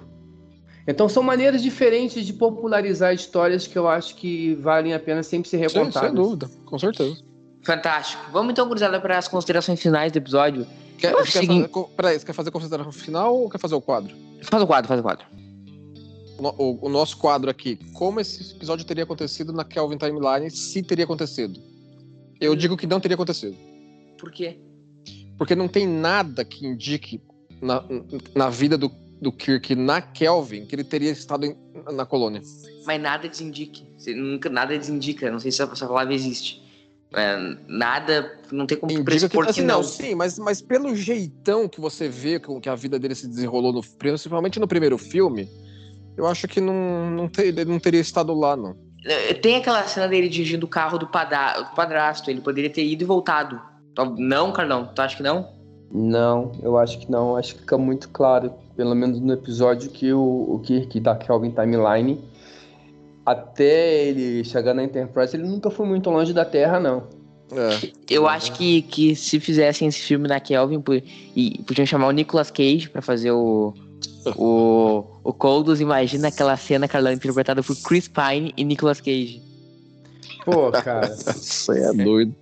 Então 0.87 1.07
são 1.09 1.23
maneiras 1.23 1.63
diferentes 1.63 2.25
de 2.25 2.33
popularizar 2.33 3.13
histórias 3.13 3.65
que 3.65 3.77
eu 3.77 3.87
acho 3.87 4.15
que 4.15 4.53
valem 4.55 4.93
a 4.93 4.99
pena 4.99 5.23
sempre 5.23 5.49
ser 5.49 5.57
recontadas. 5.57 5.93
Sim, 5.93 5.99
sem 6.07 6.13
dúvida, 6.15 6.49
com 6.65 6.77
certeza. 6.77 7.17
Fantástico. 7.65 8.21
Vamos 8.31 8.51
então, 8.51 8.67
cruzada 8.69 8.99
para 8.99 9.17
as 9.17 9.27
considerações 9.27 9.79
finais 9.81 10.11
do 10.11 10.17
episódio. 10.17 10.67
Quer, 10.97 11.15
quer 11.15 11.25
seguinte- 11.25 11.47
fazer, 11.55 11.67
co- 11.69 11.89
peraí, 11.95 12.19
você 12.19 12.25
quer 12.25 12.33
fazer 12.33 12.49
a 12.49 12.51
consideração 12.51 12.91
final 12.91 13.35
ou 13.35 13.49
quer 13.49 13.57
fazer 13.57 13.75
o 13.75 13.81
quadro? 13.81 14.13
Faz 14.43 14.61
o 14.61 14.67
quadro, 14.67 14.87
faz 14.89 14.99
o 14.99 15.03
quadro. 15.03 15.25
O, 16.37 16.63
o- 16.63 16.79
o 16.87 16.89
nosso 16.89 17.17
quadro 17.17 17.49
aqui. 17.49 17.79
Como 17.93 18.19
esse 18.19 18.51
episódio 18.53 18.85
teria 18.85 19.05
acontecido 19.05 19.53
na 19.53 19.63
Kelvin 19.63 19.97
Timeline 19.97 20.51
se 20.51 20.83
teria 20.83 21.05
acontecido? 21.05 21.59
Eu 22.45 22.55
digo 22.55 22.75
que 22.77 22.85
não 22.87 22.99
teria 22.99 23.15
acontecido. 23.15 23.55
Por 24.17 24.31
quê? 24.31 24.57
Porque 25.37 25.55
não 25.55 25.67
tem 25.67 25.87
nada 25.87 26.43
que 26.45 26.65
indique 26.65 27.21
na, 27.61 27.83
na 28.35 28.49
vida 28.49 28.77
do, 28.77 28.91
do 29.21 29.31
Kirk 29.31 29.75
na 29.75 30.01
Kelvin 30.01 30.65
que 30.65 30.75
ele 30.75 30.83
teria 30.83 31.11
estado 31.11 31.45
em- 31.45 31.55
na 31.91 32.05
colônia. 32.05 32.41
Mas 32.85 33.01
nada 33.01 33.27
desindique. 33.27 33.85
Nunca, 34.15 34.49
nada 34.49 34.77
desindica. 34.77 35.31
Não 35.31 35.39
sei 35.39 35.51
se 35.51 35.61
essa 35.61 35.87
palavra 35.87 36.13
existe. 36.13 36.61
É, 37.15 37.37
nada, 37.67 38.39
não 38.51 38.65
tem 38.65 38.75
como 38.77 38.91
Indica 38.91 39.03
que, 39.05 39.11
pressupor 39.19 39.43
que, 39.45 39.51
assim, 39.51 39.61
não. 39.61 39.75
não, 39.77 39.83
sim, 39.83 40.15
mas, 40.15 40.39
mas 40.39 40.61
pelo 40.61 40.95
jeitão 40.95 41.69
que 41.69 41.79
você 41.79 42.09
vê 42.09 42.39
com 42.39 42.59
que 42.59 42.67
a 42.67 42.73
vida 42.75 42.97
dele 42.97 43.13
se 43.13 43.27
desenrolou, 43.27 43.71
no, 43.71 43.83
principalmente 43.83 44.59
no 44.59 44.67
primeiro 44.67 44.97
filme, 44.97 45.47
eu 46.17 46.25
acho 46.25 46.47
que 46.47 46.59
não, 46.59 47.11
não, 47.11 47.29
ter- 47.29 47.47
ele 47.47 47.65
não 47.65 47.79
teria 47.79 47.99
estado 48.01 48.33
lá, 48.33 48.57
não. 48.57 48.75
É, 49.05 49.33
Tem 49.33 49.57
aquela 49.57 49.83
cena 49.83 50.07
dele 50.07 50.29
dirigindo 50.29 50.65
o 50.65 50.69
carro 50.69 50.97
do, 50.97 51.05
do 51.05 51.75
padrasto. 51.75 52.29
Ele 52.29 52.41
poderia 52.41 52.69
ter 52.69 52.85
ido 52.85 53.03
e 53.03 53.05
voltado. 53.05 53.59
Não, 54.17 54.51
Carlão? 54.51 54.89
Tu 54.93 55.01
acha 55.01 55.17
que 55.17 55.23
não? 55.23 55.47
Não, 55.91 56.51
eu 56.63 56.77
acho 56.77 56.97
que 56.99 57.11
não. 57.11 57.35
Acho 57.37 57.53
que 57.53 57.61
fica 57.61 57.77
muito 57.77 58.09
claro, 58.09 58.51
pelo 58.75 58.95
menos 58.95 59.19
no 59.19 59.31
episódio, 59.31 59.91
que 59.91 60.11
o, 60.11 60.55
o 60.55 60.59
Kirk 60.59 60.99
da 60.99 61.15
Kelvin 61.15 61.51
Timeline, 61.51 62.19
até 63.23 64.05
ele 64.05 64.43
chegar 64.43 64.73
na 64.73 64.83
Enterprise, 64.83 65.35
ele 65.35 65.47
nunca 65.47 65.69
foi 65.69 65.85
muito 65.85 66.09
longe 66.09 66.33
da 66.33 66.43
Terra, 66.43 66.79
não. 66.79 67.03
É. 67.51 67.91
Eu 68.09 68.27
acho 68.27 68.53
que, 68.53 68.81
que 68.81 69.15
se 69.15 69.39
fizessem 69.39 69.87
esse 69.87 69.99
filme 69.99 70.27
na 70.27 70.39
Kelvin 70.39 70.81
e 71.35 71.61
podiam 71.67 71.85
chamar 71.85 72.07
o 72.07 72.11
Nicolas 72.11 72.49
Cage 72.49 72.89
pra 72.89 73.01
fazer 73.01 73.31
o. 73.31 73.73
O, 74.35 75.05
o 75.23 75.33
Coldus, 75.33 75.81
imagina 75.81 76.29
aquela 76.29 76.55
cena, 76.57 76.87
Carlão, 76.87 77.11
interpretada 77.11 77.61
por 77.61 77.75
Chris 77.75 78.07
Pine 78.07 78.53
e 78.55 78.63
Nicolas 78.63 79.01
Cage. 79.01 79.41
Pô, 80.45 80.71
cara. 80.71 81.07
Isso 81.35 81.71
aí 81.71 81.81
é 81.81 81.93
doido. 81.93 82.35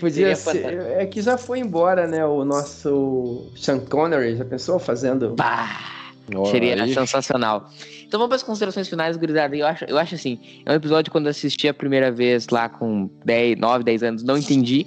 Podia 0.00 0.34
ser. 0.34 0.64
É 0.98 1.06
que 1.06 1.22
já 1.22 1.38
foi 1.38 1.60
embora, 1.60 2.06
né? 2.06 2.24
O 2.24 2.44
nosso 2.44 3.50
Sean 3.56 3.78
Connery, 3.78 4.36
já 4.36 4.44
pensou 4.44 4.78
fazendo. 4.78 5.34
Pá! 5.36 6.00
Ó, 6.34 6.44
Seria 6.46 6.86
sensacional. 6.92 7.70
Então 8.06 8.18
vamos 8.18 8.28
para 8.28 8.36
as 8.36 8.42
considerações 8.42 8.88
finais, 8.88 9.16
gurizada. 9.16 9.56
Eu 9.56 9.66
acho, 9.66 9.84
eu 9.84 9.98
acho 9.98 10.14
assim, 10.14 10.38
é 10.64 10.72
um 10.72 10.74
episódio 10.74 11.10
quando 11.10 11.26
eu 11.26 11.30
assisti 11.30 11.68
a 11.68 11.74
primeira 11.74 12.10
vez 12.10 12.48
lá 12.48 12.68
com 12.68 13.10
10, 13.24 13.58
9, 13.58 13.84
10 13.84 14.02
anos, 14.02 14.22
não 14.22 14.36
entendi. 14.36 14.86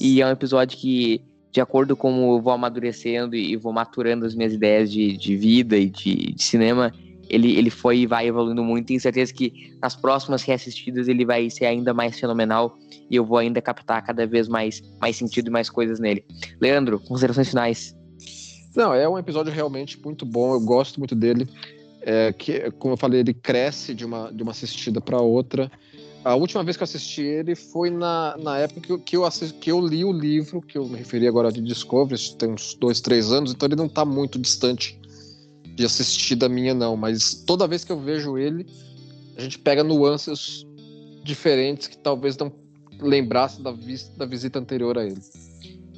E 0.00 0.20
é 0.20 0.26
um 0.26 0.30
episódio 0.30 0.76
que, 0.76 1.20
de 1.52 1.60
acordo 1.60 1.96
com 1.96 2.10
como 2.10 2.36
eu 2.36 2.40
vou 2.40 2.52
amadurecendo 2.52 3.34
e 3.36 3.56
vou 3.56 3.72
maturando 3.72 4.26
as 4.26 4.34
minhas 4.34 4.52
ideias 4.52 4.90
de, 4.90 5.16
de 5.16 5.36
vida 5.36 5.76
e 5.76 5.88
de, 5.88 6.32
de 6.32 6.42
cinema, 6.42 6.92
ele, 7.28 7.56
ele 7.56 7.70
foi 7.70 7.98
e 7.98 8.06
vai 8.06 8.26
evoluindo 8.26 8.62
muito. 8.64 8.86
Tenho 8.86 9.00
certeza 9.00 9.32
que 9.32 9.76
nas 9.80 9.94
próximas 9.94 10.42
reassistidas 10.42 11.06
ele 11.08 11.24
vai 11.24 11.48
ser 11.48 11.66
ainda 11.66 11.94
mais 11.94 12.18
fenomenal 12.18 12.76
e 13.08 13.16
eu 13.16 13.24
vou 13.24 13.38
ainda 13.38 13.62
captar 13.62 14.04
cada 14.04 14.26
vez 14.26 14.48
mais, 14.48 14.82
mais 15.00 15.16
sentido 15.16 15.48
e 15.48 15.50
mais 15.50 15.70
coisas 15.70 16.00
nele. 16.00 16.24
Leandro, 16.60 16.98
considerações 17.00 17.48
finais. 17.48 17.96
Não, 18.74 18.92
é 18.92 19.08
um 19.08 19.18
episódio 19.18 19.52
realmente 19.52 19.98
muito 20.00 20.26
bom, 20.26 20.54
eu 20.54 20.60
gosto 20.60 20.98
muito 20.98 21.14
dele. 21.14 21.48
É, 22.02 22.32
que, 22.32 22.70
como 22.72 22.94
eu 22.94 22.96
falei, 22.96 23.20
ele 23.20 23.34
cresce 23.34 23.94
de 23.94 24.04
uma, 24.04 24.32
de 24.32 24.42
uma 24.42 24.52
assistida 24.52 25.00
para 25.00 25.20
outra. 25.20 25.70
A 26.24 26.34
última 26.34 26.62
vez 26.62 26.76
que 26.76 26.82
eu 26.82 26.84
assisti 26.84 27.22
ele 27.22 27.54
foi 27.54 27.90
na, 27.90 28.36
na 28.38 28.58
época 28.58 28.80
que 28.80 28.92
eu, 28.92 28.98
que, 28.98 29.16
eu 29.16 29.24
assisti, 29.24 29.54
que 29.58 29.70
eu 29.70 29.80
li 29.80 30.04
o 30.04 30.12
livro, 30.12 30.60
que 30.60 30.76
eu 30.76 30.86
me 30.86 30.98
referi 30.98 31.26
agora 31.26 31.50
de 31.50 31.62
Discovery, 31.62 32.34
tem 32.36 32.50
uns 32.50 32.74
dois, 32.74 33.00
três 33.00 33.32
anos, 33.32 33.52
então 33.52 33.66
ele 33.66 33.76
não 33.76 33.88
tá 33.88 34.04
muito 34.04 34.38
distante 34.38 35.00
de 35.74 35.84
assistida 35.84 36.46
minha, 36.48 36.74
não. 36.74 36.94
Mas 36.94 37.34
toda 37.46 37.66
vez 37.66 37.84
que 37.84 37.92
eu 37.92 37.98
vejo 37.98 38.36
ele, 38.36 38.66
a 39.36 39.40
gente 39.40 39.58
pega 39.58 39.82
nuances 39.82 40.66
diferentes 41.24 41.88
que 41.88 41.96
talvez 41.96 42.36
não 42.36 42.52
lembrasse 43.00 43.62
da, 43.62 43.72
vis, 43.72 44.08
da 44.10 44.26
visita 44.26 44.58
anterior 44.58 44.98
a 44.98 45.04
ele. 45.04 45.20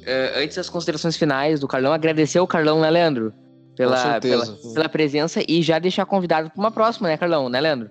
Eh, 0.05 0.41
antes 0.41 0.55
das 0.55 0.69
considerações 0.69 1.17
finais 1.17 1.59
do 1.59 1.67
Carlão, 1.67 1.91
agradecer 1.91 2.39
ao 2.39 2.47
Carlão, 2.47 2.79
né, 2.79 2.89
Leandro? 2.89 3.33
Pela, 3.75 4.21
pela, 4.21 4.45
pela 4.73 4.87
presença 4.87 5.43
e 5.47 5.61
já 5.63 5.79
deixar 5.79 6.05
convidado 6.05 6.49
para 6.49 6.59
uma 6.59 6.71
próxima, 6.71 7.09
né, 7.09 7.17
Carlão? 7.17 7.49
Né, 7.49 7.59
Leandro? 7.59 7.89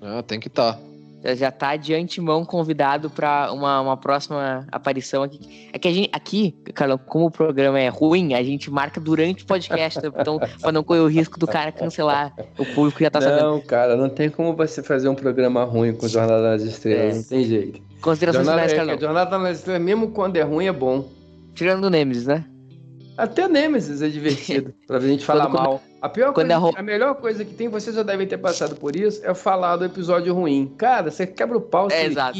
Ah, 0.00 0.22
tem 0.22 0.40
que 0.40 0.48
estar. 0.48 0.74
Tá. 0.74 0.87
Já, 1.22 1.34
já 1.34 1.50
tá 1.50 1.76
de 1.76 1.94
antemão 1.94 2.44
convidado 2.44 3.10
para 3.10 3.52
uma, 3.52 3.80
uma 3.80 3.96
próxima 3.96 4.66
aparição 4.70 5.22
aqui. 5.22 5.68
É 5.72 5.78
que 5.78 5.88
a 5.88 5.92
gente, 5.92 6.10
aqui, 6.12 6.52
Carlão, 6.74 6.98
como 6.98 7.26
o 7.26 7.30
programa 7.30 7.80
é 7.80 7.88
ruim, 7.88 8.34
a 8.34 8.42
gente 8.42 8.70
marca 8.70 9.00
durante 9.00 9.44
o 9.44 9.46
podcast, 9.46 10.00
né? 10.00 10.10
então, 10.16 10.38
para 10.60 10.72
não 10.72 10.84
correr 10.84 11.00
o 11.00 11.08
risco 11.08 11.38
do 11.38 11.46
cara 11.46 11.72
cancelar. 11.72 12.32
O 12.56 12.64
público 12.64 13.00
já 13.00 13.10
tá 13.10 13.20
sabendo. 13.20 13.42
Não, 13.42 13.60
cara, 13.60 13.96
não 13.96 14.08
tem 14.08 14.30
como 14.30 14.54
você 14.54 14.82
fazer 14.82 15.08
um 15.08 15.14
programa 15.14 15.64
ruim 15.64 15.94
com 15.94 16.06
Jornada 16.06 16.42
nas 16.42 16.62
Estrelas, 16.62 17.14
É. 17.14 17.16
não 17.16 17.22
tem 17.24 17.44
jeito. 17.44 17.80
Considerações 18.00 18.46
Jornada, 18.46 18.68
finais, 18.68 18.72
é, 18.72 18.76
Carlão. 18.76 19.00
Jornada 19.00 19.38
nas 19.38 19.58
Estrelas, 19.58 19.82
mesmo 19.82 20.10
quando 20.12 20.36
é 20.36 20.42
ruim, 20.42 20.66
é 20.66 20.72
bom. 20.72 21.08
Tirando 21.54 21.84
o 21.84 21.90
Nemesis, 21.90 22.26
né? 22.26 22.44
Até 23.18 23.48
Nemesis 23.48 24.00
é 24.00 24.08
divertido, 24.08 24.72
pra 24.86 25.00
gente 25.00 25.24
falar 25.24 25.46
Quando- 25.46 25.54
mal. 25.62 25.82
A, 26.00 26.08
pior 26.08 26.32
coisa, 26.32 26.52
é 26.52 26.56
ro- 26.56 26.72
a 26.76 26.82
melhor 26.82 27.16
coisa 27.16 27.44
que 27.44 27.52
tem, 27.52 27.68
vocês 27.68 27.96
já 27.96 28.04
devem 28.04 28.24
ter 28.26 28.38
passado 28.38 28.76
por 28.76 28.94
isso, 28.94 29.20
é 29.24 29.34
falar 29.34 29.76
do 29.76 29.84
episódio 29.84 30.32
ruim. 30.32 30.72
Cara, 30.78 31.10
você 31.10 31.26
quebra 31.26 31.58
o 31.58 31.60
pau. 31.60 31.88
É, 31.90 32.02
você 32.02 32.06
exato. 32.06 32.38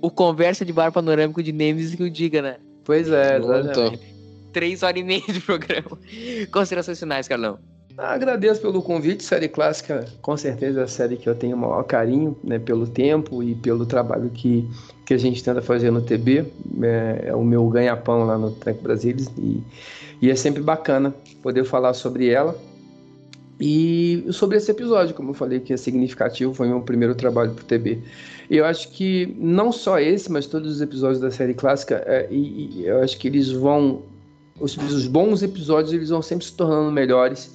O 0.00 0.10
conversa 0.10 0.64
de 0.64 0.72
bar 0.72 0.92
panorâmico 0.92 1.42
de 1.42 1.50
Nemesis 1.52 1.94
que 1.96 2.02
o 2.04 2.10
diga, 2.10 2.40
né? 2.40 2.56
Pois 2.84 3.10
é, 3.10 3.38
exatamente. 3.38 4.14
Três 4.52 4.82
horas 4.84 5.00
e 5.00 5.02
meia 5.04 5.22
de 5.26 5.40
programa. 5.40 5.98
Considerações 6.52 6.98
finais, 7.00 7.26
Carlão. 7.26 7.58
Agradeço 7.96 8.60
pelo 8.60 8.82
convite, 8.82 9.22
série 9.22 9.48
clássica, 9.48 10.04
com 10.20 10.36
certeza 10.36 10.80
é 10.80 10.82
a 10.82 10.88
série 10.88 11.16
que 11.16 11.28
eu 11.28 11.34
tenho 11.34 11.56
o 11.56 11.60
maior 11.60 11.84
carinho, 11.84 12.36
né, 12.42 12.58
pelo 12.58 12.88
tempo 12.88 13.40
e 13.40 13.54
pelo 13.54 13.86
trabalho 13.86 14.30
que, 14.30 14.68
que 15.06 15.14
a 15.14 15.18
gente 15.18 15.44
tenta 15.44 15.62
fazer 15.62 15.92
no 15.92 16.02
TB, 16.02 16.44
é, 16.82 17.24
é 17.26 17.34
o 17.36 17.44
meu 17.44 17.68
ganha-pão 17.68 18.24
lá 18.24 18.36
no 18.36 18.50
Trek 18.50 18.82
Brasilis 18.82 19.30
e, 19.38 19.62
e 20.20 20.28
é 20.28 20.34
sempre 20.34 20.60
bacana 20.60 21.14
poder 21.40 21.64
falar 21.64 21.94
sobre 21.94 22.28
ela 22.28 22.58
e 23.60 24.26
sobre 24.30 24.56
esse 24.56 24.72
episódio, 24.72 25.14
como 25.14 25.30
eu 25.30 25.34
falei 25.34 25.60
que 25.60 25.72
é 25.72 25.76
significativo, 25.76 26.52
foi 26.52 26.66
meu 26.66 26.80
primeiro 26.80 27.14
trabalho 27.14 27.52
pro 27.52 27.64
TB. 27.64 28.02
E 28.50 28.56
eu 28.56 28.64
acho 28.64 28.90
que 28.90 29.36
não 29.38 29.70
só 29.70 30.00
esse, 30.00 30.30
mas 30.32 30.46
todos 30.46 30.68
os 30.68 30.80
episódios 30.80 31.20
da 31.20 31.30
série 31.30 31.54
clássica, 31.54 32.02
é, 32.06 32.26
e, 32.28 32.80
e 32.80 32.86
eu 32.86 33.00
acho 33.00 33.16
que 33.16 33.28
eles 33.28 33.52
vão, 33.52 34.02
os, 34.58 34.76
os 34.76 35.06
bons 35.06 35.44
episódios 35.44 35.92
eles 35.92 36.08
vão 36.08 36.20
sempre 36.20 36.44
se 36.44 36.52
tornando 36.52 36.90
melhores 36.90 37.54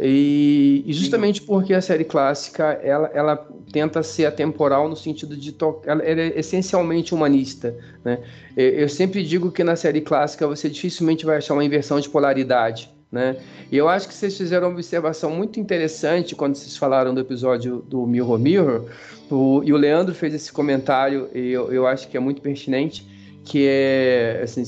e, 0.00 0.84
e 0.86 0.92
justamente 0.92 1.42
porque 1.42 1.74
a 1.74 1.80
série 1.80 2.04
clássica 2.04 2.64
ela, 2.82 3.10
ela 3.12 3.48
tenta 3.72 4.02
ser 4.02 4.26
atemporal 4.26 4.88
no 4.88 4.94
sentido 4.94 5.36
de 5.36 5.54
ela, 5.84 6.02
ela 6.02 6.20
é 6.20 6.38
essencialmente 6.38 7.12
humanista. 7.12 7.76
Né? 8.04 8.18
Eu, 8.56 8.68
eu 8.70 8.88
sempre 8.88 9.24
digo 9.24 9.50
que 9.50 9.64
na 9.64 9.74
série 9.74 10.00
clássica 10.00 10.46
você 10.46 10.68
dificilmente 10.68 11.26
vai 11.26 11.38
achar 11.38 11.54
uma 11.54 11.64
inversão 11.64 11.98
de 11.98 12.08
polaridade. 12.08 12.90
Né? 13.10 13.38
E 13.72 13.76
eu 13.76 13.88
acho 13.88 14.06
que 14.06 14.14
vocês 14.14 14.36
fizeram 14.36 14.68
uma 14.68 14.74
observação 14.74 15.30
muito 15.30 15.58
interessante 15.58 16.36
quando 16.36 16.54
vocês 16.54 16.76
falaram 16.76 17.14
do 17.14 17.20
episódio 17.20 17.82
do 17.88 18.06
Mirror 18.06 18.38
Mirror, 18.38 18.84
o, 19.30 19.62
e 19.64 19.72
o 19.72 19.76
Leandro 19.76 20.14
fez 20.14 20.34
esse 20.34 20.52
comentário, 20.52 21.28
e 21.34 21.48
eu, 21.50 21.72
eu 21.72 21.86
acho 21.86 22.08
que 22.08 22.16
é 22.16 22.20
muito 22.20 22.40
pertinente, 22.40 23.06
que 23.44 23.66
é 23.66 24.40
assim, 24.42 24.62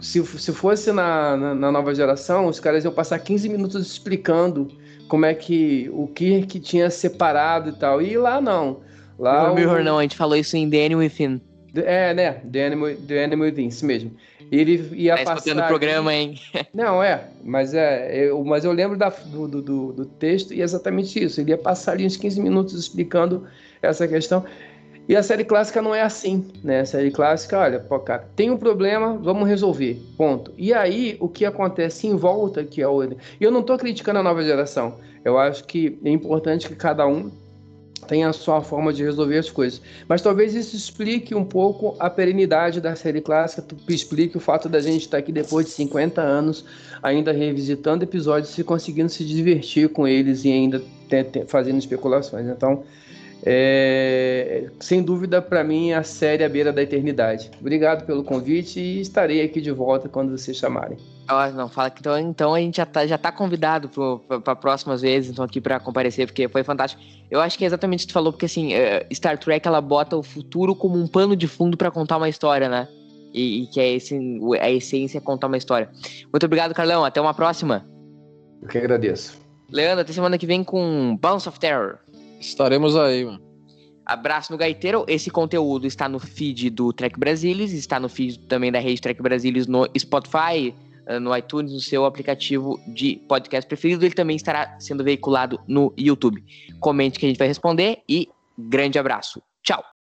se, 0.00 0.24
se 0.24 0.52
fosse 0.52 0.92
na, 0.92 1.36
na, 1.36 1.54
na, 1.54 1.72
nova 1.72 1.94
geração, 1.94 2.46
os 2.46 2.60
caras 2.60 2.84
iam 2.84 2.92
passar 2.92 3.18
15 3.18 3.48
minutos 3.48 3.86
explicando 3.86 4.68
como 5.08 5.24
é 5.24 5.34
que 5.34 5.90
o 5.92 6.06
Kirk 6.08 6.60
tinha 6.60 6.90
separado 6.90 7.70
e 7.70 7.72
tal. 7.72 8.02
E 8.02 8.16
lá 8.16 8.40
não. 8.40 8.80
Lá 9.18 9.52
o 9.52 9.54
Mirror 9.54 9.84
não, 9.84 9.98
a 9.98 10.02
gente 10.02 10.16
falou 10.16 10.36
isso 10.36 10.56
em 10.56 10.68
The 10.68 10.86
Animal 10.86 11.04
Within. 11.04 11.40
É, 11.76 12.14
né? 12.14 12.32
The 12.50 12.66
Animal, 12.66 12.94
The 13.06 13.24
Animal 13.24 13.46
Within, 13.46 13.68
isso 13.68 13.86
mesmo. 13.86 14.12
Ele 14.50 14.88
ia 14.92 15.16
tá 15.16 15.34
passar. 15.34 15.56
o 15.56 15.66
programa, 15.66 16.12
hein? 16.14 16.38
Não, 16.72 17.02
é. 17.02 17.24
Mas, 17.42 17.74
é, 17.74 18.28
eu, 18.28 18.44
mas 18.44 18.64
eu 18.64 18.72
lembro 18.72 18.96
da, 18.96 19.08
do, 19.08 19.48
do, 19.48 19.92
do 19.92 20.06
texto 20.06 20.52
e 20.52 20.60
é 20.60 20.64
exatamente 20.64 21.22
isso. 21.22 21.40
Ele 21.40 21.50
ia 21.50 21.58
passar 21.58 21.92
ali 21.92 22.06
uns 22.06 22.16
15 22.16 22.40
minutos 22.40 22.74
explicando 22.74 23.46
essa 23.82 24.06
questão. 24.06 24.44
E 25.06 25.14
a 25.14 25.22
série 25.22 25.44
clássica 25.44 25.82
não 25.82 25.94
é 25.94 26.00
assim, 26.00 26.46
né? 26.62 26.80
A 26.80 26.86
série 26.86 27.10
clássica, 27.10 27.58
olha, 27.58 27.78
pô, 27.78 27.98
cara, 27.98 28.26
tem 28.34 28.50
um 28.50 28.56
problema, 28.56 29.18
vamos 29.18 29.46
resolver, 29.46 30.00
ponto. 30.16 30.52
E 30.56 30.72
aí, 30.72 31.16
o 31.20 31.28
que 31.28 31.44
acontece 31.44 32.06
em 32.06 32.16
volta, 32.16 32.64
que 32.64 32.80
é 32.80 32.88
o... 32.88 33.02
E 33.04 33.16
eu 33.40 33.50
não 33.50 33.62
tô 33.62 33.76
criticando 33.76 34.20
a 34.20 34.22
nova 34.22 34.42
geração. 34.42 34.94
Eu 35.22 35.38
acho 35.38 35.64
que 35.64 35.98
é 36.02 36.10
importante 36.10 36.68
que 36.68 36.74
cada 36.74 37.06
um 37.06 37.30
tenha 38.06 38.28
a 38.28 38.32
sua 38.32 38.60
forma 38.62 38.92
de 38.92 39.02
resolver 39.02 39.38
as 39.38 39.50
coisas. 39.50 39.80
Mas 40.08 40.22
talvez 40.22 40.54
isso 40.54 40.76
explique 40.76 41.34
um 41.34 41.44
pouco 41.44 41.96
a 41.98 42.08
perenidade 42.08 42.80
da 42.80 42.94
série 42.94 43.20
clássica, 43.20 43.64
explique 43.88 44.36
o 44.36 44.40
fato 44.40 44.68
da 44.68 44.80
gente 44.80 45.02
estar 45.02 45.18
aqui 45.18 45.32
depois 45.32 45.66
de 45.66 45.72
50 45.72 46.20
anos, 46.20 46.64
ainda 47.02 47.32
revisitando 47.32 48.04
episódios 48.04 48.56
e 48.56 48.64
conseguindo 48.64 49.08
se 49.08 49.24
divertir 49.24 49.88
com 49.88 50.06
eles 50.06 50.44
e 50.44 50.52
ainda 50.52 50.82
fazendo 51.46 51.78
especulações. 51.78 52.46
Então, 52.48 52.82
É, 53.42 54.70
sem 54.80 55.02
dúvida, 55.02 55.42
para 55.42 55.62
mim, 55.62 55.92
a 55.92 56.02
série 56.02 56.44
à 56.44 56.48
beira 56.48 56.72
da 56.72 56.82
eternidade. 56.82 57.50
Obrigado 57.60 58.06
pelo 58.06 58.24
convite 58.24 58.80
e 58.80 59.00
estarei 59.00 59.42
aqui 59.42 59.60
de 59.60 59.70
volta 59.70 60.08
quando 60.08 60.30
vocês 60.30 60.56
chamarem. 60.56 60.96
Ah, 61.26 61.50
não, 61.50 61.68
fala 61.68 61.90
que 61.90 62.00
então, 62.00 62.18
então 62.18 62.54
a 62.54 62.60
gente 62.60 62.76
já 62.76 62.86
tá, 62.86 63.06
já 63.06 63.16
tá 63.16 63.32
convidado 63.32 63.90
para 64.42 64.54
próximas 64.54 65.00
vezes, 65.00 65.30
então 65.30 65.44
aqui 65.44 65.60
para 65.60 65.80
comparecer, 65.80 66.26
porque 66.26 66.48
foi 66.48 66.62
fantástico. 66.62 67.02
Eu 67.30 67.40
acho 67.40 67.56
que 67.56 67.64
é 67.64 67.66
exatamente 67.66 68.00
o 68.00 68.06
que 68.06 68.12
tu 68.12 68.14
falou, 68.14 68.32
porque 68.32 68.46
assim, 68.46 68.74
é, 68.74 69.06
Star 69.12 69.38
Trek 69.38 69.66
ela 69.66 69.80
bota 69.80 70.16
o 70.16 70.22
futuro 70.22 70.74
como 70.74 70.98
um 70.98 71.06
pano 71.06 71.34
de 71.34 71.48
fundo 71.48 71.76
para 71.76 71.90
contar 71.90 72.18
uma 72.18 72.28
história, 72.28 72.68
né? 72.68 72.88
E, 73.32 73.62
e 73.62 73.66
que 73.66 73.80
é 73.80 73.90
esse, 73.92 74.16
a 74.60 74.70
essência 74.70 75.18
é 75.18 75.20
contar 75.20 75.46
uma 75.46 75.56
história. 75.56 75.88
Muito 76.32 76.44
obrigado, 76.44 76.74
Carlão. 76.74 77.04
Até 77.04 77.20
uma 77.20 77.34
próxima. 77.34 77.84
Eu 78.62 78.68
que 78.68 78.78
agradeço. 78.78 79.38
Leandro, 79.70 80.02
até 80.02 80.12
semana 80.12 80.38
que 80.38 80.46
vem 80.46 80.62
com 80.62 81.18
Bounce 81.20 81.48
of 81.48 81.58
Terror. 81.58 81.98
Estaremos 82.48 82.96
aí, 82.96 83.24
mano. 83.24 83.40
Abraço 84.04 84.52
no 84.52 84.58
Gaiteiro. 84.58 85.04
Esse 85.08 85.30
conteúdo 85.30 85.86
está 85.86 86.08
no 86.08 86.18
feed 86.18 86.70
do 86.70 86.92
Trek 86.92 87.18
Brasilis, 87.18 87.72
está 87.72 87.98
no 87.98 88.08
feed 88.08 88.38
também 88.40 88.70
da 88.70 88.78
rede 88.78 89.00
Trek 89.00 89.20
Brasilis 89.22 89.66
no 89.66 89.88
Spotify, 89.98 90.74
eh, 91.06 91.18
no 91.18 91.34
iTunes, 91.34 91.72
no 91.72 91.80
seu 91.80 92.04
aplicativo 92.04 92.78
de 92.88 93.16
podcast 93.28 93.66
preferido. 93.66 94.04
Ele 94.04 94.14
também 94.14 94.36
estará 94.36 94.78
sendo 94.78 95.02
veiculado 95.02 95.58
no 95.66 95.92
YouTube. 95.96 96.44
Comente 96.80 97.18
que 97.18 97.24
a 97.24 97.28
gente 97.28 97.38
vai 97.38 97.48
responder 97.48 98.02
e 98.08 98.28
grande 98.58 98.98
abraço. 98.98 99.42
Tchau! 99.62 99.93